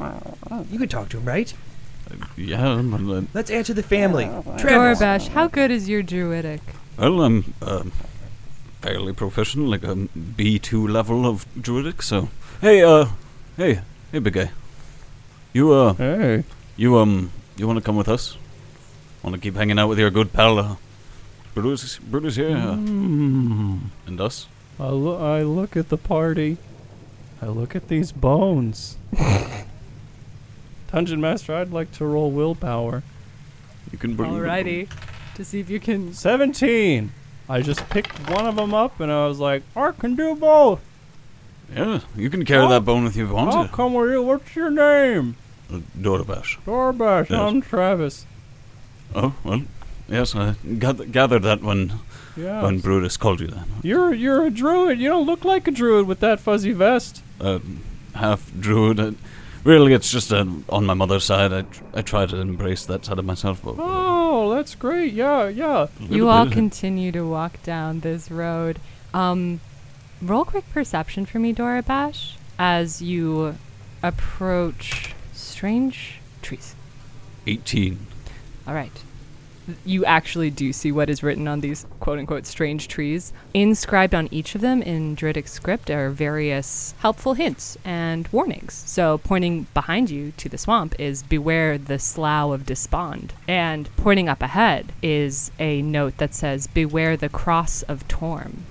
You 0.70 0.78
can 0.78 0.88
talk 0.88 1.08
to 1.10 1.18
him, 1.18 1.24
right? 1.24 1.52
Yeah, 2.36 2.80
well, 2.80 3.18
uh, 3.18 3.22
Let's 3.34 3.50
add 3.50 3.66
to 3.66 3.74
the 3.74 3.82
family. 3.82 4.24
Travis. 4.58 5.00
Dorbash, 5.00 5.28
how 5.28 5.46
good 5.48 5.70
is 5.70 5.88
your 5.88 6.02
druidic? 6.02 6.60
well 6.98 7.22
I'm 7.22 7.54
um, 7.62 7.92
fairly 8.80 9.12
proficient, 9.12 9.66
like 9.68 9.82
a 9.84 9.94
B2 9.94 10.88
level 10.88 11.26
of 11.26 11.46
druidic, 11.60 12.02
so. 12.02 12.28
Hey, 12.60 12.82
uh, 12.82 13.06
hey, 13.56 13.80
hey, 14.12 14.18
big 14.18 14.32
guy. 14.34 14.50
You, 15.52 15.72
uh, 15.72 15.94
Hey. 15.94 16.44
you, 16.76 16.96
um, 16.98 17.30
you 17.60 17.66
want 17.66 17.78
to 17.78 17.84
come 17.84 17.96
with 17.96 18.08
us? 18.08 18.36
Want 19.22 19.34
to 19.36 19.40
keep 19.40 19.54
hanging 19.54 19.78
out 19.78 19.88
with 19.88 19.98
your 19.98 20.10
good 20.10 20.32
pal, 20.32 20.58
uh, 20.58 20.76
Brutus, 21.54 21.98
Brutus 21.98 22.36
here? 22.36 22.56
Uh, 22.56 22.72
and 22.72 24.20
us? 24.20 24.46
I, 24.78 24.86
lo- 24.88 25.18
I 25.38 25.42
look 25.42 25.76
at 25.76 25.88
the 25.90 25.98
party. 25.98 26.56
I 27.42 27.46
look 27.46 27.76
at 27.76 27.88
these 27.88 28.12
bones. 28.12 28.96
Dungeon 30.92 31.20
Master, 31.20 31.54
I'd 31.54 31.70
like 31.70 31.92
to 31.92 32.04
roll 32.04 32.30
willpower. 32.30 33.02
You 33.92 33.98
can 33.98 34.14
bring 34.14 34.32
Alrighty. 34.32 34.88
To 35.36 35.44
see 35.44 35.60
if 35.60 35.70
you 35.70 35.80
can. 35.80 36.12
17! 36.12 37.12
I 37.48 37.62
just 37.62 37.88
picked 37.90 38.12
one 38.30 38.46
of 38.46 38.56
them 38.56 38.72
up 38.74 39.00
and 39.00 39.10
I 39.10 39.26
was 39.26 39.38
like, 39.38 39.62
I 39.76 39.90
can 39.92 40.14
do 40.14 40.34
both. 40.34 40.80
Yeah, 41.74 42.00
you 42.16 42.30
can 42.30 42.44
carry 42.44 42.64
Oh. 42.64 42.68
that 42.68 42.84
bone 42.84 43.06
if 43.06 43.16
you 43.16 43.28
want 43.28 43.54
I'll 43.54 43.66
to. 43.66 43.72
come 43.72 43.94
with 43.94 44.10
you. 44.10 44.22
What's 44.22 44.54
your 44.56 44.70
name? 44.70 45.36
Dorbash. 45.98 46.58
Dorbash. 46.66 47.30
Yes. 47.30 47.40
I'm 47.40 47.62
Travis. 47.62 48.26
Oh, 49.14 49.34
well, 49.44 49.62
yes, 50.08 50.34
I 50.36 50.54
gath- 50.78 51.10
gathered 51.10 51.42
that 51.42 51.62
when, 51.62 51.92
Yeah. 52.36 52.62
when 52.62 52.78
Brutus 52.80 53.16
called 53.16 53.40
you 53.40 53.48
that. 53.48 53.66
You're 53.82 54.12
you're 54.14 54.46
a 54.46 54.50
druid. 54.50 54.98
You 55.00 55.08
don't 55.08 55.26
look 55.26 55.44
like 55.44 55.66
a 55.66 55.70
druid 55.70 56.06
with 56.06 56.20
that 56.20 56.40
fuzzy 56.40 56.72
vest. 56.72 57.22
uh, 57.40 57.58
half 58.14 58.50
druid. 58.58 59.00
Uh, 59.00 59.12
really, 59.64 59.92
it's 59.94 60.10
just 60.10 60.32
uh, 60.32 60.44
on 60.68 60.84
my 60.86 60.94
mother's 60.94 61.24
side. 61.24 61.52
I, 61.52 61.62
tr- 61.62 61.84
I 61.94 62.02
try 62.02 62.26
to 62.26 62.36
embrace 62.36 62.84
that 62.86 63.04
side 63.04 63.18
of 63.18 63.24
myself. 63.24 63.62
But 63.64 63.76
Oh, 63.78 64.54
that's 64.54 64.74
great. 64.74 65.12
Yeah, 65.12 65.48
yeah. 65.48 65.86
You 65.98 66.28
all 66.28 66.44
bit. 66.44 66.52
continue 66.54 67.10
to 67.12 67.22
walk 67.22 67.62
down 67.62 68.00
this 68.00 68.30
road. 68.30 68.78
Um, 69.14 69.60
roll 70.22 70.44
quick 70.44 70.68
perception 70.72 71.26
for 71.26 71.38
me, 71.40 71.52
Dorabash, 71.54 72.34
as 72.58 73.00
you 73.02 73.56
approach 74.02 75.14
strange 75.60 76.14
trees. 76.40 76.74
18. 77.46 77.98
All 78.66 78.72
right. 78.72 79.04
You 79.84 80.06
actually 80.06 80.48
do 80.48 80.72
see 80.72 80.90
what 80.90 81.10
is 81.10 81.22
written 81.22 81.46
on 81.46 81.60
these 81.60 81.84
quote 82.00 82.18
unquote 82.18 82.46
strange 82.46 82.88
trees. 82.88 83.34
Inscribed 83.52 84.14
on 84.14 84.26
each 84.30 84.54
of 84.54 84.62
them 84.62 84.80
in 84.80 85.14
Druidic 85.14 85.46
script 85.46 85.90
are 85.90 86.08
various 86.08 86.94
helpful 87.00 87.34
hints 87.34 87.76
and 87.84 88.26
warnings. 88.28 88.72
So, 88.72 89.18
pointing 89.18 89.66
behind 89.74 90.08
you 90.08 90.32
to 90.38 90.48
the 90.48 90.56
swamp 90.56 90.98
is 90.98 91.22
Beware 91.24 91.76
the 91.76 91.98
Slough 91.98 92.54
of 92.54 92.64
Despond. 92.64 93.34
And 93.46 93.94
pointing 93.98 94.30
up 94.30 94.40
ahead 94.40 94.94
is 95.02 95.50
a 95.58 95.82
note 95.82 96.16
that 96.16 96.32
says 96.32 96.68
Beware 96.68 97.18
the 97.18 97.28
Cross 97.28 97.82
of 97.82 98.08
Torm. 98.08 98.64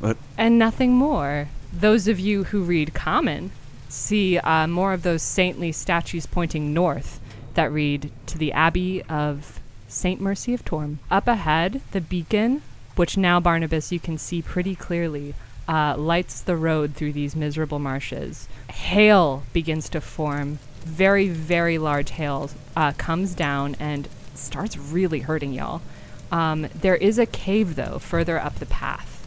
What? 0.00 0.18
And 0.36 0.58
nothing 0.58 0.92
more. 0.92 1.48
Those 1.72 2.08
of 2.08 2.20
you 2.20 2.44
who 2.44 2.62
read 2.62 2.92
Common 2.92 3.52
see 3.88 4.38
uh, 4.38 4.66
more 4.66 4.92
of 4.92 5.02
those 5.02 5.22
saintly 5.22 5.72
statues 5.72 6.26
pointing 6.26 6.72
north 6.72 7.20
that 7.54 7.72
read 7.72 8.10
to 8.26 8.38
the 8.38 8.52
Abbey 8.52 9.02
of 9.04 9.60
St. 9.88 10.20
Mercy 10.20 10.54
of 10.54 10.64
Torm. 10.64 10.98
Up 11.10 11.26
ahead, 11.26 11.80
the 11.92 12.00
beacon, 12.00 12.62
which 12.94 13.16
now 13.16 13.40
Barnabas 13.40 13.90
you 13.90 13.98
can 13.98 14.18
see 14.18 14.42
pretty 14.42 14.74
clearly, 14.74 15.34
uh, 15.68 15.96
lights 15.96 16.40
the 16.40 16.56
road 16.56 16.94
through 16.94 17.12
these 17.12 17.36
miserable 17.36 17.78
marshes. 17.78 18.48
Hail 18.70 19.42
begins 19.52 19.88
to 19.90 20.00
form. 20.00 20.58
Very, 20.84 21.28
very 21.28 21.78
large 21.78 22.10
hail 22.10 22.50
uh, 22.76 22.92
comes 22.96 23.34
down 23.34 23.76
and 23.80 24.08
starts 24.34 24.78
really 24.78 25.20
hurting 25.20 25.52
y'all. 25.52 25.82
Um, 26.30 26.68
there 26.74 26.96
is 26.96 27.18
a 27.18 27.26
cave, 27.26 27.76
though, 27.76 27.98
further 27.98 28.38
up 28.38 28.56
the 28.56 28.66
path. 28.66 29.17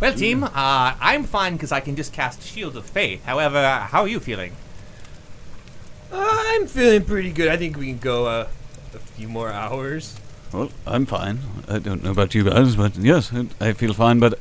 Well, 0.00 0.14
team, 0.14 0.44
uh, 0.44 0.50
I'm 0.54 1.24
fine 1.24 1.54
because 1.54 1.72
I 1.72 1.80
can 1.80 1.94
just 1.94 2.12
cast 2.12 2.42
Shield 2.42 2.76
of 2.76 2.86
Faith. 2.86 3.22
However, 3.24 3.58
uh, 3.58 3.80
how 3.80 4.02
are 4.02 4.08
you 4.08 4.18
feeling? 4.18 4.52
I'm 6.12 6.66
feeling 6.66 7.04
pretty 7.04 7.30
good. 7.32 7.48
I 7.48 7.56
think 7.56 7.76
we 7.76 7.86
can 7.86 7.98
go 7.98 8.26
uh, 8.26 8.48
a 8.94 8.98
few 8.98 9.28
more 9.28 9.50
hours. 9.50 10.16
Well, 10.52 10.70
I'm 10.86 11.06
fine. 11.06 11.40
I 11.68 11.78
don't 11.78 12.02
know 12.02 12.10
about 12.10 12.34
you 12.34 12.44
guys, 12.44 12.76
but 12.76 12.96
yes, 12.96 13.30
I- 13.32 13.68
I 13.68 13.72
feel 13.74 13.92
fine. 13.92 14.18
But 14.18 14.38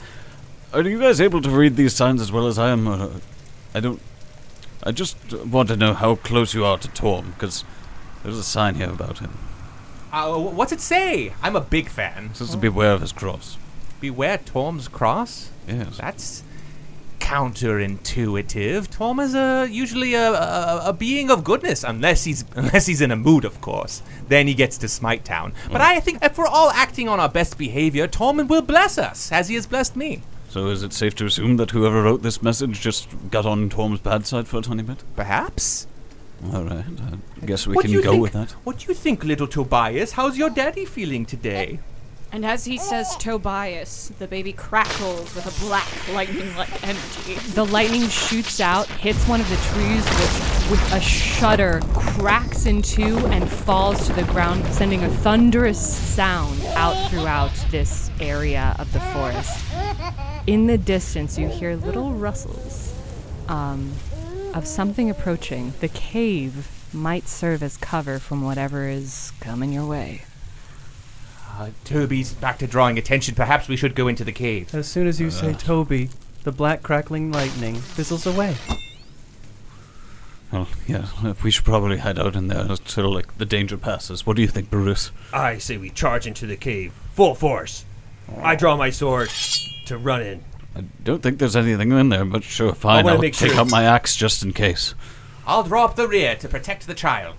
are 0.73 0.81
you 0.81 0.99
guys 0.99 1.19
able 1.21 1.41
to 1.41 1.49
read 1.49 1.75
these 1.75 1.93
signs 1.95 2.21
as 2.21 2.31
well 2.31 2.47
as 2.47 2.57
I 2.57 2.69
am? 2.69 2.87
Or 2.87 3.11
I 3.75 3.79
don't. 3.81 4.01
I 4.81 4.91
just 4.91 5.17
want 5.45 5.67
to 5.69 5.75
know 5.75 5.93
how 5.93 6.15
close 6.15 6.53
you 6.53 6.63
are 6.65 6.77
to 6.77 6.87
Torm, 6.87 7.31
because 7.37 7.63
there's 8.23 8.37
a 8.37 8.43
sign 8.43 8.75
here 8.75 8.89
about 8.89 9.19
him. 9.19 9.37
Uh, 10.11 10.37
what's 10.39 10.71
it 10.71 10.79
say? 10.81 11.33
I'm 11.43 11.55
a 11.57 11.61
big 11.61 11.89
fan. 11.89 12.29
It 12.31 12.37
says 12.37 12.51
to 12.51 12.57
beware 12.57 12.93
of 12.93 13.01
his 13.01 13.11
cross. 13.11 13.57
Beware 13.99 14.37
Torm's 14.37 14.87
cross. 14.87 15.49
Yes. 15.67 15.97
That's 15.97 16.43
counterintuitive. 17.19 18.89
Torm 18.89 19.19
is 19.19 19.35
a, 19.35 19.67
usually 19.69 20.13
a, 20.15 20.31
a, 20.31 20.81
a 20.85 20.93
being 20.93 21.29
of 21.29 21.43
goodness, 21.43 21.83
unless 21.83 22.23
he's 22.23 22.43
unless 22.55 22.85
he's 22.85 23.01
in 23.01 23.11
a 23.11 23.15
mood, 23.15 23.45
of 23.45 23.61
course. 23.61 24.01
Then 24.27 24.47
he 24.47 24.53
gets 24.53 24.77
to 24.79 24.87
Smite 24.87 25.25
Town. 25.25 25.51
Mm. 25.67 25.71
But 25.73 25.81
I 25.81 25.99
think 25.99 26.23
if 26.23 26.37
we're 26.37 26.47
all 26.47 26.71
acting 26.71 27.07
on 27.07 27.19
our 27.19 27.29
best 27.29 27.57
behavior, 27.57 28.07
Tormund 28.07 28.47
will 28.47 28.61
bless 28.61 28.97
us, 28.97 29.31
as 29.31 29.49
he 29.49 29.55
has 29.55 29.67
blessed 29.67 29.95
me. 29.95 30.21
So 30.49 30.67
is 30.69 30.81
it 30.81 30.93
safe 30.93 31.13
to 31.15 31.25
assume 31.25 31.57
that 31.57 31.71
whoever 31.71 32.01
wrote 32.01 32.23
this 32.23 32.41
message 32.41 32.81
just 32.81 33.07
got 33.29 33.45
on 33.45 33.69
Torm's 33.69 33.99
bad 33.99 34.25
side 34.25 34.47
for 34.47 34.57
a 34.57 34.61
tiny 34.61 34.81
bit? 34.81 35.03
Perhaps. 35.15 35.85
All 36.53 36.63
right. 36.63 36.85
I 37.41 37.45
guess 37.45 37.67
we 37.67 37.75
What 37.75 37.85
can 37.85 38.01
go 38.01 38.11
think, 38.11 38.21
with 38.23 38.33
that. 38.33 38.51
What 38.63 38.79
do 38.79 38.85
you 38.87 38.95
think, 38.95 39.23
little 39.23 39.45
Tobias? 39.45 40.13
How's 40.13 40.37
your 40.37 40.49
daddy 40.49 40.85
feeling 40.85 41.25
today? 41.25 41.79
Eh, 41.79 41.98
And 42.31 42.45
as 42.45 42.63
he 42.63 42.77
says 42.77 43.15
Tobias, 43.17 44.11
the 44.19 44.27
baby 44.27 44.53
crackles 44.53 45.33
with 45.33 45.47
a 45.47 45.65
black 45.65 45.87
lightning 46.13 46.55
like 46.55 46.83
energy. 46.83 47.33
The 47.53 47.65
lightning 47.65 48.07
shoots 48.07 48.59
out, 48.59 48.87
hits 48.87 49.27
one 49.27 49.41
of 49.41 49.49
the 49.49 49.55
trees, 49.55 50.05
which, 50.05 50.69
with 50.71 50.93
a 50.93 51.01
shudder, 51.01 51.81
cracks 51.95 52.67
in 52.67 52.83
two 52.83 53.17
and 53.27 53.49
falls 53.49 54.05
to 54.05 54.13
the 54.13 54.23
ground, 54.25 54.63
sending 54.67 55.03
a 55.03 55.09
thunderous 55.09 55.79
sound 55.79 56.63
out 56.75 57.09
throughout 57.09 57.51
this 57.71 58.11
area 58.19 58.75
of 58.77 58.93
the 58.93 58.99
forest. 58.99 59.65
In 60.45 60.67
the 60.67 60.77
distance, 60.77 61.37
you 61.37 61.47
hear 61.47 61.75
little 61.75 62.13
rustles 62.13 62.93
um, 63.47 63.91
of 64.53 64.67
something 64.67 65.09
approaching. 65.09 65.73
The 65.79 65.87
cave 65.87 66.69
might 66.93 67.27
serve 67.27 67.63
as 67.63 67.75
cover 67.75 68.19
from 68.19 68.43
whatever 68.43 68.87
is 68.87 69.31
coming 69.39 69.73
your 69.73 69.85
way. 69.85 70.21
Uh, 71.59 71.71
Toby's 71.83 72.31
back 72.31 72.57
to 72.59 72.67
drawing 72.67 72.97
attention. 72.97 73.35
Perhaps 73.35 73.67
we 73.67 73.75
should 73.75 73.93
go 73.93 74.07
into 74.07 74.23
the 74.23 74.31
cave. 74.31 74.73
As 74.73 74.87
soon 74.87 75.07
as 75.07 75.19
you 75.19 75.29
say 75.29 75.51
Toby, 75.53 76.09
the 76.43 76.53
black 76.53 76.81
crackling 76.81 77.33
lightning 77.33 77.75
fizzles 77.75 78.25
away. 78.25 78.55
Well, 80.53 80.69
yeah, 80.87 81.07
we 81.43 81.51
should 81.51 81.65
probably 81.65 81.97
head 81.97 82.17
out 82.17 82.37
in 82.37 82.47
there 82.47 82.61
until 82.61 83.13
like 83.13 83.37
the 83.37 83.45
danger 83.45 83.77
passes. 83.77 84.25
What 84.25 84.37
do 84.37 84.41
you 84.41 84.47
think, 84.47 84.69
Brutus? 84.69 85.11
I 85.33 85.57
say 85.57 85.75
we 85.75 85.89
charge 85.89 86.25
into 86.25 86.45
the 86.45 86.55
cave, 86.55 86.93
full 87.13 87.35
force. 87.35 87.83
I 88.41 88.55
draw 88.55 88.77
my 88.77 88.89
sword 88.89 89.29
to 89.87 89.97
run 89.97 90.21
in. 90.21 90.43
I 90.77 90.85
don't 91.03 91.21
think 91.21 91.39
there's 91.39 91.57
anything 91.57 91.91
in 91.91 92.07
there, 92.07 92.23
but 92.23 92.45
sure, 92.45 92.73
fine. 92.73 93.03
wanna 93.03 93.17
I'll 93.17 93.21
make 93.21 93.33
take 93.33 93.51
sure. 93.51 93.59
out 93.59 93.69
my 93.69 93.83
axe 93.83 94.15
just 94.15 94.43
in 94.43 94.53
case. 94.53 94.95
I'll 95.45 95.63
draw 95.63 95.83
up 95.83 95.97
the 95.97 96.07
rear 96.07 96.37
to 96.37 96.47
protect 96.47 96.87
the 96.87 96.93
child. 96.93 97.35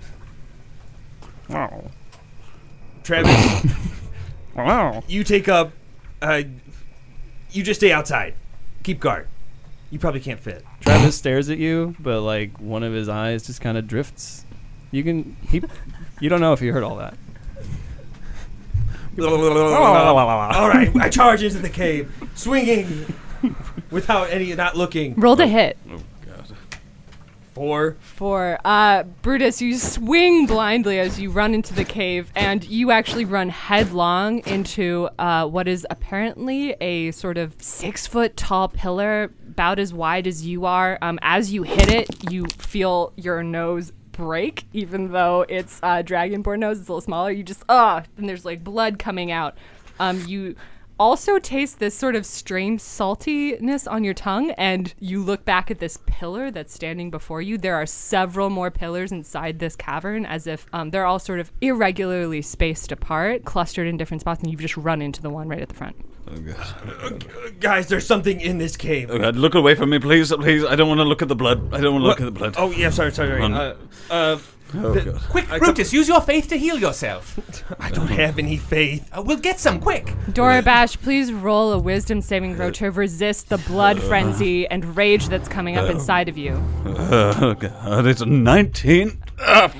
Oh, 1.48 1.84
Travis, 3.02 3.64
you 5.08 5.24
take 5.24 5.48
up. 5.48 5.72
Uh, 6.20 6.42
you 7.50 7.62
just 7.62 7.80
stay 7.80 7.92
outside. 7.92 8.34
Keep 8.82 9.00
guard. 9.00 9.26
You 9.90 9.98
probably 9.98 10.20
can't 10.20 10.40
fit. 10.40 10.64
Travis 10.80 11.16
stares 11.16 11.50
at 11.50 11.58
you, 11.58 11.96
but 11.98 12.20
like 12.20 12.58
one 12.60 12.82
of 12.82 12.92
his 12.92 13.08
eyes 13.08 13.46
just 13.46 13.60
kind 13.60 13.76
of 13.76 13.86
drifts. 13.86 14.44
You 14.90 15.02
can 15.02 15.36
he, 15.48 15.62
you 16.20 16.28
don't 16.28 16.40
know 16.40 16.52
if 16.52 16.62
you 16.62 16.72
heard 16.72 16.82
all 16.84 16.96
that. 16.96 17.14
All 20.56 20.68
right, 20.68 20.94
I 20.96 21.08
charge 21.08 21.42
into 21.42 21.58
the 21.58 21.68
cave, 21.68 22.12
swinging 22.34 23.12
without 23.90 24.30
any, 24.30 24.54
not 24.54 24.76
looking. 24.76 25.14
Roll 25.16 25.36
to 25.36 25.46
hit. 25.46 25.76
Four. 27.52 27.96
Four. 28.00 28.58
uh, 28.64 29.02
Brutus, 29.22 29.60
you 29.60 29.76
swing 29.76 30.46
blindly 30.46 31.00
as 31.00 31.18
you 31.18 31.30
run 31.30 31.54
into 31.54 31.74
the 31.74 31.84
cave, 31.84 32.30
and 32.34 32.64
you 32.64 32.90
actually 32.90 33.24
run 33.24 33.48
headlong 33.48 34.38
into 34.46 35.08
uh, 35.18 35.46
what 35.46 35.66
is 35.66 35.86
apparently 35.90 36.72
a 36.80 37.10
sort 37.10 37.38
of 37.38 37.54
six 37.60 38.06
foot 38.06 38.36
tall 38.36 38.68
pillar, 38.68 39.32
about 39.48 39.78
as 39.78 39.92
wide 39.92 40.26
as 40.26 40.46
you 40.46 40.64
are. 40.64 40.98
Um, 41.02 41.18
as 41.22 41.52
you 41.52 41.64
hit 41.64 41.90
it, 41.90 42.30
you 42.30 42.46
feel 42.46 43.12
your 43.16 43.42
nose 43.42 43.92
break, 44.12 44.64
even 44.72 45.12
though 45.12 45.44
it's 45.48 45.80
uh, 45.82 46.02
Dragonborn 46.02 46.60
nose. 46.60 46.78
It's 46.78 46.88
a 46.88 46.92
little 46.92 47.00
smaller. 47.00 47.30
You 47.30 47.42
just 47.42 47.64
ah, 47.68 48.04
and 48.16 48.28
there's 48.28 48.44
like 48.44 48.62
blood 48.62 48.98
coming 48.98 49.32
out. 49.32 49.56
Um, 49.98 50.24
you 50.26 50.56
also 51.00 51.38
taste 51.38 51.78
this 51.78 51.96
sort 51.96 52.14
of 52.14 52.26
strange 52.26 52.78
saltiness 52.78 53.90
on 53.90 54.04
your 54.04 54.12
tongue 54.12 54.50
and 54.58 54.92
you 55.00 55.22
look 55.22 55.46
back 55.46 55.70
at 55.70 55.78
this 55.78 55.98
pillar 56.04 56.50
that's 56.50 56.74
standing 56.74 57.10
before 57.10 57.40
you 57.40 57.56
there 57.56 57.74
are 57.74 57.86
several 57.86 58.50
more 58.50 58.70
pillars 58.70 59.10
inside 59.10 59.60
this 59.60 59.74
cavern 59.74 60.26
as 60.26 60.46
if 60.46 60.66
um, 60.74 60.90
they're 60.90 61.06
all 61.06 61.18
sort 61.18 61.40
of 61.40 61.50
irregularly 61.62 62.42
spaced 62.42 62.92
apart 62.92 63.46
clustered 63.46 63.86
in 63.86 63.96
different 63.96 64.20
spots 64.20 64.42
and 64.42 64.50
you've 64.50 64.60
just 64.60 64.76
run 64.76 65.00
into 65.00 65.22
the 65.22 65.30
one 65.30 65.48
right 65.48 65.62
at 65.62 65.70
the 65.70 65.74
front 65.74 65.96
Oh 66.28 66.38
god. 66.38 67.60
Guys, 67.60 67.88
there's 67.88 68.06
something 68.06 68.40
in 68.40 68.58
this 68.58 68.76
cave. 68.76 69.10
Oh 69.10 69.18
god, 69.18 69.34
look 69.34 69.54
away 69.54 69.74
from 69.74 69.90
me, 69.90 69.98
please, 69.98 70.32
please. 70.32 70.64
I 70.64 70.76
don't 70.76 70.86
want 70.86 70.98
to 70.98 71.04
look 71.04 71.22
at 71.22 71.28
the 71.28 71.34
blood. 71.34 71.74
I 71.74 71.80
don't 71.80 71.94
want 71.94 72.04
to 72.04 72.06
look 72.06 72.20
at 72.20 72.24
the 72.26 72.30
blood. 72.30 72.54
Oh 72.56 72.70
yeah, 72.70 72.90
sorry, 72.90 73.10
sorry. 73.10 73.40
sorry. 73.40 73.52
Uh, 73.52 73.74
uh, 74.14 74.38
Oh, 74.74 74.92
the- 74.92 75.12
god. 75.12 75.20
Quick, 75.28 75.48
Brutus, 75.48 75.92
use 75.92 76.08
your 76.08 76.20
faith 76.20 76.48
to 76.48 76.58
heal 76.58 76.78
yourself. 76.78 77.38
I 77.80 77.90
don't 77.90 78.08
have 78.08 78.38
any 78.38 78.56
faith. 78.56 79.08
Uh, 79.12 79.22
we'll 79.22 79.38
get 79.38 79.58
some 79.58 79.80
quick. 79.80 80.06
Dorabash, 80.30 81.00
please 81.00 81.32
roll 81.32 81.72
a 81.72 81.78
wisdom 81.78 82.20
saving 82.20 82.56
throw 82.56 82.70
to 82.72 82.90
resist 82.90 83.48
the 83.48 83.58
blood 83.58 84.00
frenzy 84.00 84.66
and 84.68 84.96
rage 84.96 85.28
that's 85.28 85.48
coming 85.48 85.76
up 85.76 85.90
inside 85.90 86.28
of 86.28 86.36
you. 86.38 86.62
Oh 86.84 87.54
god, 87.54 88.06
it's 88.06 88.20
a 88.20 88.26
19. 88.26 89.22
Ah, 89.40 89.72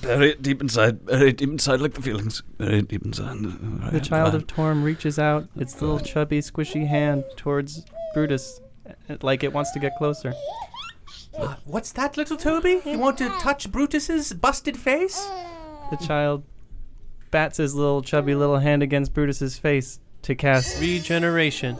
bury 0.00 0.30
it 0.32 0.42
deep 0.42 0.60
inside. 0.60 1.04
Bury 1.06 1.30
it 1.30 1.36
deep 1.38 1.50
inside 1.50 1.80
like 1.80 1.94
the 1.94 2.02
feelings. 2.02 2.42
Bury 2.58 2.78
it 2.78 2.88
deep 2.88 3.04
inside. 3.04 3.38
The 3.92 4.00
child 4.00 4.34
of 4.34 4.46
Torm 4.46 4.82
reaches 4.82 5.18
out 5.18 5.48
its 5.56 5.80
little 5.80 5.98
chubby, 6.00 6.40
squishy 6.40 6.86
hand 6.86 7.24
towards 7.36 7.84
Brutus, 8.14 8.60
uh, 8.88 9.16
like 9.22 9.42
it 9.42 9.52
wants 9.52 9.70
to 9.72 9.78
get 9.78 9.96
closer. 9.96 10.34
Uh, 11.36 11.56
what's 11.64 11.92
that, 11.92 12.16
little 12.16 12.36
Toby? 12.36 12.80
You 12.84 12.98
want 12.98 13.18
to 13.18 13.28
touch 13.40 13.70
Brutus's 13.70 14.32
busted 14.32 14.76
face? 14.76 15.28
The 15.90 15.96
child 15.96 16.44
bats 17.30 17.56
his 17.56 17.74
little 17.74 18.02
chubby 18.02 18.34
little 18.34 18.58
hand 18.58 18.82
against 18.82 19.14
Brutus's 19.14 19.58
face 19.58 19.98
to 20.22 20.34
cast 20.34 20.80
regeneration, 20.80 21.76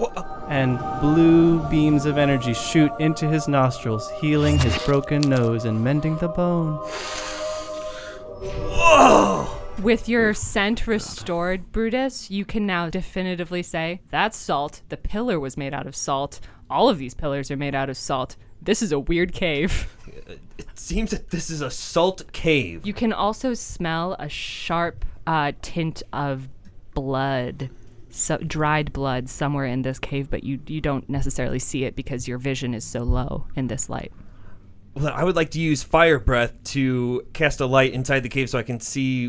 and 0.49 0.79
blue 1.01 1.61
beams 1.69 2.07
of 2.07 2.19
energy 2.19 2.55
shoot 2.55 2.91
into 2.99 3.29
his 3.29 3.47
nostrils, 3.47 4.11
healing 4.13 4.59
his 4.59 4.77
broken 4.85 5.21
nose 5.21 5.65
and 5.65 5.85
mending 5.85 6.17
the 6.17 6.29
bone. 6.29 6.79
Whoa! 8.73 9.47
With 9.81 10.09
your 10.09 10.35
scent 10.35 10.87
restored, 10.87 11.71
Brutus, 11.73 12.31
you 12.31 12.45
can 12.45 12.67
now 12.67 12.91
definitively 12.91 13.63
say 13.63 14.01
that's 14.11 14.37
salt. 14.37 14.83
The 14.89 14.97
pillar 14.97 15.39
was 15.39 15.57
made 15.57 15.75
out 15.75 15.87
of 15.87 15.95
salt. 15.95 16.41
All 16.69 16.89
of 16.89 16.99
these 16.99 17.15
pillars 17.15 17.51
are 17.51 17.57
made 17.57 17.75
out 17.75 17.91
of 17.91 17.97
salt. 17.97 18.37
This 18.65 18.81
is 18.81 18.93
a 18.93 18.99
weird 18.99 19.33
cave. 19.33 19.89
It 20.57 20.69
seems 20.75 21.11
that 21.11 21.31
this 21.31 21.51
is 21.51 21.63
a 21.63 21.71
salt 21.71 22.33
cave. 22.33 22.87
You 22.87 22.93
can 22.93 23.13
also 23.13 23.55
smell 23.55 24.15
a 24.21 24.29
sharp 24.29 25.05
uh, 25.27 25.53
tint 25.63 26.05
of 26.13 26.49
blood, 26.95 27.71
so, 28.11 28.37
dried 28.39 28.93
blood 28.93 29.29
somewhere 29.29 29.65
in 29.65 29.83
this 29.83 29.99
cave, 29.99 30.31
but 30.31 30.45
you, 30.45 30.61
you 30.69 30.81
don't 30.81 31.09
necessarily 31.09 31.59
see 31.59 31.83
it 31.85 31.97
because 31.97 32.29
your 32.29 32.39
vision 32.39 32.73
is 32.73 32.85
so 32.85 33.03
low 33.03 33.49
in 33.57 33.67
this 33.67 33.89
light. 33.89 34.13
Well, 34.95 35.13
I 35.13 35.25
would 35.25 35.35
like 35.37 35.51
to 35.53 35.61
use 35.61 35.83
fire 35.83 36.21
breath 36.21 36.53
to 36.65 37.27
cast 37.33 37.61
a 37.61 37.67
light 37.67 37.93
inside 37.93 38.21
the 38.21 38.29
cave 38.29 38.49
so 38.49 38.59
I 38.59 38.63
can 38.63 38.79
see 38.79 39.29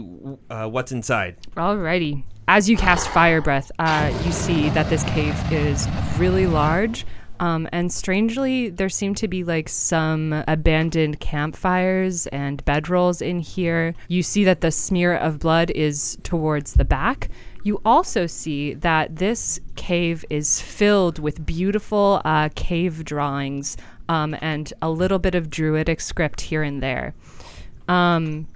uh, 0.49 0.67
what's 0.67 0.91
inside. 0.91 1.37
Alrighty. 1.55 2.23
As 2.47 2.69
you 2.69 2.77
cast 2.77 3.07
fire 3.07 3.41
breath, 3.41 3.71
uh, 3.79 4.11
you 4.25 4.31
see 4.31 4.69
that 4.71 4.89
this 4.89 5.03
cave 5.05 5.35
is 5.51 5.87
really 6.17 6.45
large. 6.45 7.05
Um, 7.39 7.67
and 7.71 7.91
strangely, 7.91 8.69
there 8.69 8.89
seem 8.89 9.15
to 9.15 9.27
be 9.27 9.43
like 9.43 9.67
some 9.67 10.43
abandoned 10.47 11.19
campfires 11.19 12.27
and 12.27 12.63
bedrolls 12.65 13.21
in 13.21 13.39
here. 13.39 13.95
You 14.07 14.23
see 14.23 14.43
that 14.43 14.61
the 14.61 14.71
smear 14.71 15.15
of 15.15 15.39
blood 15.39 15.71
is 15.71 16.17
towards 16.23 16.73
the 16.73 16.85
back. 16.85 17.29
You 17.63 17.81
also 17.85 18.27
see 18.27 18.73
that 18.75 19.15
this 19.15 19.59
cave 19.75 20.25
is 20.29 20.61
filled 20.61 21.17
with 21.17 21.45
beautiful 21.45 22.21
uh, 22.25 22.49
cave 22.55 23.05
drawings 23.05 23.77
um, 24.09 24.35
and 24.41 24.71
a 24.81 24.89
little 24.89 25.19
bit 25.19 25.33
of 25.33 25.49
druidic 25.49 26.01
script 26.01 26.41
here 26.41 26.61
and 26.61 26.83
there. 26.83 27.13
Um, 27.87 28.47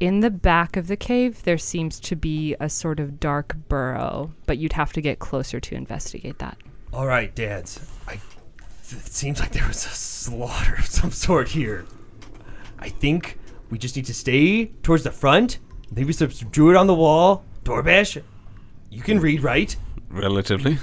in 0.00 0.20
the 0.20 0.30
back 0.30 0.76
of 0.76 0.88
the 0.88 0.96
cave, 0.96 1.42
there 1.44 1.58
seems 1.58 2.00
to 2.00 2.16
be 2.16 2.56
a 2.58 2.68
sort 2.68 2.98
of 2.98 3.20
dark 3.20 3.56
burrow, 3.68 4.32
but 4.46 4.58
you'd 4.58 4.72
have 4.72 4.92
to 4.94 5.00
get 5.00 5.18
closer 5.18 5.60
to 5.60 5.74
investigate 5.74 6.38
that. 6.38 6.56
All 6.92 7.06
right, 7.06 7.34
dads. 7.34 7.91
I, 8.94 8.98
it 8.98 9.12
seems 9.12 9.40
like 9.40 9.52
there 9.52 9.66
was 9.66 9.84
a 9.86 9.90
slaughter 9.90 10.74
of 10.78 10.86
some 10.86 11.10
sort 11.10 11.48
here. 11.48 11.84
I 12.78 12.88
think 12.88 13.38
we 13.70 13.78
just 13.78 13.96
need 13.96 14.06
to 14.06 14.14
stay 14.14 14.66
towards 14.82 15.04
the 15.04 15.10
front. 15.10 15.58
Maybe 15.94 16.12
some 16.12 16.28
druid 16.28 16.76
on 16.76 16.86
the 16.86 16.94
wall. 16.94 17.44
Dorbash, 17.64 18.20
you 18.90 19.02
can 19.02 19.20
read, 19.20 19.42
right? 19.42 19.74
Relatively. 20.10 20.78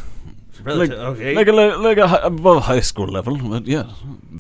Relative, 0.63 0.97
like, 0.97 1.07
okay. 1.07 1.35
Like 1.35 1.47
a 1.47 1.53
like 1.53 1.97
a 1.97 2.07
hi- 2.07 2.19
above 2.23 2.63
high 2.63 2.81
school 2.81 3.07
level, 3.07 3.37
but 3.37 3.65
yeah, 3.65 3.91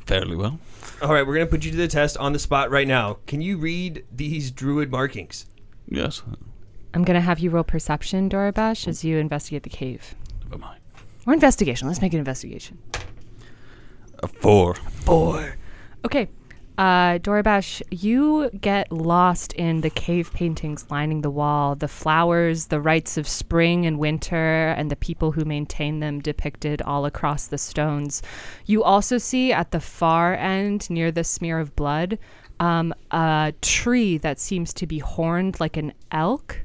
fairly 0.05 0.35
well. 0.35 0.59
All 1.01 1.13
right, 1.13 1.25
we're 1.25 1.35
gonna 1.35 1.45
put 1.45 1.63
you 1.63 1.71
to 1.71 1.77
the 1.77 1.87
test 1.87 2.17
on 2.17 2.33
the 2.33 2.39
spot 2.39 2.71
right 2.71 2.87
now. 2.87 3.19
Can 3.25 3.41
you 3.41 3.57
read 3.57 4.05
these 4.11 4.51
druid 4.51 4.91
markings? 4.91 5.45
Yes. 5.87 6.21
I'm 6.93 7.03
going 7.03 7.15
to 7.15 7.21
have 7.21 7.39
you 7.39 7.51
roll 7.51 7.63
perception, 7.63 8.29
Dorabash, 8.29 8.87
as 8.87 9.03
you 9.03 9.17
investigate 9.17 9.63
the 9.63 9.69
cave. 9.69 10.15
Never 10.45 10.57
mind. 10.57 10.79
Or 11.27 11.33
investigation. 11.33 11.87
Let's 11.87 12.01
make 12.01 12.13
an 12.13 12.19
investigation. 12.19 12.79
A 14.21 14.27
four. 14.27 14.75
Four. 14.75 15.55
Okay. 16.05 16.29
Uh, 16.77 17.19
Dorabash, 17.19 17.81
you 17.91 18.49
get 18.61 18.89
lost 18.89 19.51
in 19.53 19.81
the 19.81 19.89
cave 19.89 20.31
paintings 20.31 20.85
lining 20.89 21.21
the 21.21 21.29
wall, 21.29 21.75
the 21.75 21.89
flowers, 21.89 22.67
the 22.67 22.79
rites 22.79 23.17
of 23.17 23.27
spring 23.27 23.85
and 23.85 23.99
winter, 23.99 24.69
and 24.77 24.89
the 24.89 24.95
people 24.95 25.33
who 25.33 25.43
maintain 25.43 25.99
them 25.99 26.21
depicted 26.21 26.81
all 26.83 27.05
across 27.05 27.47
the 27.47 27.57
stones. 27.57 28.21
You 28.65 28.81
also 28.81 29.17
see 29.17 29.51
at 29.51 29.71
the 29.71 29.81
far 29.81 30.35
end, 30.35 30.89
near 30.89 31.11
the 31.11 31.25
smear 31.25 31.59
of 31.59 31.75
blood, 31.75 32.17
um, 32.61 32.93
a 33.11 33.53
tree 33.61 34.17
that 34.17 34.39
seems 34.39 34.73
to 34.75 34.87
be 34.87 34.99
horned 34.99 35.59
like 35.59 35.75
an 35.75 35.91
elk 36.11 36.61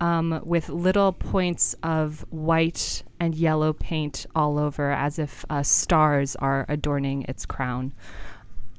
um, 0.00 0.42
with 0.44 0.68
little 0.68 1.12
points 1.12 1.74
of 1.82 2.26
white 2.30 3.04
and 3.18 3.34
yellow 3.34 3.72
paint 3.72 4.26
all 4.34 4.58
over, 4.58 4.90
as 4.90 5.18
if 5.18 5.44
uh, 5.48 5.62
stars 5.62 6.36
are 6.36 6.66
adorning 6.68 7.22
its 7.22 7.46
crown. 7.46 7.92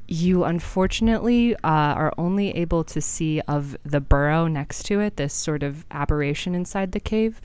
You 0.08 0.46
unfortunately 0.46 1.56
uh, 1.56 1.60
are 1.64 2.14
only 2.18 2.52
able 2.52 2.84
to 2.86 3.02
see 3.02 3.42
of 3.42 3.76
the 3.84 4.00
burrow 4.00 4.48
next 4.48 4.84
to 4.84 5.02
it, 5.02 5.18
this 5.18 5.34
sort 5.34 5.64
of 5.64 5.86
aberration 5.92 6.56
inside 6.56 6.94
the 6.94 7.00
cave. 7.00 7.42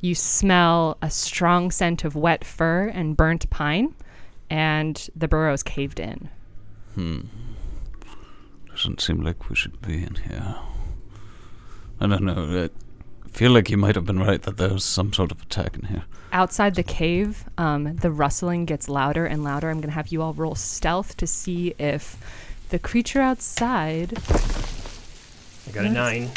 You 0.00 0.14
smell 0.14 0.98
a 1.02 1.10
strong 1.10 1.70
scent 1.70 2.04
of 2.04 2.14
wet 2.14 2.44
fur 2.44 2.88
and 2.88 3.16
burnt 3.16 3.48
pine, 3.50 3.94
and 4.50 5.08
the 5.16 5.26
burrow 5.26 5.54
is 5.54 5.62
caved 5.62 5.98
in. 5.98 6.28
Hmm. 6.94 7.20
Doesn't 8.68 9.00
seem 9.00 9.22
like 9.22 9.48
we 9.48 9.56
should 9.56 9.80
be 9.82 10.02
in 10.02 10.16
here. 10.16 10.56
I 12.00 12.06
don't 12.06 12.24
know. 12.24 12.64
I 12.64 12.68
feel 13.34 13.50
like 13.50 13.68
you 13.68 13.76
might 13.76 13.96
have 13.96 14.06
been 14.06 14.20
right 14.20 14.40
that 14.42 14.56
there 14.56 14.72
was 14.72 14.84
some 14.84 15.12
sort 15.12 15.30
of 15.32 15.42
attack 15.42 15.76
in 15.76 15.86
here. 15.86 16.04
outside 16.32 16.74
the 16.76 16.82
cave, 16.82 17.44
um, 17.58 17.96
the 17.96 18.10
rustling 18.10 18.64
gets 18.64 18.88
louder 18.88 19.26
and 19.26 19.42
louder. 19.44 19.70
I'm 19.70 19.78
going 19.78 19.88
to 19.88 19.94
have 19.94 20.08
you 20.08 20.22
all 20.22 20.32
roll 20.34 20.54
stealth 20.54 21.16
to 21.18 21.26
see 21.26 21.74
if 21.78 22.16
the 22.70 22.78
creature 22.78 23.20
outside. 23.20 24.18
I 25.66 25.70
got 25.72 25.84
a 25.84 25.88
nine. 25.90 26.30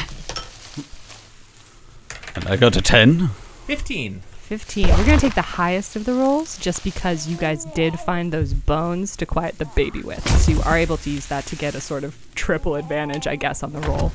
And 2.34 2.46
I 2.46 2.56
got 2.56 2.76
a 2.76 2.82
ten. 2.82 3.28
15. 3.66 4.20
15. 4.20 4.88
We're 4.88 4.96
going 5.04 5.18
to 5.18 5.26
take 5.26 5.34
the 5.34 5.42
highest 5.42 5.94
of 5.94 6.04
the 6.06 6.14
rolls 6.14 6.56
just 6.58 6.82
because 6.82 7.28
you 7.28 7.36
guys 7.36 7.64
did 7.66 7.98
find 8.00 8.32
those 8.32 8.54
bones 8.54 9.14
to 9.16 9.26
quiet 9.26 9.58
the 9.58 9.66
baby 9.66 10.00
with. 10.00 10.26
So 10.40 10.52
you 10.52 10.62
are 10.62 10.78
able 10.78 10.96
to 10.98 11.10
use 11.10 11.26
that 11.26 11.44
to 11.46 11.56
get 11.56 11.74
a 11.74 11.80
sort 11.80 12.02
of 12.02 12.16
triple 12.34 12.74
advantage, 12.76 13.26
I 13.26 13.36
guess, 13.36 13.62
on 13.62 13.72
the 13.72 13.80
roll. 13.80 14.10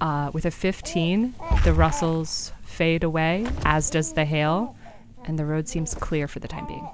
Uh, 0.00 0.30
with 0.32 0.44
a 0.44 0.50
15, 0.50 1.34
the 1.64 1.72
rustles 1.72 2.52
fade 2.64 3.02
away, 3.02 3.46
as 3.64 3.90
does 3.90 4.12
the 4.12 4.24
hail, 4.24 4.76
and 5.24 5.38
the 5.38 5.44
road 5.44 5.68
seems 5.68 5.94
clear 5.94 6.28
for 6.28 6.38
the 6.38 6.46
time 6.48 6.66
being. 6.66 6.88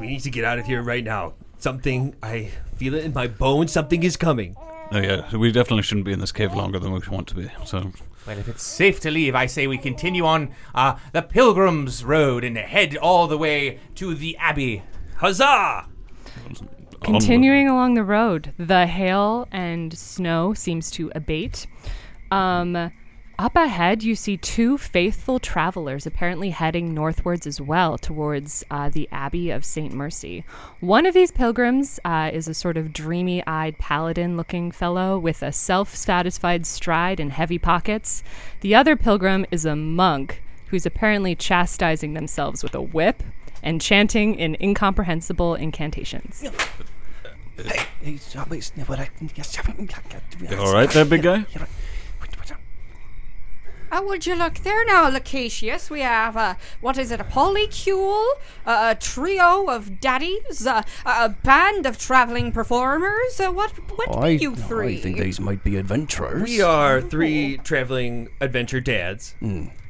We 0.00 0.06
need 0.06 0.20
to 0.20 0.30
get 0.30 0.44
out 0.44 0.58
of 0.58 0.66
here 0.66 0.82
right 0.82 1.04
now. 1.04 1.34
Something 1.58 2.14
I 2.22 2.50
feel 2.76 2.94
it 2.94 3.04
in 3.04 3.12
my 3.12 3.26
bones. 3.26 3.72
Something 3.72 4.04
is 4.04 4.16
coming. 4.16 4.56
Oh 4.90 4.98
yeah, 5.00 5.36
we 5.36 5.52
definitely 5.52 5.82
shouldn't 5.82 6.06
be 6.06 6.12
in 6.12 6.20
this 6.20 6.32
cave 6.32 6.54
longer 6.54 6.78
than 6.78 6.92
we 6.92 7.00
want 7.10 7.28
to 7.28 7.34
be. 7.34 7.50
So 7.66 7.92
Well, 8.26 8.38
if 8.38 8.48
it's 8.48 8.62
safe 8.62 9.00
to 9.00 9.10
leave, 9.10 9.34
I 9.34 9.46
say 9.46 9.66
we 9.66 9.76
continue 9.76 10.24
on 10.24 10.54
uh, 10.74 10.96
the 11.12 11.20
Pilgrim's 11.20 12.04
Road 12.04 12.44
and 12.44 12.56
head 12.56 12.96
all 12.96 13.26
the 13.26 13.36
way 13.36 13.80
to 13.96 14.14
the 14.14 14.36
Abbey. 14.38 14.82
Huzzah! 15.16 15.86
Continuing 17.08 17.70
along 17.70 17.94
the 17.94 18.04
road, 18.04 18.52
the 18.58 18.86
hail 18.86 19.48
and 19.50 19.96
snow 19.96 20.52
seems 20.52 20.90
to 20.90 21.10
abate. 21.14 21.66
Um, 22.30 22.92
up 23.38 23.56
ahead, 23.56 24.02
you 24.02 24.14
see 24.14 24.36
two 24.36 24.76
faithful 24.76 25.38
travelers 25.38 26.06
apparently 26.06 26.50
heading 26.50 26.92
northwards 26.92 27.46
as 27.46 27.62
well 27.62 27.96
towards 27.96 28.62
uh, 28.70 28.90
the 28.90 29.08
Abbey 29.10 29.48
of 29.48 29.64
St. 29.64 29.94
Mercy. 29.94 30.44
One 30.80 31.06
of 31.06 31.14
these 31.14 31.30
pilgrims 31.30 31.98
uh, 32.04 32.30
is 32.30 32.46
a 32.46 32.52
sort 32.52 32.76
of 32.76 32.92
dreamy 32.92 33.42
eyed 33.46 33.78
paladin 33.78 34.36
looking 34.36 34.70
fellow 34.70 35.18
with 35.18 35.42
a 35.42 35.50
self 35.50 35.94
satisfied 35.94 36.66
stride 36.66 37.20
and 37.20 37.32
heavy 37.32 37.58
pockets. 37.58 38.22
The 38.60 38.74
other 38.74 38.96
pilgrim 38.96 39.46
is 39.50 39.64
a 39.64 39.74
monk 39.74 40.42
who's 40.66 40.84
apparently 40.84 41.34
chastising 41.34 42.12
themselves 42.12 42.62
with 42.62 42.74
a 42.74 42.82
whip 42.82 43.22
and 43.62 43.80
chanting 43.80 44.34
in 44.34 44.56
incomprehensible 44.60 45.54
incantations. 45.54 46.44
You 50.40 50.56
all 50.58 50.72
right 50.72 50.90
there, 50.90 51.04
big 51.04 51.22
guy? 51.22 51.44
Oh, 53.90 54.06
would 54.06 54.26
you 54.26 54.34
look 54.34 54.56
there 54.58 54.84
now, 54.84 55.10
Lucasius? 55.10 55.88
We 55.88 56.00
have, 56.00 56.36
uh, 56.36 56.54
what 56.82 56.98
is 56.98 57.10
it, 57.10 57.20
a 57.20 57.24
polycule, 57.24 58.22
uh, 58.66 58.94
a 58.94 58.94
trio 58.94 59.70
of 59.70 59.98
daddies, 59.98 60.66
uh, 60.66 60.82
a 61.06 61.30
band 61.30 61.86
of 61.86 61.96
traveling 61.96 62.52
performers. 62.52 63.40
Uh, 63.40 63.50
what, 63.50 63.72
what 63.96 64.22
be 64.22 64.32
you 64.32 64.54
three? 64.54 64.98
I 64.98 65.00
think 65.00 65.18
these 65.18 65.40
might 65.40 65.64
be 65.64 65.76
adventurers. 65.76 66.42
We 66.42 66.60
are 66.60 67.00
three 67.00 67.56
traveling 67.58 68.28
adventure 68.42 68.82
dads 68.82 69.34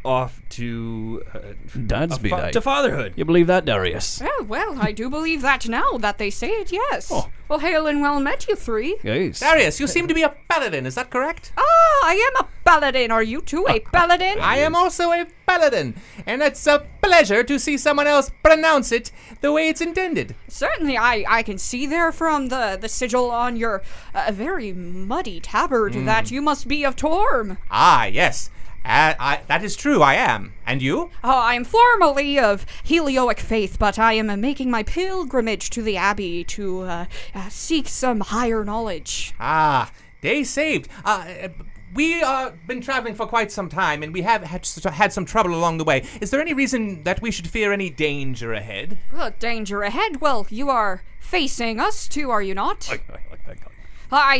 off 0.04 0.40
to 0.50 1.22
uh, 1.34 1.38
Dads 1.86 2.16
a 2.16 2.20
be 2.20 2.30
fa- 2.30 2.50
to 2.52 2.60
fatherhood. 2.60 3.12
You 3.16 3.24
believe 3.24 3.46
that, 3.48 3.64
Darius? 3.64 4.20
Oh, 4.22 4.44
well, 4.48 4.78
I 4.80 4.92
do 4.92 5.10
believe 5.10 5.42
that 5.42 5.68
now 5.68 5.98
that 5.98 6.18
they 6.18 6.30
say 6.30 6.50
it, 6.50 6.72
yes. 6.72 7.08
Oh. 7.12 7.28
Well, 7.48 7.58
hail 7.60 7.86
and 7.86 8.00
well 8.02 8.20
met, 8.20 8.46
you 8.46 8.56
three. 8.56 8.98
Yes. 9.02 9.40
Darius, 9.40 9.80
you 9.80 9.86
seem 9.86 10.06
to 10.08 10.14
be 10.14 10.22
a 10.22 10.34
paladin, 10.48 10.86
is 10.86 10.94
that 10.96 11.10
correct? 11.10 11.52
Ah, 11.56 11.62
I 12.04 12.14
am 12.14 12.44
a 12.44 12.48
paladin. 12.64 13.10
Are 13.10 13.22
you 13.22 13.40
too 13.40 13.66
a 13.68 13.80
paladin? 13.80 14.38
I 14.40 14.58
am 14.58 14.74
also 14.74 15.10
a 15.12 15.26
paladin, 15.46 15.94
and 16.26 16.42
it's 16.42 16.66
a 16.66 16.86
pleasure 17.02 17.42
to 17.42 17.58
see 17.58 17.78
someone 17.78 18.06
else 18.06 18.30
pronounce 18.42 18.92
it 18.92 19.10
the 19.40 19.50
way 19.50 19.68
it's 19.68 19.80
intended. 19.80 20.34
Certainly, 20.46 20.98
I, 20.98 21.24
I 21.26 21.42
can 21.42 21.56
see 21.58 21.86
there 21.86 22.12
from 22.12 22.48
the, 22.48 22.76
the 22.80 22.88
sigil 22.88 23.30
on 23.30 23.56
your 23.56 23.82
uh, 24.14 24.30
very 24.32 24.72
muddy 24.74 25.40
tabard 25.40 25.94
that 25.94 26.30
you 26.30 26.42
must 26.42 26.68
be 26.68 26.84
of 26.84 26.96
Torm. 26.96 27.56
Ah, 27.70 28.04
yes. 28.04 28.50
Uh, 28.84 29.14
I, 29.18 29.40
that 29.48 29.62
is 29.62 29.76
true, 29.76 30.02
I 30.02 30.14
am. 30.14 30.54
And 30.66 30.80
you? 30.80 31.10
Oh, 31.22 31.40
I 31.40 31.54
am 31.54 31.64
formerly 31.64 32.38
of 32.38 32.64
Helioic 32.84 33.38
faith, 33.38 33.78
but 33.78 33.98
I 33.98 34.14
am 34.14 34.40
making 34.40 34.70
my 34.70 34.82
pilgrimage 34.82 35.70
to 35.70 35.82
the 35.82 35.96
Abbey 35.96 36.44
to 36.44 36.80
uh, 36.82 37.04
uh, 37.34 37.48
seek 37.48 37.88
some 37.88 38.20
higher 38.20 38.64
knowledge. 38.64 39.34
Ah, 39.38 39.90
day 40.20 40.44
saved. 40.44 40.88
Uh, 41.04 41.26
uh, 41.42 41.48
we 41.94 42.22
uh 42.22 42.50
been 42.66 42.80
traveling 42.80 43.14
for 43.14 43.26
quite 43.26 43.50
some 43.50 43.68
time, 43.68 44.02
and 44.02 44.12
we 44.12 44.22
have 44.22 44.42
had, 44.42 44.66
had 44.92 45.12
some 45.12 45.24
trouble 45.24 45.54
along 45.54 45.78
the 45.78 45.84
way. 45.84 46.04
Is 46.20 46.30
there 46.30 46.40
any 46.40 46.52
reason 46.54 47.02
that 47.04 47.22
we 47.22 47.30
should 47.30 47.48
fear 47.48 47.72
any 47.72 47.90
danger 47.90 48.52
ahead? 48.52 48.98
Well, 49.12 49.32
danger 49.38 49.82
ahead. 49.82 50.20
Well, 50.20 50.46
you 50.50 50.68
are 50.68 51.02
facing 51.18 51.80
us 51.80 52.06
too, 52.06 52.30
are 52.30 52.42
you 52.42 52.54
not? 52.54 52.88
I 52.90 52.98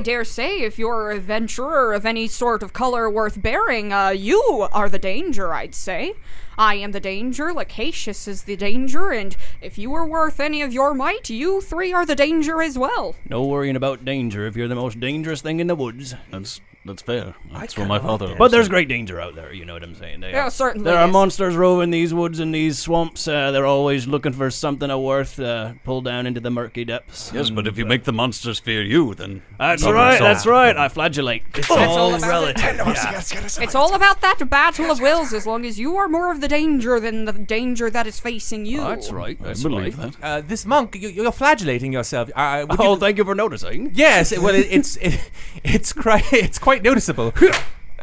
dare 0.03 0.25
say, 0.25 0.61
if 0.61 0.79
you're 0.79 1.11
a 1.11 1.17
adventurer 1.17 1.93
of 1.93 2.07
any 2.07 2.27
sort 2.27 2.63
of 2.63 2.73
color 2.73 3.11
worth 3.11 3.43
bearing, 3.43 3.93
uh, 3.93 4.09
you 4.11 4.69
are 4.73 4.89
the 4.89 4.99
danger, 4.99 5.53
I'd 5.53 5.75
say. 5.75 6.15
I 6.57 6.75
am 6.75 6.93
the 6.93 7.01
danger, 7.01 7.53
Lacacius 7.53 8.27
is 8.27 8.43
the 8.43 8.57
danger, 8.57 9.13
and 9.13 9.37
if 9.61 9.79
you 9.79 9.95
are 9.95 10.07
worth 10.07 10.41
any 10.41 10.61
of 10.63 10.73
your 10.73 10.93
might, 10.93 11.31
you 11.31 11.61
three 11.61 11.93
are 11.93 12.05
the 12.05 12.17
danger 12.17 12.61
as 12.63 12.77
well. 12.77 13.15
No 13.29 13.45
worrying 13.45 13.77
about 13.77 14.05
danger 14.05 14.47
if 14.47 14.57
you're 14.57 14.69
the 14.69 14.75
most 14.75 14.99
dangerous 14.99 15.41
thing 15.41 15.61
in 15.61 15.69
the 15.69 15.77
woods. 15.77 16.15
That's 16.31 16.61
that's 16.85 17.03
fair. 17.03 17.35
That's 17.53 17.77
what 17.77 17.87
my 17.89 17.99
father. 17.99 18.27
Lives. 18.29 18.39
But 18.39 18.51
there's 18.51 18.69
great 18.69 18.89
danger 18.89 19.21
out 19.21 19.35
there. 19.35 19.53
You 19.53 19.65
know 19.65 19.75
what 19.75 19.83
I'm 19.83 19.95
saying? 19.95 20.21
They 20.21 20.31
Yeah, 20.31 20.47
are- 20.47 20.51
certainly. 20.51 20.85
There 20.91 20.99
are 20.99 21.07
is. 21.09 21.13
monsters 21.13 21.55
roving 21.57 21.91
these 21.91 22.15
woods 22.15 22.41
and 22.41 22.55
these 22.55 22.79
swamps. 22.79 23.29
Uh, 23.29 23.51
they're 23.51 23.67
always 23.67 24.07
looking 24.07 24.33
for 24.33 24.51
something 24.51 24.91
of 24.91 25.01
worth. 25.01 25.39
Uh, 25.39 25.73
pull 25.85 26.01
down 26.01 26.27
into 26.27 26.41
the 26.41 26.51
murky 26.51 26.85
depths. 26.85 27.31
Yes, 27.35 27.51
but 27.51 27.67
if 27.67 27.77
you 27.79 27.85
uh, 27.85 27.89
make 27.89 28.05
the 28.05 28.13
monsters 28.13 28.59
fear 28.59 28.83
you, 28.83 29.15
then 29.15 29.43
That's 29.59 29.83
problem 29.83 30.03
right. 30.03 30.19
solved. 30.19 30.31
That's 30.37 30.47
right. 30.47 30.77
I 30.77 30.89
flagellate. 30.89 31.43
It's 31.55 31.71
all 31.71 31.79
all 31.99 32.15
about 32.15 32.29
relative. 32.29 32.65
it. 32.65 33.63
It's 33.63 33.75
all 33.75 33.95
about 33.95 34.21
that 34.23 34.49
battle 34.49 34.91
of 34.91 35.01
wills. 35.01 35.33
As 35.33 35.47
long 35.47 35.67
as 35.67 35.79
you 35.79 35.97
are 35.97 36.09
more 36.09 36.31
of 36.31 36.41
the 36.41 36.49
danger 36.49 36.99
than 37.01 37.25
the 37.25 37.33
danger 37.33 37.91
that 37.91 38.07
is 38.07 38.19
facing 38.21 38.65
you. 38.67 38.81
That's 38.81 39.11
right. 39.11 39.37
I 39.41 39.45
That's 39.49 39.63
believe 39.63 39.99
right. 39.99 40.13
that. 40.21 40.25
Uh, 40.25 40.41
this 40.41 40.65
monk, 40.65 40.95
you, 40.95 41.09
you're 41.09 41.33
flagellating 41.33 41.93
yourself. 41.93 42.31
Uh, 42.35 42.65
would 42.69 42.81
Oh, 42.81 42.95
you, 42.95 43.01
thank 43.01 43.19
you 43.19 43.25
for 43.25 43.35
noticing. 43.35 43.91
yes. 43.95 44.37
Well, 44.39 44.55
it, 44.55 44.67
it's 44.71 44.97
it, 44.97 45.31
it's 45.65 45.93
quite 45.93 46.33
it's 46.33 46.59
quite 46.69 46.83
noticeable. 46.83 47.33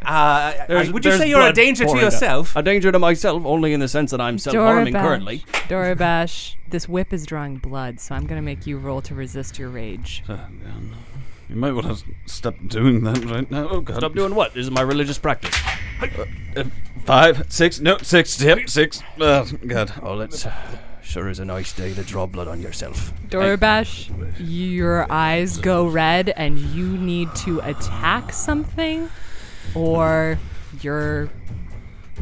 Uh, 0.04 0.52
There's- 0.68 0.90
would 0.90 1.04
you 1.04 1.16
say 1.16 1.28
you're 1.28 1.48
a 1.48 1.52
danger 1.52 1.82
to 1.82 1.86
pouring 1.86 2.04
out. 2.04 2.12
yourself? 2.12 2.54
A 2.54 2.62
danger 2.62 2.92
to 2.92 2.98
myself, 2.98 3.44
only 3.44 3.72
in 3.72 3.80
the 3.80 3.88
sense 3.88 4.12
that 4.12 4.20
I'm 4.20 4.38
self-harming 4.38 4.92
currently. 4.92 5.38
Dorabash, 5.68 6.54
this 6.68 6.88
whip 6.88 7.12
is 7.12 7.26
drawing 7.26 7.56
blood, 7.56 7.98
so 7.98 8.14
I'm 8.14 8.24
gonna 8.26 8.42
make 8.42 8.68
you 8.68 8.78
roll 8.78 9.00
to 9.00 9.14
resist 9.16 9.58
your 9.58 9.68
rage. 9.68 10.22
Uh, 10.28 10.34
um, 10.34 10.94
you 11.48 11.56
might 11.56 11.72
want 11.72 11.86
to 11.86 12.04
stop 12.26 12.54
doing 12.68 13.02
that 13.04 13.24
right 13.24 13.50
now. 13.50 13.68
Oh 13.68 13.80
God! 13.80 13.96
Stop 13.96 14.14
doing 14.14 14.34
what? 14.34 14.54
This 14.54 14.66
is 14.66 14.70
my 14.70 14.82
religious 14.82 15.18
practice. 15.18 15.56
Uh, 16.56 16.64
five, 17.04 17.46
six, 17.48 17.80
no, 17.80 17.96
six, 17.98 18.40
yep, 18.40 18.68
six. 18.68 19.02
Oh 19.18 19.44
God! 19.66 19.92
Oh, 20.02 20.20
it's 20.20 20.46
sure 21.06 21.28
is 21.28 21.38
a 21.38 21.44
nice 21.44 21.72
day 21.72 21.94
to 21.94 22.02
draw 22.02 22.26
blood 22.26 22.48
on 22.48 22.60
yourself. 22.60 23.12
Dorabash, 23.28 24.10
your 24.38 25.10
eyes 25.10 25.58
go 25.58 25.86
red 25.86 26.30
and 26.30 26.58
you 26.58 26.98
need 26.98 27.34
to 27.36 27.60
attack 27.60 28.32
something, 28.32 29.08
or 29.74 30.38
you're. 30.82 31.30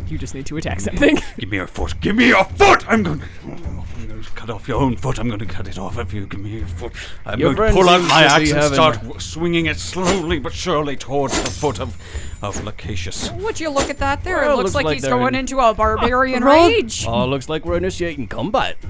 You 0.09 0.18
just 0.18 0.35
need 0.35 0.45
to 0.47 0.57
attack 0.57 0.80
something. 0.80 1.16
Give 1.39 1.49
me 1.51 1.57
your 1.57 1.68
foot. 1.68 1.95
Give 2.01 2.16
me 2.16 2.26
your 2.28 2.45
foot. 2.45 2.85
I'm 2.91 3.03
going. 3.05 3.20
to 3.20 3.26
I'm 3.45 4.09
going 4.09 4.22
to 4.22 4.30
cut 4.30 4.51
off 4.51 4.66
your 4.68 4.80
own 4.80 4.97
foot. 4.97 5.18
I'm 5.20 5.28
going 5.28 5.39
to 5.39 5.47
cut 5.47 5.68
it 5.68 5.78
off 5.78 5.99
if 5.99 6.12
you 6.12 6.26
give 6.26 6.41
me 6.41 6.59
your 6.59 6.66
foot. 6.66 6.93
I'm 7.24 7.39
Your 7.39 7.55
going 7.55 7.72
to 7.72 7.72
friend 7.72 7.74
pull 7.76 7.89
out 7.89 8.01
seems 8.01 8.11
my 8.11 8.22
to 8.22 8.28
be 8.28 8.35
axe 8.43 8.51
and 8.51 8.61
having- 8.61 8.74
start 8.74 8.95
w- 8.97 9.20
swinging 9.20 9.66
it 9.66 9.76
slowly 9.78 10.41
but 10.41 10.53
surely 10.53 10.97
towards 10.97 11.41
the 11.43 11.49
foot 11.49 11.78
of 11.80 11.97
of 12.45 12.57
Lacacius. 12.57 13.34
Would 13.42 13.59
you 13.61 13.70
look 13.70 13.90
at 13.90 13.99
that 13.99 14.22
there? 14.24 14.36
Well, 14.42 14.51
it 14.51 14.53
it 14.53 14.57
looks, 14.57 14.64
looks 14.66 14.74
like, 14.76 14.84
like 14.86 14.95
he's 14.97 15.05
going 15.07 15.34
in- 15.34 15.40
into 15.40 15.59
a 15.59 15.74
barbarian 15.74 16.42
Roll- 16.45 16.68
rage. 16.68 17.07
Oh, 17.07 17.26
looks 17.26 17.49
like 17.49 17.64
we're 17.64 17.76
initiating 17.76 18.28
combat. 18.28 18.76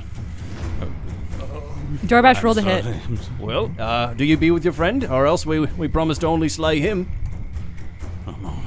Dorabash 2.07 2.43
rolled 2.43 2.59
a 2.59 2.63
hit. 2.63 2.85
Well, 3.39 3.71
uh, 3.79 4.15
do 4.15 4.25
you 4.25 4.37
be 4.37 4.51
with 4.51 4.65
your 4.65 4.73
friend, 4.73 5.05
or 5.05 5.27
else 5.27 5.47
we 5.47 5.61
we 5.61 5.89
promise 5.89 6.19
to 6.19 6.27
only 6.27 6.49
slay 6.49 6.81
him. 6.81 7.09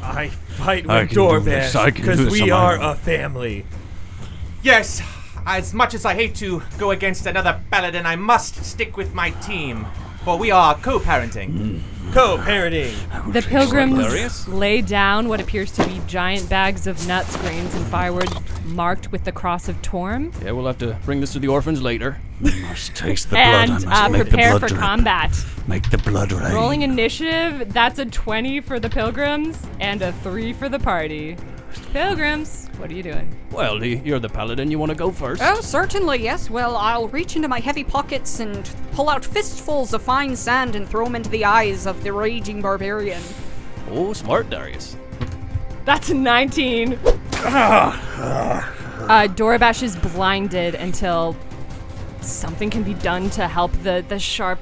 I 0.01 0.29
fight 0.29 0.88
with 0.88 1.09
can 1.09 1.15
do 1.15 1.39
this, 1.41 1.75
I 1.75 1.91
Dorbash 1.91 1.95
because 1.95 2.19
do 2.19 2.29
we 2.31 2.49
on 2.49 2.79
are 2.81 2.91
a 2.93 2.95
family. 2.95 3.65
Yes. 4.63 5.01
As 5.45 5.73
much 5.73 5.93
as 5.93 6.03
I 6.03 6.13
hate 6.13 6.35
to 6.35 6.61
go 6.77 6.91
against 6.91 7.25
another 7.25 7.61
paladin, 7.71 8.05
I 8.05 8.15
must 8.17 8.65
stick 8.65 8.97
with 8.97 9.13
my 9.13 9.29
team, 9.29 9.85
for 10.28 10.38
we 10.38 10.51
are 10.51 10.75
co-parenting. 10.75 11.80
Co-parenting. 12.11 13.32
The 13.32 13.41
pilgrims 13.41 14.45
lay 14.49 14.82
down 14.82 15.30
what 15.30 15.39
appears 15.39 15.71
to 15.71 15.88
be 15.88 16.01
giant 16.05 16.49
bags 16.49 16.86
of 16.86 17.07
nuts, 17.07 17.38
grains, 17.38 17.73
and 17.73 17.86
firewood 17.86 18.28
marked 18.65 19.09
with 19.13 19.23
the 19.23 19.32
cross 19.32 19.69
of 19.69 19.82
Torm, 19.82 20.34
Yeah, 20.43 20.51
we'll 20.51 20.65
have 20.67 20.80
to 20.80 20.99
bring 21.05 21.21
this 21.21 21.32
to 21.32 21.39
the 21.39 21.47
orphans 21.47 21.82
later. 21.82 22.17
must 22.41 22.93
taste 22.93 23.30
the 23.30 23.36
blood. 23.36 23.45
I 23.45 23.63
and 23.63 23.71
must 23.71 23.88
uh, 23.88 24.09
make 24.09 24.19
the 24.19 24.30
prepare 24.30 24.49
blood 24.49 24.61
for 24.63 24.67
drip. 24.67 24.82
combat. 24.82 25.45
Make 25.65 25.89
the 25.91 25.97
blood 25.99 26.34
rain. 26.34 26.53
Rolling 26.53 26.82
initiative, 26.82 27.71
that's 27.71 27.97
a 27.97 28.05
20 28.05 28.59
for 28.59 28.82
the 28.82 28.89
pilgrims 28.89 29.65
and 29.80 30.01
a 30.01 30.11
3 30.11 30.51
for 30.51 30.67
the 30.67 30.80
party. 30.80 31.38
Pilgrims, 31.93 32.67
what 32.78 32.91
are 32.91 32.93
you 32.93 33.03
doing? 33.03 33.36
Well, 33.51 33.84
you're 33.84 34.19
the 34.19 34.30
paladin. 34.30 34.69
You 34.69 34.78
want 34.78 34.91
to 34.91 34.95
go 34.95 35.11
first? 35.11 35.41
Oh, 35.43 35.61
certainly, 35.61 36.21
yes. 36.21 36.49
Well, 36.49 36.75
I'll 36.75 37.07
reach 37.07 37.36
into 37.36 37.47
my 37.47 37.59
heavy 37.59 37.84
pockets 37.84 38.39
and 38.39 38.69
pull 38.91 39.09
out 39.09 39.25
fistfuls 39.25 39.93
of 39.93 40.01
fine 40.01 40.36
sand 40.36 40.75
and 40.75 40.88
throw 40.88 41.05
them 41.05 41.15
into 41.15 41.30
the 41.30 41.45
eyes 41.45 41.88
of 41.88 42.03
the 42.03 42.13
raging 42.13 42.61
barbarian. 42.61 43.21
Oh, 43.89 44.13
smart, 44.13 44.49
Darius. 44.49 44.97
That's 45.86 46.09
a 46.09 46.13
19. 46.13 46.93
uh, 47.34 48.61
Dorabash 49.36 49.84
is 49.84 49.95
blinded 49.95 50.75
until 50.75 51.36
something 52.21 52.69
can 52.69 52.84
be 52.84 52.93
done 52.95 53.30
to 53.32 53.47
help 53.47 53.71
the, 53.84 54.03
the 54.07 54.19
sharp 54.19 54.59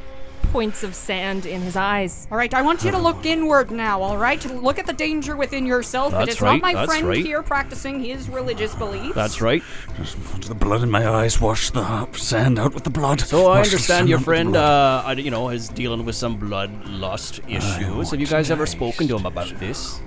points 0.56 0.84
of 0.84 0.96
sand 0.96 1.46
in 1.46 1.60
his 1.62 1.76
eyes. 1.76 2.30
All 2.32 2.38
right, 2.38 2.54
I 2.54 2.62
want 2.62 2.86
you 2.86 2.92
to 2.92 2.98
look 2.98 3.26
inward 3.26 3.72
now, 3.72 4.02
all 4.02 4.16
right? 4.16 4.42
Look 4.46 4.80
at 4.80 4.86
the 4.86 4.94
danger 4.94 5.36
within 5.36 5.66
yourself. 5.66 6.14
it 6.14 6.16
That's 6.16 6.36
is 6.38 6.42
right, 6.42 6.54
not 6.54 6.62
my 6.62 6.74
that's 6.74 6.90
friend 6.90 7.08
right. 7.10 7.26
here 7.26 7.44
practicing 7.44 8.00
his 8.02 8.30
religious 8.30 8.74
beliefs. 8.74 9.14
That's 9.16 9.42
right. 9.42 9.62
Just 9.98 10.16
put 10.32 10.44
the 10.44 10.56
blood 10.56 10.82
in 10.82 10.90
my 10.90 11.06
eyes. 11.10 11.42
Wash 11.42 11.72
the 11.72 12.10
sand 12.14 12.58
out 12.58 12.74
with 12.74 12.86
the 12.86 12.90
blood. 12.90 13.20
So 13.20 13.48
I 13.52 13.58
Wash 13.58 13.68
the 13.68 13.72
understand 13.74 13.82
sand 13.82 14.10
your 14.10 14.16
out 14.16 14.20
with 14.20 14.26
the 14.26 14.32
friend, 14.32 14.52
blood. 14.54 15.04
uh, 15.06 15.08
I- 15.08 15.12
you 15.26 15.30
know, 15.30 15.50
is 15.50 15.68
dealing 15.68 16.06
with 16.06 16.16
some 16.16 16.40
bloodlust 16.40 17.40
issues. 17.50 17.90
want 17.94 18.10
Have 18.12 18.22
you 18.22 18.28
guys 18.28 18.50
ever 18.50 18.66
to 18.66 18.72
spoken 18.72 19.10
to 19.10 19.18
him 19.18 19.26
about 19.26 19.50
this? 19.60 20.00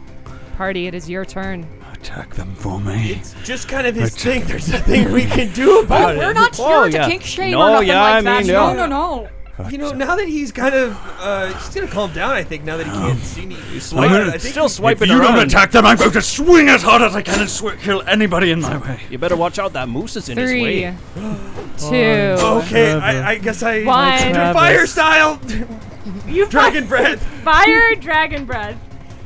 Party, 0.56 0.86
it 0.86 0.94
is 0.94 1.10
your 1.10 1.26
turn. 1.26 1.66
Attack 1.92 2.36
them 2.36 2.54
for 2.54 2.80
me. 2.80 3.10
It's 3.20 3.34
just 3.44 3.68
kind 3.68 3.86
of 3.86 3.94
his 3.94 4.14
thing. 4.16 4.44
There's 4.44 4.68
nothing 4.70 5.12
we 5.12 5.24
can 5.26 5.52
do 5.52 5.80
about 5.80 6.14
it. 6.14 6.18
We're 6.18 6.32
not 6.32 6.56
here 6.56 6.66
Oh, 6.66 6.86
to 6.86 6.90
yeah. 6.90 7.06
kink 7.06 7.22
shame 7.22 7.50
No, 7.52 7.60
or 7.60 7.70
nothing 7.72 7.88
yeah, 7.88 8.00
like 8.02 8.14
I 8.14 8.20
that. 8.22 8.38
mean, 8.38 8.46
no, 8.46 8.68
yeah. 8.68 8.74
no, 8.74 8.86
no. 8.86 9.28
You 9.70 9.78
know, 9.78 9.90
now 9.92 10.14
that 10.16 10.28
he's 10.28 10.52
kind 10.52 10.74
of, 10.74 10.96
uh, 11.18 11.52
he's 11.58 11.74
gonna 11.74 11.88
calm 11.88 12.12
down. 12.12 12.30
I 12.32 12.44
think 12.44 12.64
now 12.64 12.76
that 12.76 12.86
he 12.86 12.92
can't 12.92 13.18
see 13.20 13.46
me. 13.46 13.56
swiping- 13.80 14.14
I 14.16 14.30
think 14.38 14.52
still 14.52 14.64
he- 14.64 14.68
swiping 14.68 15.02
if 15.04 15.08
you 15.14 15.20
around. 15.20 15.34
don't 15.34 15.46
attack 15.48 15.72
them, 15.72 15.84
I'm 15.84 15.96
going 15.96 16.12
to 16.12 16.22
swing 16.22 16.68
as 16.68 16.82
hard 16.82 17.02
as 17.02 17.14
I 17.16 17.22
can 17.22 17.40
and 17.40 17.50
sw- 17.50 17.76
kill 17.80 18.02
anybody 18.06 18.50
in 18.52 18.60
my 18.60 18.76
way. 18.78 19.00
You 19.10 19.18
better 19.18 19.36
watch 19.36 19.58
out. 19.58 19.72
That 19.72 19.88
moose 19.88 20.16
is 20.16 20.28
in 20.28 20.38
his 20.38 20.50
Three, 20.50 20.62
way. 20.62 20.94
two, 21.78 22.36
Okay, 22.40 22.92
I, 22.92 23.30
I 23.32 23.38
guess 23.38 23.62
I. 23.62 23.82
One. 23.84 24.28
Do 24.32 24.52
fire 24.58 24.86
style. 24.86 25.40
you 26.26 26.46
Dragon 26.50 26.86
breath. 26.86 27.22
Fire 27.42 27.94
Dragon 27.96 28.44
Breath. 28.44 28.76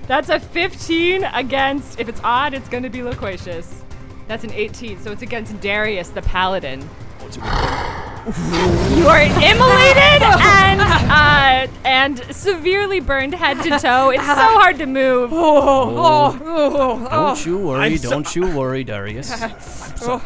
That's 0.08 0.28
a 0.30 0.40
15 0.40 1.24
against, 1.24 2.00
if 2.00 2.08
it's 2.08 2.20
odd, 2.24 2.54
it's 2.54 2.68
going 2.68 2.82
to 2.82 2.90
be 2.90 3.02
loquacious. 3.02 3.82
That's 4.28 4.44
an 4.44 4.52
18, 4.52 4.98
so 5.00 5.12
it's 5.12 5.22
against 5.22 5.58
Darius 5.60 6.08
the 6.10 6.22
Paladin. 6.22 6.88
You 7.36 9.08
are 9.08 9.18
immolated 9.20 10.22
and 10.22 10.80
uh, 10.80 11.66
and 11.84 12.18
severely 12.30 13.00
burned 13.00 13.34
head 13.34 13.62
to 13.62 13.70
toe. 13.78 14.10
It's 14.10 14.24
so 14.24 14.34
hard 14.34 14.78
to 14.78 14.86
move. 14.86 15.32
Oh, 15.32 16.38
oh, 16.38 16.38
oh, 16.44 17.08
Don't 17.10 17.46
you 17.46 17.58
worry. 17.58 17.80
I'm 17.80 17.98
so- 17.98 18.10
don't 18.10 18.36
you 18.36 18.56
worry, 18.56 18.84
Darius. 18.84 19.32
oh. 20.02 20.22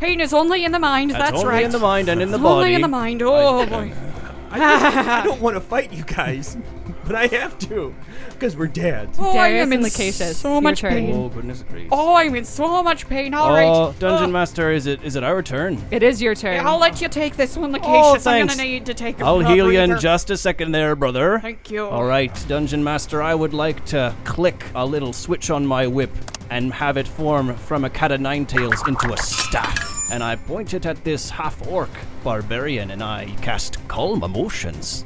Pain 0.00 0.20
is 0.20 0.32
only 0.32 0.64
in 0.64 0.70
the 0.72 0.78
mind, 0.78 1.10
That's, 1.10 1.30
that's, 1.30 1.38
only 1.38 1.48
right. 1.48 1.64
in 1.64 1.72
the 1.72 1.78
mind 1.80 2.08
and 2.08 2.22
in 2.22 2.30
the 2.30 2.36
It's 2.36 2.42
body. 2.42 2.60
Only 2.66 2.74
in 2.74 2.82
the 2.82 2.88
mind. 2.88 3.20
Oh, 3.22 3.66
boy. 3.66 3.92
I 4.50 5.22
don't 5.24 5.40
want 5.40 5.56
to 5.56 5.60
fight 5.60 5.92
you 5.92 6.04
guys, 6.04 6.56
but 7.08 7.16
I 7.16 7.26
have 7.28 7.58
to, 7.60 7.94
because 8.30 8.56
we're 8.56 8.68
dads. 8.68 9.18
Oh, 9.18 9.30
I 9.30 9.48
Darius 9.48 9.62
am 9.62 9.72
and 9.72 9.82
in 9.82 9.90
Lacacius, 9.90 10.34
so 10.34 10.52
your 10.52 10.60
much 10.60 10.80
turn. 10.80 10.92
pain. 10.92 11.14
Oh 11.16 11.28
goodness 11.30 11.64
gracious. 11.68 11.88
Oh, 11.90 12.14
I'm 12.14 12.34
in 12.36 12.44
so 12.44 12.82
much 12.82 13.08
pain. 13.08 13.34
All 13.34 13.50
right. 13.50 13.64
Oh, 13.66 13.94
Dungeon 13.98 14.30
Master, 14.30 14.70
is 14.70 14.86
it 14.86 15.02
is 15.02 15.16
it 15.16 15.24
our 15.24 15.42
turn? 15.42 15.82
It 15.90 16.04
is 16.04 16.22
your 16.22 16.34
turn. 16.34 16.64
I'll 16.64 16.78
let 16.78 17.00
you 17.00 17.08
take 17.08 17.36
this 17.36 17.56
one, 17.56 17.72
Lacacius. 17.72 17.82
Oh, 17.84 18.14
I'm 18.14 18.20
thanks. 18.20 18.56
gonna 18.56 18.68
need 18.68 18.86
to 18.86 18.94
take 18.94 19.20
a 19.20 19.24
I'll 19.24 19.40
a 19.40 19.48
heal 19.48 19.72
you 19.72 19.80
in 19.80 19.98
just 19.98 20.30
a 20.30 20.36
second 20.36 20.72
there, 20.72 20.94
brother. 20.94 21.40
Thank 21.40 21.70
you. 21.70 21.86
All 21.86 22.04
right, 22.04 22.32
Dungeon 22.46 22.84
Master, 22.84 23.22
I 23.22 23.34
would 23.34 23.54
like 23.54 23.84
to 23.86 24.14
click 24.24 24.64
a 24.74 24.84
little 24.84 25.12
switch 25.14 25.50
on 25.50 25.66
my 25.66 25.86
whip 25.86 26.10
and 26.50 26.72
have 26.72 26.96
it 26.96 27.08
form 27.08 27.54
from 27.56 27.84
a 27.84 27.90
cat 27.90 28.12
of 28.12 28.20
nine 28.20 28.46
tails 28.46 28.86
into 28.86 29.12
a 29.12 29.16
staff. 29.16 30.10
And 30.10 30.22
I 30.22 30.36
point 30.36 30.72
it 30.72 30.86
at 30.86 31.04
this 31.04 31.28
half 31.28 31.66
orc 31.68 31.90
barbarian 32.24 32.90
and 32.90 33.02
I 33.02 33.26
cast 33.42 33.86
Calm 33.88 34.22
Emotions. 34.22 35.04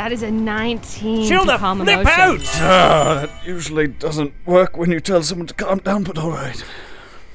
That 0.00 0.12
is 0.12 0.22
a 0.22 0.30
19 0.30 1.28
Chill 1.28 1.40
to 1.42 1.46
the 1.46 1.58
calm 1.58 1.80
flip 1.80 2.00
emotion. 2.00 2.20
out! 2.20 2.40
Ah, 2.54 3.26
that 3.26 3.46
usually 3.46 3.86
doesn't 3.86 4.32
work 4.46 4.78
when 4.78 4.90
you 4.90 4.98
tell 4.98 5.22
someone 5.22 5.46
to 5.48 5.52
calm 5.52 5.76
down, 5.80 6.04
but 6.04 6.16
all 6.16 6.30
right. 6.30 6.64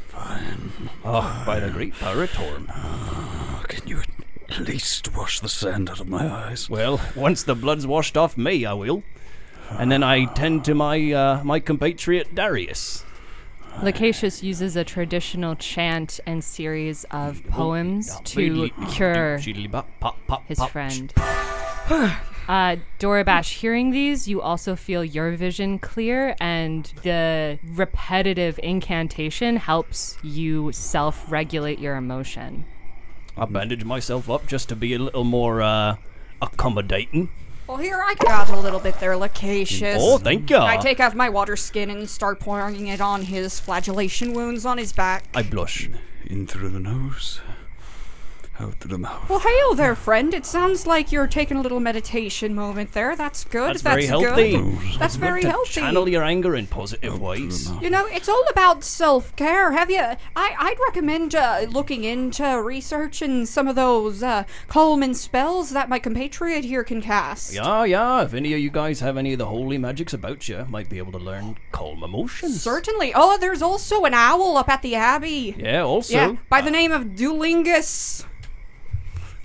Fine. 0.08 0.72
Oh, 1.04 1.44
by 1.46 1.60
the 1.60 1.70
great 1.70 1.94
power 1.94 2.24
of 2.24 2.32
Torm. 2.32 2.68
Oh, 2.74 3.64
can 3.68 3.88
you 3.88 4.02
at 4.50 4.62
least 4.62 5.16
wash 5.16 5.42
the 5.42 5.48
sand 5.48 5.92
out 5.92 6.00
of 6.00 6.10
my 6.10 6.28
eyes? 6.28 6.68
Well, 6.68 7.00
once 7.16 7.44
the 7.44 7.54
blood's 7.54 7.86
washed 7.86 8.18
off 8.18 8.36
me, 8.36 8.66
I 8.66 8.74
will. 8.74 9.04
And 9.70 9.92
then 9.92 10.02
I 10.02 10.26
tend 10.26 10.66
to 10.66 10.74
my 10.74 11.12
uh, 11.12 11.44
my 11.44 11.60
compatriot 11.60 12.34
Darius. 12.34 13.06
Lacacius 13.82 14.42
uses 14.42 14.76
a 14.76 14.84
traditional 14.84 15.56
chant 15.56 16.20
and 16.26 16.44
series 16.44 17.04
of 17.12 17.44
poems 17.46 18.20
to 18.24 18.72
cure 18.90 19.38
his 19.38 20.64
friend. 20.72 21.14
Uh, 22.48 22.78
Dorabash, 23.00 23.60
hearing 23.60 23.92
these, 23.92 24.28
you 24.28 24.42
also 24.42 24.76
feel 24.76 25.04
your 25.04 25.32
vision 25.32 25.80
clear, 25.80 26.36
and 26.40 26.92
the 27.04 27.60
repetitive 27.64 28.60
incantation 28.62 29.58
helps 29.58 30.18
you 30.22 30.72
self 30.72 31.32
regulate 31.32 31.80
your 31.80 31.96
emotion. 31.96 32.66
I 33.38 33.46
bandage 33.46 33.84
myself 33.84 34.30
up 34.30 34.48
just 34.48 34.70
to 34.70 34.76
be 34.76 34.94
a 34.94 35.00
little 35.00 35.24
more 35.24 35.62
uh, 35.62 35.98
accommodating. 36.42 37.30
Well, 37.68 37.78
here 37.78 38.00
I 38.00 38.14
got 38.14 38.50
a 38.50 38.60
little 38.60 38.80
bit 38.80 39.00
there, 39.00 39.18
Lacacious. 39.18 39.98
Oh, 40.00 40.20
thank 40.20 40.52
you. 40.52 40.58
I 40.58 40.78
take 40.78 41.00
out 41.00 41.16
my 41.16 41.30
water 41.30 41.56
skin 41.56 41.90
and 41.90 42.08
start 42.08 42.40
pouring 42.40 42.88
it 42.88 43.02
on 43.02 43.24
his 43.24 43.60
flagellation 43.60 44.34
wounds 44.34 44.68
on 44.68 44.78
his 44.78 44.94
back. 44.94 45.26
I 45.34 45.42
blush. 45.42 45.90
In 46.28 46.46
through 46.46 46.70
the 46.70 46.80
nose, 46.80 47.42
out 48.60 48.76
through 48.76 48.92
the 48.92 48.98
mouth. 48.98 49.30
Well, 49.30 49.40
hail 49.40 49.76
there, 49.76 49.96
friend. 49.96 50.34
It 50.34 50.46
sounds 50.46 50.88
like 50.88 51.12
you're 51.12 51.28
taking 51.28 51.58
a 51.58 51.62
little 51.62 51.80
meditation 51.80 52.56
moment 52.56 52.94
there. 52.94 53.16
That's 53.16 53.44
good. 53.44 53.70
That's 53.70 53.82
very 53.82 54.06
healthy. 54.06 54.52
Good. 54.52 55.00
That's 55.00 55.16
very 55.16 55.42
to 55.42 55.50
healthy. 55.50 55.82
Channel 55.82 56.10
your 56.10 56.24
anger 56.24 56.56
in 56.56 56.68
positive 56.68 57.20
ways. 57.20 57.70
You 57.82 57.90
know, 57.90 58.06
it's 58.08 58.30
all 58.30 58.44
about 58.50 58.84
self 58.84 59.36
care. 59.36 59.72
Have 59.72 59.90
you? 59.90 60.02
I, 60.02 60.18
I'd 60.36 60.78
recommend 60.88 61.36
uh, 61.36 61.66
looking 61.70 62.04
into 62.04 62.62
researching 62.62 63.46
some 63.46 63.68
of 63.68 63.76
those 63.76 64.24
uh, 64.24 64.44
Coleman 64.68 65.14
spells 65.14 65.72
that 65.72 65.90
my 65.90 66.00
compatriot 66.00 66.66
here 66.66 66.84
can 66.84 67.02
cast. 67.02 67.54
Yeah, 67.54 67.84
yeah. 67.84 68.24
If 68.24 68.34
any 68.34 68.54
of 68.54 68.60
you 68.60 68.70
guys 68.70 69.00
have 69.00 69.18
any 69.18 69.34
of 69.34 69.40
the 69.40 69.48
holy 69.48 69.78
magics 69.78 70.14
about 70.14 70.48
you, 70.48 70.66
might 70.70 70.90
be 70.90 70.98
able 70.98 71.12
to 71.14 71.18
learn 71.18 71.58
calm 71.72 72.04
emotions. 72.04 72.62
Certainly. 72.62 73.14
Oh, 73.16 73.38
there's 73.38 73.62
also 73.62 74.06
an 74.06 74.14
owl 74.14 74.58
up 74.58 74.70
at 74.70 74.82
the 74.82 74.96
Abbey. 74.96 75.56
Yeah, 75.58 75.84
also. 75.84 76.14
Yeah, 76.14 76.36
by 76.50 76.62
the 76.62 76.72
name 76.72 76.92
of 76.92 77.16
Dulingus. 77.16 78.26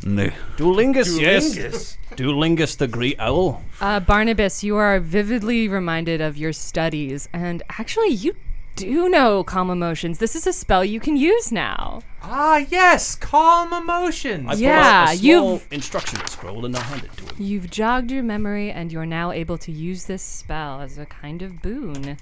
Nay. 0.05 0.33
Duolingus, 0.57 1.21
yes. 1.21 1.97
Duolingus 2.17 2.77
the 2.77 2.89
great 2.89 3.17
owl. 3.21 3.63
Uh, 3.81 4.01
Barnabas, 4.01 4.65
you 4.65 4.77
are 4.77 4.99
vividly 4.99 5.69
reminded 5.69 6.21
of 6.21 6.37
your 6.37 6.53
studies, 6.53 7.29
and 7.33 7.63
actually, 7.79 8.09
you 8.09 8.35
do 8.77 9.09
know 9.11 9.45
calm 9.45 9.69
emotions. 9.71 10.19
This 10.19 10.35
is 10.35 10.47
a 10.47 10.53
spell 10.55 10.85
you 10.85 11.01
can 11.01 11.17
use 11.17 11.53
now. 11.53 12.01
Ah, 12.23 12.65
yes, 12.71 13.15
calm 13.15 13.73
emotions. 13.75 14.47
I 14.49 14.53
pull 14.55 14.61
Yeah, 14.63 15.05
out 15.09 15.15
a 15.15 15.17
small 15.19 15.53
you've- 15.55 15.65
instruction 15.71 16.27
scroll 16.27 16.65
and 16.65 16.75
I 16.77 16.81
hand 16.81 17.05
it 17.05 17.17
to 17.19 17.25
him. 17.25 17.35
You've 17.39 17.71
jogged 17.71 18.11
your 18.11 18.23
memory, 18.23 18.71
and 18.71 18.91
you're 18.91 19.07
now 19.07 19.33
able 19.33 19.59
to 19.59 19.71
use 19.73 20.05
this 20.05 20.23
spell 20.23 20.81
as 20.81 20.97
a 20.99 21.05
kind 21.07 21.43
of 21.43 21.61
boon. 21.61 22.17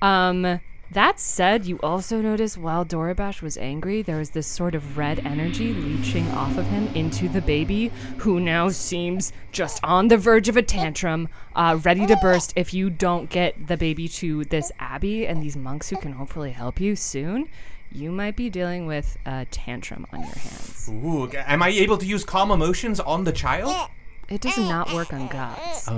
Um, 0.00 0.60
that 0.90 1.18
said, 1.18 1.64
you 1.64 1.78
also 1.82 2.20
notice 2.20 2.56
while 2.56 2.84
Doribash 2.84 3.42
was 3.42 3.56
angry, 3.58 4.02
there 4.02 4.18
was 4.18 4.30
this 4.30 4.46
sort 4.46 4.74
of 4.74 4.96
red 4.96 5.18
energy 5.20 5.72
leaching 5.72 6.28
off 6.30 6.56
of 6.56 6.66
him 6.66 6.86
into 6.94 7.28
the 7.28 7.40
baby, 7.40 7.90
who 8.18 8.38
now 8.38 8.68
seems 8.68 9.32
just 9.50 9.82
on 9.82 10.08
the 10.08 10.16
verge 10.16 10.48
of 10.48 10.56
a 10.56 10.62
tantrum, 10.62 11.28
uh, 11.56 11.78
ready 11.82 12.06
to 12.06 12.16
burst 12.16 12.52
if 12.56 12.72
you 12.72 12.90
don't 12.90 13.28
get 13.30 13.66
the 13.66 13.76
baby 13.76 14.08
to 14.08 14.44
this 14.44 14.70
abbey 14.78 15.26
and 15.26 15.42
these 15.42 15.56
monks 15.56 15.90
who 15.90 15.96
can 15.96 16.12
hopefully 16.12 16.52
help 16.52 16.80
you 16.80 16.94
soon. 16.94 17.48
You 17.90 18.10
might 18.10 18.36
be 18.36 18.50
dealing 18.50 18.86
with 18.86 19.16
a 19.24 19.46
tantrum 19.46 20.06
on 20.12 20.20
your 20.20 20.34
hands. 20.34 20.90
Ooh, 20.90 21.30
am 21.32 21.62
I 21.62 21.68
able 21.68 21.98
to 21.98 22.06
use 22.06 22.24
calm 22.24 22.50
emotions 22.50 22.98
on 23.00 23.24
the 23.24 23.32
child? 23.32 23.90
It 24.28 24.40
does 24.40 24.58
not 24.58 24.92
work 24.92 25.12
on 25.12 25.28
gods. 25.28 25.88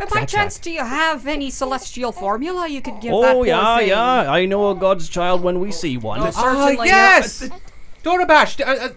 And 0.00 0.08
by 0.10 0.24
chance, 0.24 0.58
do 0.58 0.70
you 0.70 0.84
have 0.84 1.26
any 1.26 1.50
celestial 1.50 2.12
formula 2.12 2.66
you 2.68 2.80
could 2.82 3.00
give 3.00 3.12
that 3.12 3.30
Oh, 3.30 3.34
poor 3.34 3.46
yeah, 3.46 3.78
thing? 3.78 3.88
yeah. 3.88 4.30
I 4.30 4.44
know 4.46 4.70
a 4.70 4.74
God's 4.74 5.08
child 5.08 5.42
when 5.42 5.60
we 5.60 5.70
see 5.72 5.96
one. 5.96 6.20
Oh, 6.20 6.30
certainly. 6.30 6.76
Ah, 6.80 6.84
yes! 6.84 7.48
Dorabash! 8.02 8.56
d- 8.56 8.64
Uh, 8.64 8.74
uh, 8.74 8.88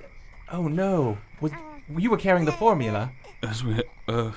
oh 0.52 0.68
no. 0.68 1.18
Was, 1.39 1.52
you 1.98 2.10
were 2.10 2.18
carrying 2.18 2.45
the 2.45 2.52
formula. 2.52 3.12
As 3.43 3.64
we, 3.64 3.82
uh, 4.08 4.32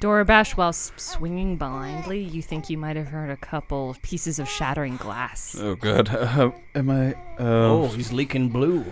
Dorabash, 0.00 0.52
while 0.56 0.70
s- 0.70 0.92
swinging 0.96 1.56
blindly, 1.56 2.20
you 2.22 2.40
think 2.40 2.70
you 2.70 2.78
might 2.78 2.96
have 2.96 3.08
heard 3.08 3.30
a 3.30 3.36
couple 3.36 3.94
pieces 4.02 4.38
of 4.38 4.48
shattering 4.48 4.96
glass. 4.96 5.56
oh 5.60 5.74
god, 5.74 6.08
uh, 6.08 6.50
am 6.74 6.90
I, 6.90 7.14
Oh, 7.38 7.84
uh, 7.84 7.88
he's 7.90 8.12
leaking 8.12 8.48
blue. 8.48 8.84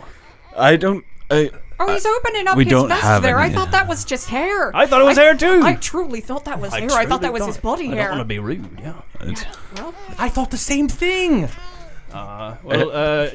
I 0.57 0.77
don't, 0.77 1.05
I, 1.31 1.51
Oh, 1.79 1.93
he's 1.93 2.07
opening 2.07 2.49
up 2.49 2.57
we 2.57 2.65
his 2.65 2.71
don't 2.71 2.89
vest 2.89 3.03
have 3.03 3.23
there. 3.23 3.39
I 3.39 3.51
thought 3.51 3.71
that 3.73 3.87
was 3.87 4.05
just 4.07 4.31
hair. 4.31 4.75
I 4.75 4.87
thought 4.87 5.03
it 5.03 5.05
was 5.05 5.19
hair 5.19 5.35
too. 5.35 5.61
I 5.63 5.75
truly 5.75 6.23
thought 6.23 6.47
that 6.47 6.59
was 6.59 6.73
hair. 6.73 6.91
I 6.91 7.05
thought 7.05 7.21
that 7.21 7.33
was 7.35 7.45
his 7.45 7.57
thought- 7.57 7.77
body 7.77 7.89
I 7.93 7.95
hair. 7.97 8.09
don't 8.09 8.19
want 8.19 8.21
to 8.21 8.25
be 8.25 8.39
rude, 8.39 8.67
yeah. 8.81 8.95
it's, 9.21 9.45
I 10.19 10.31
thought 10.31 10.51
the 10.51 10.57
same 10.57 10.89
thing. 10.89 11.49
Well, 12.13 12.91
uh, 12.93 13.29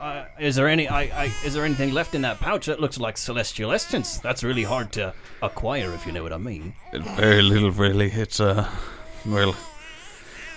uh, 0.00 0.24
is 0.40 0.56
there 0.56 0.68
any? 0.68 0.88
I, 0.88 1.24
I, 1.24 1.32
is 1.44 1.52
there 1.52 1.64
anything 1.66 1.92
left 1.92 2.14
in 2.14 2.22
that 2.22 2.40
pouch 2.40 2.64
that 2.66 2.80
looks 2.80 2.98
like 2.98 3.18
celestial 3.18 3.72
essence? 3.72 4.16
That's 4.18 4.42
really 4.42 4.64
hard 4.64 4.90
to 4.92 5.12
acquire, 5.42 5.92
if 5.92 6.06
you 6.06 6.12
know 6.12 6.22
what 6.22 6.32
I 6.32 6.38
mean. 6.38 6.72
very 6.92 7.42
little 7.42 7.70
really. 7.70 8.10
It's, 8.10 8.40
uh, 8.40 8.68
well, 9.26 9.54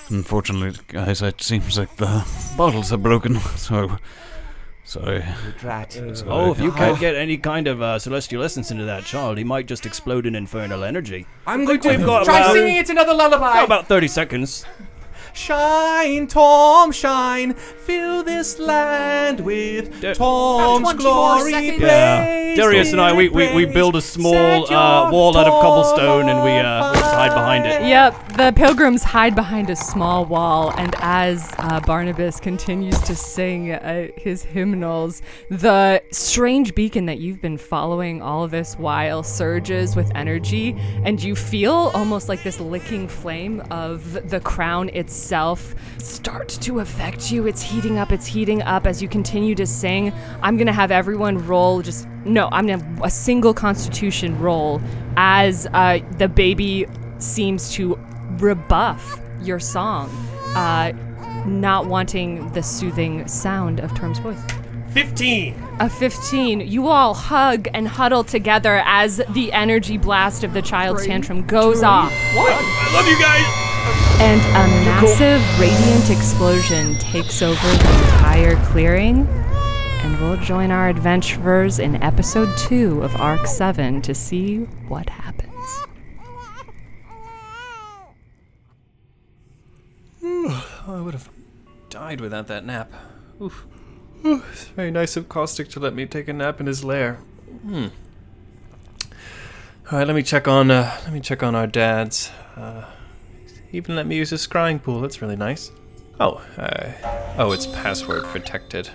unfortunately, 0.09 0.79
guys, 0.88 1.21
it 1.21 1.41
seems 1.41 1.77
like 1.77 1.95
the 1.97 2.25
bottles 2.57 2.91
are 2.93 2.97
broken, 2.97 3.39
so, 3.57 3.97
sorry. 4.86 5.23
Drat. 5.59 5.99
Oh, 6.27 6.51
if 6.51 6.59
you 6.59 6.71
can't 6.71 6.99
get 6.99 7.15
any 7.15 7.38
kind 7.38 7.67
of 7.67 7.81
uh, 7.81 7.99
celestial 7.99 8.43
essence 8.43 8.71
into 8.71 8.86
that 8.86 9.03
child, 9.03 9.38
he 9.38 9.43
might 9.43 9.65
just 9.67 9.86
explode 9.86 10.25
in 10.25 10.36
infernal 10.36 10.83
energy. 10.83 11.25
I'm 11.45 11.65
going 11.65 11.79
to 11.81 11.89
We've 11.89 12.05
got 12.05 12.25
try 12.25 12.39
about- 12.39 12.53
singing 12.53 12.77
it 12.77 12.89
another 12.89 13.13
lullaby. 13.13 13.59
Oh, 13.59 13.65
about 13.65 13.88
thirty 13.88 14.07
seconds. 14.07 14.65
Shine, 15.36 16.27
Torm, 16.27 16.93
shine, 16.93 17.53
fill 17.55 18.23
this 18.23 18.57
land 18.57 19.41
with 19.41 19.99
Da- 19.99 20.13
Torm's 20.13 20.83
20 20.93 21.03
more 21.03 21.11
glory. 21.11 21.51
seconds. 21.51 21.79
blaze 21.79 22.57
Darius 22.57 22.93
and 22.93 23.01
I, 23.01 23.11
we, 23.11 23.27
we, 23.27 23.53
we 23.53 23.65
build 23.65 23.97
a 23.97 24.01
small 24.01 24.33
uh, 24.73 25.11
wall 25.11 25.36
out 25.38 25.45
of 25.45 25.51
cobblestone 25.61 26.29
and 26.29 26.41
we 26.41 26.51
uh, 26.51 26.93
we 26.93 26.99
hide 26.99 27.33
behind 27.33 27.65
it. 27.65 27.81
Yep, 27.86 28.38
the 28.38 28.53
pilgrims 28.55 29.03
hide 29.03 29.36
behind 29.36 29.69
a 29.69 29.75
small 29.75 30.23
wall, 30.25 30.71
and 30.77 30.95
as 30.99 31.53
uh, 31.59 31.81
Barnabas 31.81 32.39
continues 32.39 32.97
to 33.01 33.13
sing 33.13 33.71
uh, 33.73 34.07
his 34.15 34.43
hymnals, 34.43 35.21
the 35.49 36.01
strange 36.11 36.73
beacon 36.75 37.07
that 37.07 37.17
you've 37.17 37.41
been 37.41 37.57
following 37.57 38.21
all 38.21 38.47
this 38.47 38.75
while 38.75 39.21
surges 39.21 39.97
with 39.97 40.09
energy, 40.15 40.77
and 41.03 41.21
you 41.21 41.36
feel 41.36 41.91
almost 41.93 42.29
like 42.29 42.41
this 42.43 42.61
licking 42.61 43.09
flame 43.09 43.61
of 43.69 44.29
the 44.29 44.39
crown 44.39 44.88
itself 44.89 45.24
start 45.97 46.49
to 46.49 46.80
affect 46.80 47.32
you. 47.32 47.47
It's 47.47 47.61
heating 47.61 47.97
up, 47.97 48.11
it's 48.11 48.26
heating 48.26 48.61
up 48.61 48.86
as 48.86 49.01
you 49.01 49.07
continue 49.07 49.55
to 49.55 49.65
sing. 49.65 50.13
I'm 50.41 50.57
gonna 50.57 50.73
have 50.73 50.91
everyone 50.91 51.45
roll 51.45 51.82
just 51.82 52.07
no, 52.26 52.49
I'm 52.51 52.67
gonna 52.67 52.84
have 52.84 53.01
a 53.03 53.09
single 53.09 53.53
constitution 53.53 54.39
roll 54.39 54.82
as 55.17 55.67
uh, 55.73 55.99
the 56.17 56.28
baby 56.28 56.86
seems 57.19 57.71
to 57.73 57.99
rebuff 58.38 59.19
your 59.41 59.59
song, 59.59 60.09
uh, 60.55 60.91
not 61.45 61.88
wanting 61.88 62.51
the 62.51 62.63
soothing 62.63 63.28
sound 63.28 63.80
of 63.80 63.93
Torm's 63.95 64.19
voice. 64.19 64.41
15. 64.91 65.61
A 65.82 65.89
15, 65.89 66.61
you 66.61 66.88
all 66.88 67.13
hug 67.13 67.67
and 67.73 67.86
huddle 67.86 68.23
together 68.23 68.82
as 68.86 69.21
the 69.32 69.51
energy 69.51 69.97
blast 69.97 70.45
of 70.45 70.53
the 70.53 70.61
child's 70.61 71.05
tantrum 71.05 71.45
goes 71.45 71.84
off. 71.84 72.13
What? 72.34 72.53
I 72.53 72.93
love 72.93 73.05
you 73.05 73.19
guys. 73.19 73.64
And 74.19 74.41
a 74.41 74.67
massive 74.86 75.41
radiant 75.59 76.09
explosion 76.09 76.95
takes 76.95 77.41
over 77.41 77.67
the 77.67 78.03
entire 78.03 78.55
clearing. 78.67 79.27
And 79.27 80.19
we'll 80.19 80.38
join 80.38 80.71
our 80.71 80.89
adventurers 80.89 81.79
in 81.79 82.01
episode 82.01 82.55
2 82.57 83.01
of 83.01 83.15
Arc 83.15 83.47
7 83.47 84.01
to 84.03 84.13
see 84.13 84.59
what 84.88 85.09
happens. 85.09 85.51
I 90.88 91.01
would 91.01 91.13
have 91.13 91.29
died 91.89 92.21
without 92.21 92.47
that 92.47 92.65
nap. 92.65 92.91
Oof. 93.41 93.65
Ooh, 94.23 94.43
it's 94.51 94.65
very 94.65 94.91
nice 94.91 95.17
of 95.17 95.27
Caustic 95.29 95.69
to 95.69 95.79
let 95.79 95.93
me 95.93 96.05
take 96.05 96.27
a 96.27 96.33
nap 96.33 96.59
in 96.59 96.67
his 96.67 96.83
lair. 96.83 97.15
Hmm. 97.63 97.88
All 99.91 99.99
right, 99.99 100.07
let 100.07 100.15
me 100.15 100.23
check 100.23 100.47
on. 100.47 100.71
Uh, 100.71 100.99
let 101.03 101.13
me 101.13 101.19
check 101.19 101.43
on 101.43 101.53
our 101.53 101.67
dads. 101.67 102.31
Uh, 102.55 102.86
he 102.89 102.94
even 103.76 103.95
let 103.95 104.07
me 104.07 104.15
use 104.15 104.30
his 104.30 104.45
scrying 104.45 104.82
pool. 104.82 105.01
That's 105.01 105.21
really 105.21 105.36
nice. 105.36 105.71
Oh, 106.19 106.41
uh, 106.57 106.91
oh, 107.38 107.51
it's 107.51 107.65
password 107.65 108.23
protected. 108.26 108.89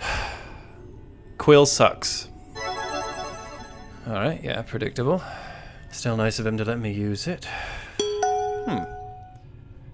Quill 1.38 1.66
sucks. 1.66 2.28
All 4.06 4.12
right, 4.14 4.42
yeah, 4.42 4.62
predictable. 4.62 5.22
Still 5.90 6.16
nice 6.16 6.38
of 6.38 6.46
him 6.46 6.56
to 6.58 6.64
let 6.64 6.78
me 6.78 6.92
use 6.92 7.26
it. 7.26 7.46
Hmm. 8.00 8.84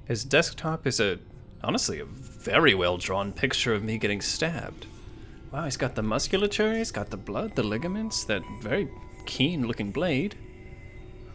His 0.07 0.25
desktop 0.25 0.87
is 0.87 1.01
a, 1.01 1.19
honestly, 1.63 1.99
a 2.01 2.05
very 2.05 2.75
well 2.75 2.97
drawn 2.97 3.33
picture 3.33 3.75
of 3.75 3.83
me 3.83 3.99
getting 3.99 4.21
stabbed. 4.21 4.87
Wow, 5.53 5.65
he's 5.65 5.77
got 5.77 5.97
the 5.97 6.03
musculature, 6.03 6.77
he's 6.77 6.93
got 6.93 7.11
the 7.11 7.17
blood, 7.17 7.57
the 7.57 7.65
ligaments, 7.65 8.23
that 8.25 8.43
very 8.63 8.89
keen 9.27 9.67
looking 9.67 9.91
blade. 9.91 10.37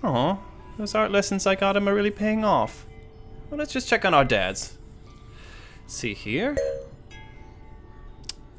Aw, 0.04 0.38
those 0.78 0.96
art 0.96 1.12
lessons 1.12 1.48
I 1.48 1.56
got 1.56 1.78
him 1.78 1.88
are 1.88 1.94
really 1.94 2.12
paying 2.12 2.44
off. 2.44 2.86
Well, 3.50 3.58
let's 3.58 3.74
just 3.74 3.88
check 3.88 4.06
on 4.06 4.14
our 4.14 4.26
dads. 4.26 4.78
See 5.88 6.14
here. 6.14 6.58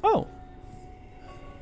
Oh. 0.03 0.27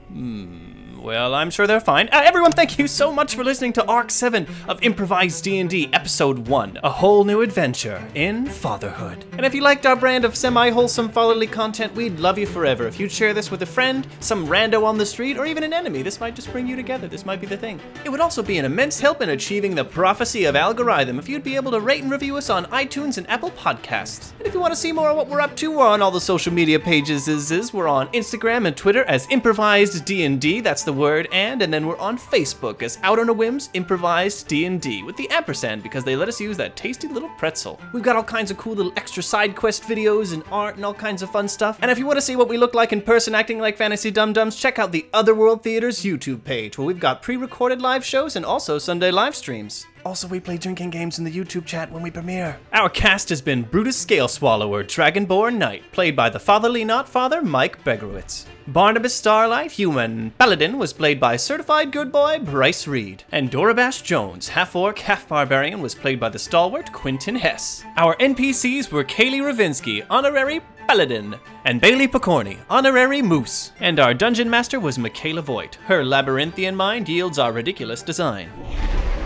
Hmm, 0.08 0.85
well, 1.06 1.36
I'm 1.36 1.51
sure 1.51 1.68
they're 1.68 1.80
fine. 1.80 2.10
Uh, 2.12 2.24
everyone, 2.26 2.51
thank 2.51 2.80
you 2.80 2.88
so 2.88 3.12
much 3.12 3.36
for 3.36 3.43
listening 3.43 3.74
to 3.74 3.86
Arc 3.86 4.10
7 4.10 4.47
of 4.68 4.82
Improvised 4.82 5.43
D&D, 5.43 5.91
Episode 5.93 6.47
1, 6.47 6.80
A 6.84 6.89
Whole 6.89 7.24
New 7.24 7.41
Adventure 7.41 8.03
in 8.16 8.47
Fatherhood. 8.47 9.24
And 9.34 9.45
if 9.45 9.53
you 9.53 9.62
liked 9.62 9.86
our 9.86 9.95
brand 9.95 10.26
of 10.26 10.36
semi-wholesome 10.36 11.10
fatherly 11.10 11.45
content, 11.45 11.93
we'd 11.93 12.20
love 12.20 12.39
you 12.39 12.47
forever. 12.47 12.88
If 12.88 12.99
you'd 12.99 13.12
share 13.12 13.36
this 13.36 13.51
with 13.51 13.62
a 13.62 13.68
friend, 13.68 14.08
some 14.20 14.47
rando 14.47 14.84
on 14.84 14.97
the 14.97 15.06
street, 15.06 15.38
or 15.38 15.45
even 15.45 15.62
an 15.62 15.74
enemy, 15.74 16.01
this 16.01 16.20
might 16.20 16.36
just 16.36 16.51
bring 16.51 16.66
you 16.66 16.76
together. 16.76 17.08
This 17.08 17.24
might 17.24 17.39
be 17.39 17.45
the 17.45 17.56
thing. 17.56 17.80
It 18.03 18.10
would 18.10 18.20
also 18.20 18.41
be 18.41 18.58
an 18.58 18.66
immense 18.66 18.99
help 18.99 19.22
in 19.22 19.30
achieving 19.30 19.76
the 19.76 19.86
prophecy 19.86 20.45
of 20.45 20.56
algorithm 20.56 21.20
if 21.20 21.30
you'd 21.30 21.43
be 21.43 21.56
able 21.56 21.72
to 21.74 21.82
rate 21.82 22.01
and 22.01 22.12
review 22.12 22.36
us 22.36 22.49
on 22.49 22.66
iTunes 22.66 23.20
and 23.20 23.30
Apple 23.30 23.51
Podcasts. 23.51 24.32
And 24.39 24.47
if 24.47 24.56
you 24.56 24.60
want 24.60 24.74
to 24.74 24.80
see 24.80 24.91
more 24.91 25.12
of 25.12 25.18
what 25.18 25.28
we're 25.28 25.41
up 25.41 25.56
to, 25.58 25.70
we're 25.70 25.86
on 25.86 26.01
all 26.01 26.10
the 26.10 26.20
social 26.20 26.51
media 26.51 26.80
pages. 26.80 27.28
We're 27.72 27.88
on 27.88 28.08
Instagram 28.08 28.66
and 28.66 28.76
Twitter 28.76 29.03
as 29.03 29.28
Improvised 29.30 30.03
D&D. 30.03 30.62
That's 30.62 30.84
the 30.84 30.95
word 30.96 31.28
and, 31.32 31.62
and 31.62 31.74
then 31.74 31.86
we're 31.86 31.98
on 31.98 32.18
Facebook 32.18 32.82
as 32.82 32.98
Out 33.04 33.20
on 33.20 33.30
a 33.30 33.34
Whims 33.34 33.70
Improvised 33.74 34.48
D&D 34.48 35.04
with 35.04 35.18
the 35.18 35.30
ampersand 35.30 35.84
because 35.84 36.04
they 36.04 36.16
let 36.16 36.28
us 36.28 36.39
use 36.39 36.58
that 36.58 36.76
tasty 36.76 37.08
little 37.08 37.30
pretzel. 37.38 37.80
We've 37.93 38.04
got 38.04 38.16
all 38.16 38.24
kinds 38.24 38.52
of 38.52 38.58
cool 38.58 38.74
little 38.74 38.93
extra 38.98 39.22
side 39.22 39.56
quest 39.56 39.84
videos 39.84 40.34
and 40.34 40.43
art 40.52 40.76
and 40.76 40.86
all 40.86 40.93
kinds 40.93 41.22
of 41.22 41.30
fun 41.30 41.48
stuff. 41.48 41.78
And 41.82 41.91
if 41.91 42.00
you 42.00 42.06
want 42.06 42.18
to 42.18 42.22
see 42.22 42.36
what 42.36 42.50
we 42.50 42.58
look 42.58 42.74
like 42.74 42.93
in 42.93 43.02
person 43.02 43.36
acting 43.36 43.60
like 43.60 43.78
fantasy 43.78 44.12
dum 44.12 44.34
dums, 44.34 44.56
check 44.56 44.80
out 44.80 44.91
the 44.91 45.06
Otherworld 45.14 45.64
Theater's 45.64 46.04
YouTube 46.04 46.43
page 46.43 46.78
where 46.78 46.88
we've 46.88 47.00
got 47.00 47.22
pre-recorded 47.22 47.82
live 47.82 48.06
shows 48.06 48.36
and 48.36 48.46
also 48.46 48.78
Sunday 48.78 49.12
live 49.12 49.36
streams. 49.36 49.86
Also, 50.06 50.28
we 50.28 50.39
play 50.39 50.56
drinking 50.56 50.91
games 50.91 51.18
in 51.18 51.26
the 51.26 51.32
YouTube 51.32 51.66
chat 51.66 51.91
when 51.91 52.03
we 52.03 52.12
premiere. 52.12 52.60
Our 52.72 52.89
cast 52.89 53.30
has 53.30 53.41
been 53.41 53.64
Brutus 53.64 53.97
Scale 53.97 54.28
Swallower, 54.28 54.84
Dragonborn 54.84 55.58
Knight, 55.58 55.91
played 55.91 56.16
by 56.16 56.30
the 56.30 56.39
fatherly 56.39 56.86
not 56.86 57.10
father 57.10 57.41
Mike 57.41 57.84
Begrowitz. 57.84 58.45
Barnabas 58.68 59.16
Starlight, 59.16 59.72
human 59.72 60.30
paladin, 60.38 60.78
was 60.78 60.93
played 60.93 61.20
by 61.20 61.38
certified 61.38 61.91
good 61.91 62.12
boy 62.12 62.38
Bryce 62.38 62.88
Reed. 62.88 63.24
And 63.32 63.49
Dorabash 63.49 64.03
Jones, 64.03 64.49
half 64.49 64.76
orc, 64.76 64.99
half 64.99 65.28
barbarian, 65.28 65.82
was 65.82 65.95
played 65.95 66.20
by 66.20 66.30
the 66.30 66.39
stalwart 66.39 66.91
Quentin 66.91 67.36
Hess. 67.36 67.84
Our 67.97 68.16
NPCs 68.18 68.91
were 68.91 69.03
Kaylee 69.03 69.41
Ravinsky, 69.41 70.06
honorary 70.10 70.62
Paladin, 70.88 71.36
and 71.66 71.82
Bailey 71.82 72.08
Picorni, 72.08 72.60
honorary 72.70 73.24
Moose. 73.24 73.72
And 73.80 73.99
our 73.99 74.14
dungeon 74.14 74.51
master 74.51 74.80
was 74.80 74.99
Michaela 74.99 75.41
Voigt. 75.41 75.80
Her 75.86 76.03
labyrinthian 76.03 76.76
mind 76.76 77.10
yields 77.10 77.39
our 77.39 77.51
ridiculous 77.51 78.03
design. 78.03 78.51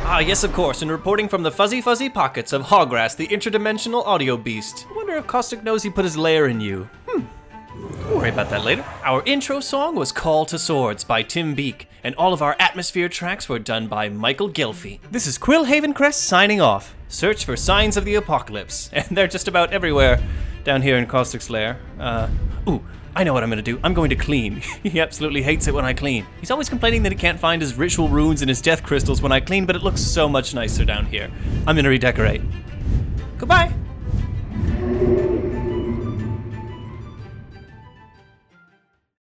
Ah, 0.02 0.20
yes, 0.20 0.44
of 0.44 0.54
course, 0.54 0.82
and 0.82 0.90
reporting 0.90 1.28
from 1.28 1.44
the 1.44 1.52
fuzzy 1.52 1.82
fuzzy 1.82 2.10
pockets 2.10 2.52
of 2.52 2.64
Hoggrass, 2.64 3.16
the 3.16 3.28
interdimensional 3.28 4.06
audio 4.06 4.38
beast. 4.38 4.88
I 4.90 4.96
wonder 4.96 5.16
if 5.16 5.28
Caustic 5.28 5.64
knows 5.64 5.84
he 5.84 5.90
put 5.90 6.04
his 6.06 6.18
lair 6.18 6.48
in 6.48 6.60
you. 6.60 6.90
Hmm. 7.08 7.26
Worry 8.14 8.30
about 8.30 8.50
that 8.50 8.64
later. 8.66 8.84
Our 9.04 9.22
intro 9.26 9.60
song 9.60 9.96
was 9.96 10.12
Call 10.12 10.46
to 10.48 10.58
Swords 10.58 11.04
by 11.04 11.22
Tim 11.22 11.54
Beek, 11.54 11.88
and 12.04 12.16
all 12.16 12.34
of 12.34 12.42
our 12.42 12.56
atmosphere 12.60 13.08
tracks 13.08 13.48
were 13.48 13.60
done 13.60 13.88
by 13.88 14.10
Michael 14.10 14.50
Ghelfi. 14.50 15.00
This 15.12 15.28
is 15.28 15.38
Quill 15.38 15.66
Havencrest 15.66 16.16
signing 16.16 16.60
off. 16.60 16.96
Search 17.08 17.46
for 17.46 17.56
signs 17.56 17.96
of 17.96 18.06
the 18.06 18.16
apocalypse, 18.16 18.90
and 18.94 19.06
they're 19.16 19.28
just 19.28 19.48
about 19.48 19.72
everywhere 19.72 20.22
down 20.64 20.82
here 20.82 20.98
in 20.98 21.06
Caustic's 21.06 21.50
lair. 21.50 21.80
Uh, 22.00 22.28
ooh, 22.68 22.84
I 23.16 23.24
know 23.24 23.34
what 23.34 23.44
I'm 23.44 23.50
gonna 23.50 23.62
do. 23.62 23.80
I'm 23.84 23.94
going 23.94 24.10
to 24.10 24.16
clean. 24.16 24.62
he 24.84 25.00
absolutely 25.00 25.42
hates 25.42 25.68
it 25.68 25.74
when 25.74 25.86
I 25.86 25.94
clean. 25.94 26.26
He's 26.40 26.52
always 26.52 26.70
complaining 26.70 27.04
that 27.04 27.12
he 27.12 27.18
can't 27.18 27.40
find 27.40 27.62
his 27.62 27.76
ritual 27.76 28.10
runes 28.10 28.42
and 28.42 28.50
his 28.50 28.62
death 28.62 28.84
crystals 28.84 29.22
when 29.22 29.32
I 29.32 29.40
clean, 29.40 29.66
but 29.66 29.76
it 29.76 29.84
looks 29.84 30.02
so 30.02 30.30
much 30.30 30.54
nicer 30.54 30.86
down 30.86 31.06
here. 31.06 31.30
I'm 31.68 31.76
gonna 31.76 31.90
redecorate. 31.90 32.42
Goodbye. 33.38 33.74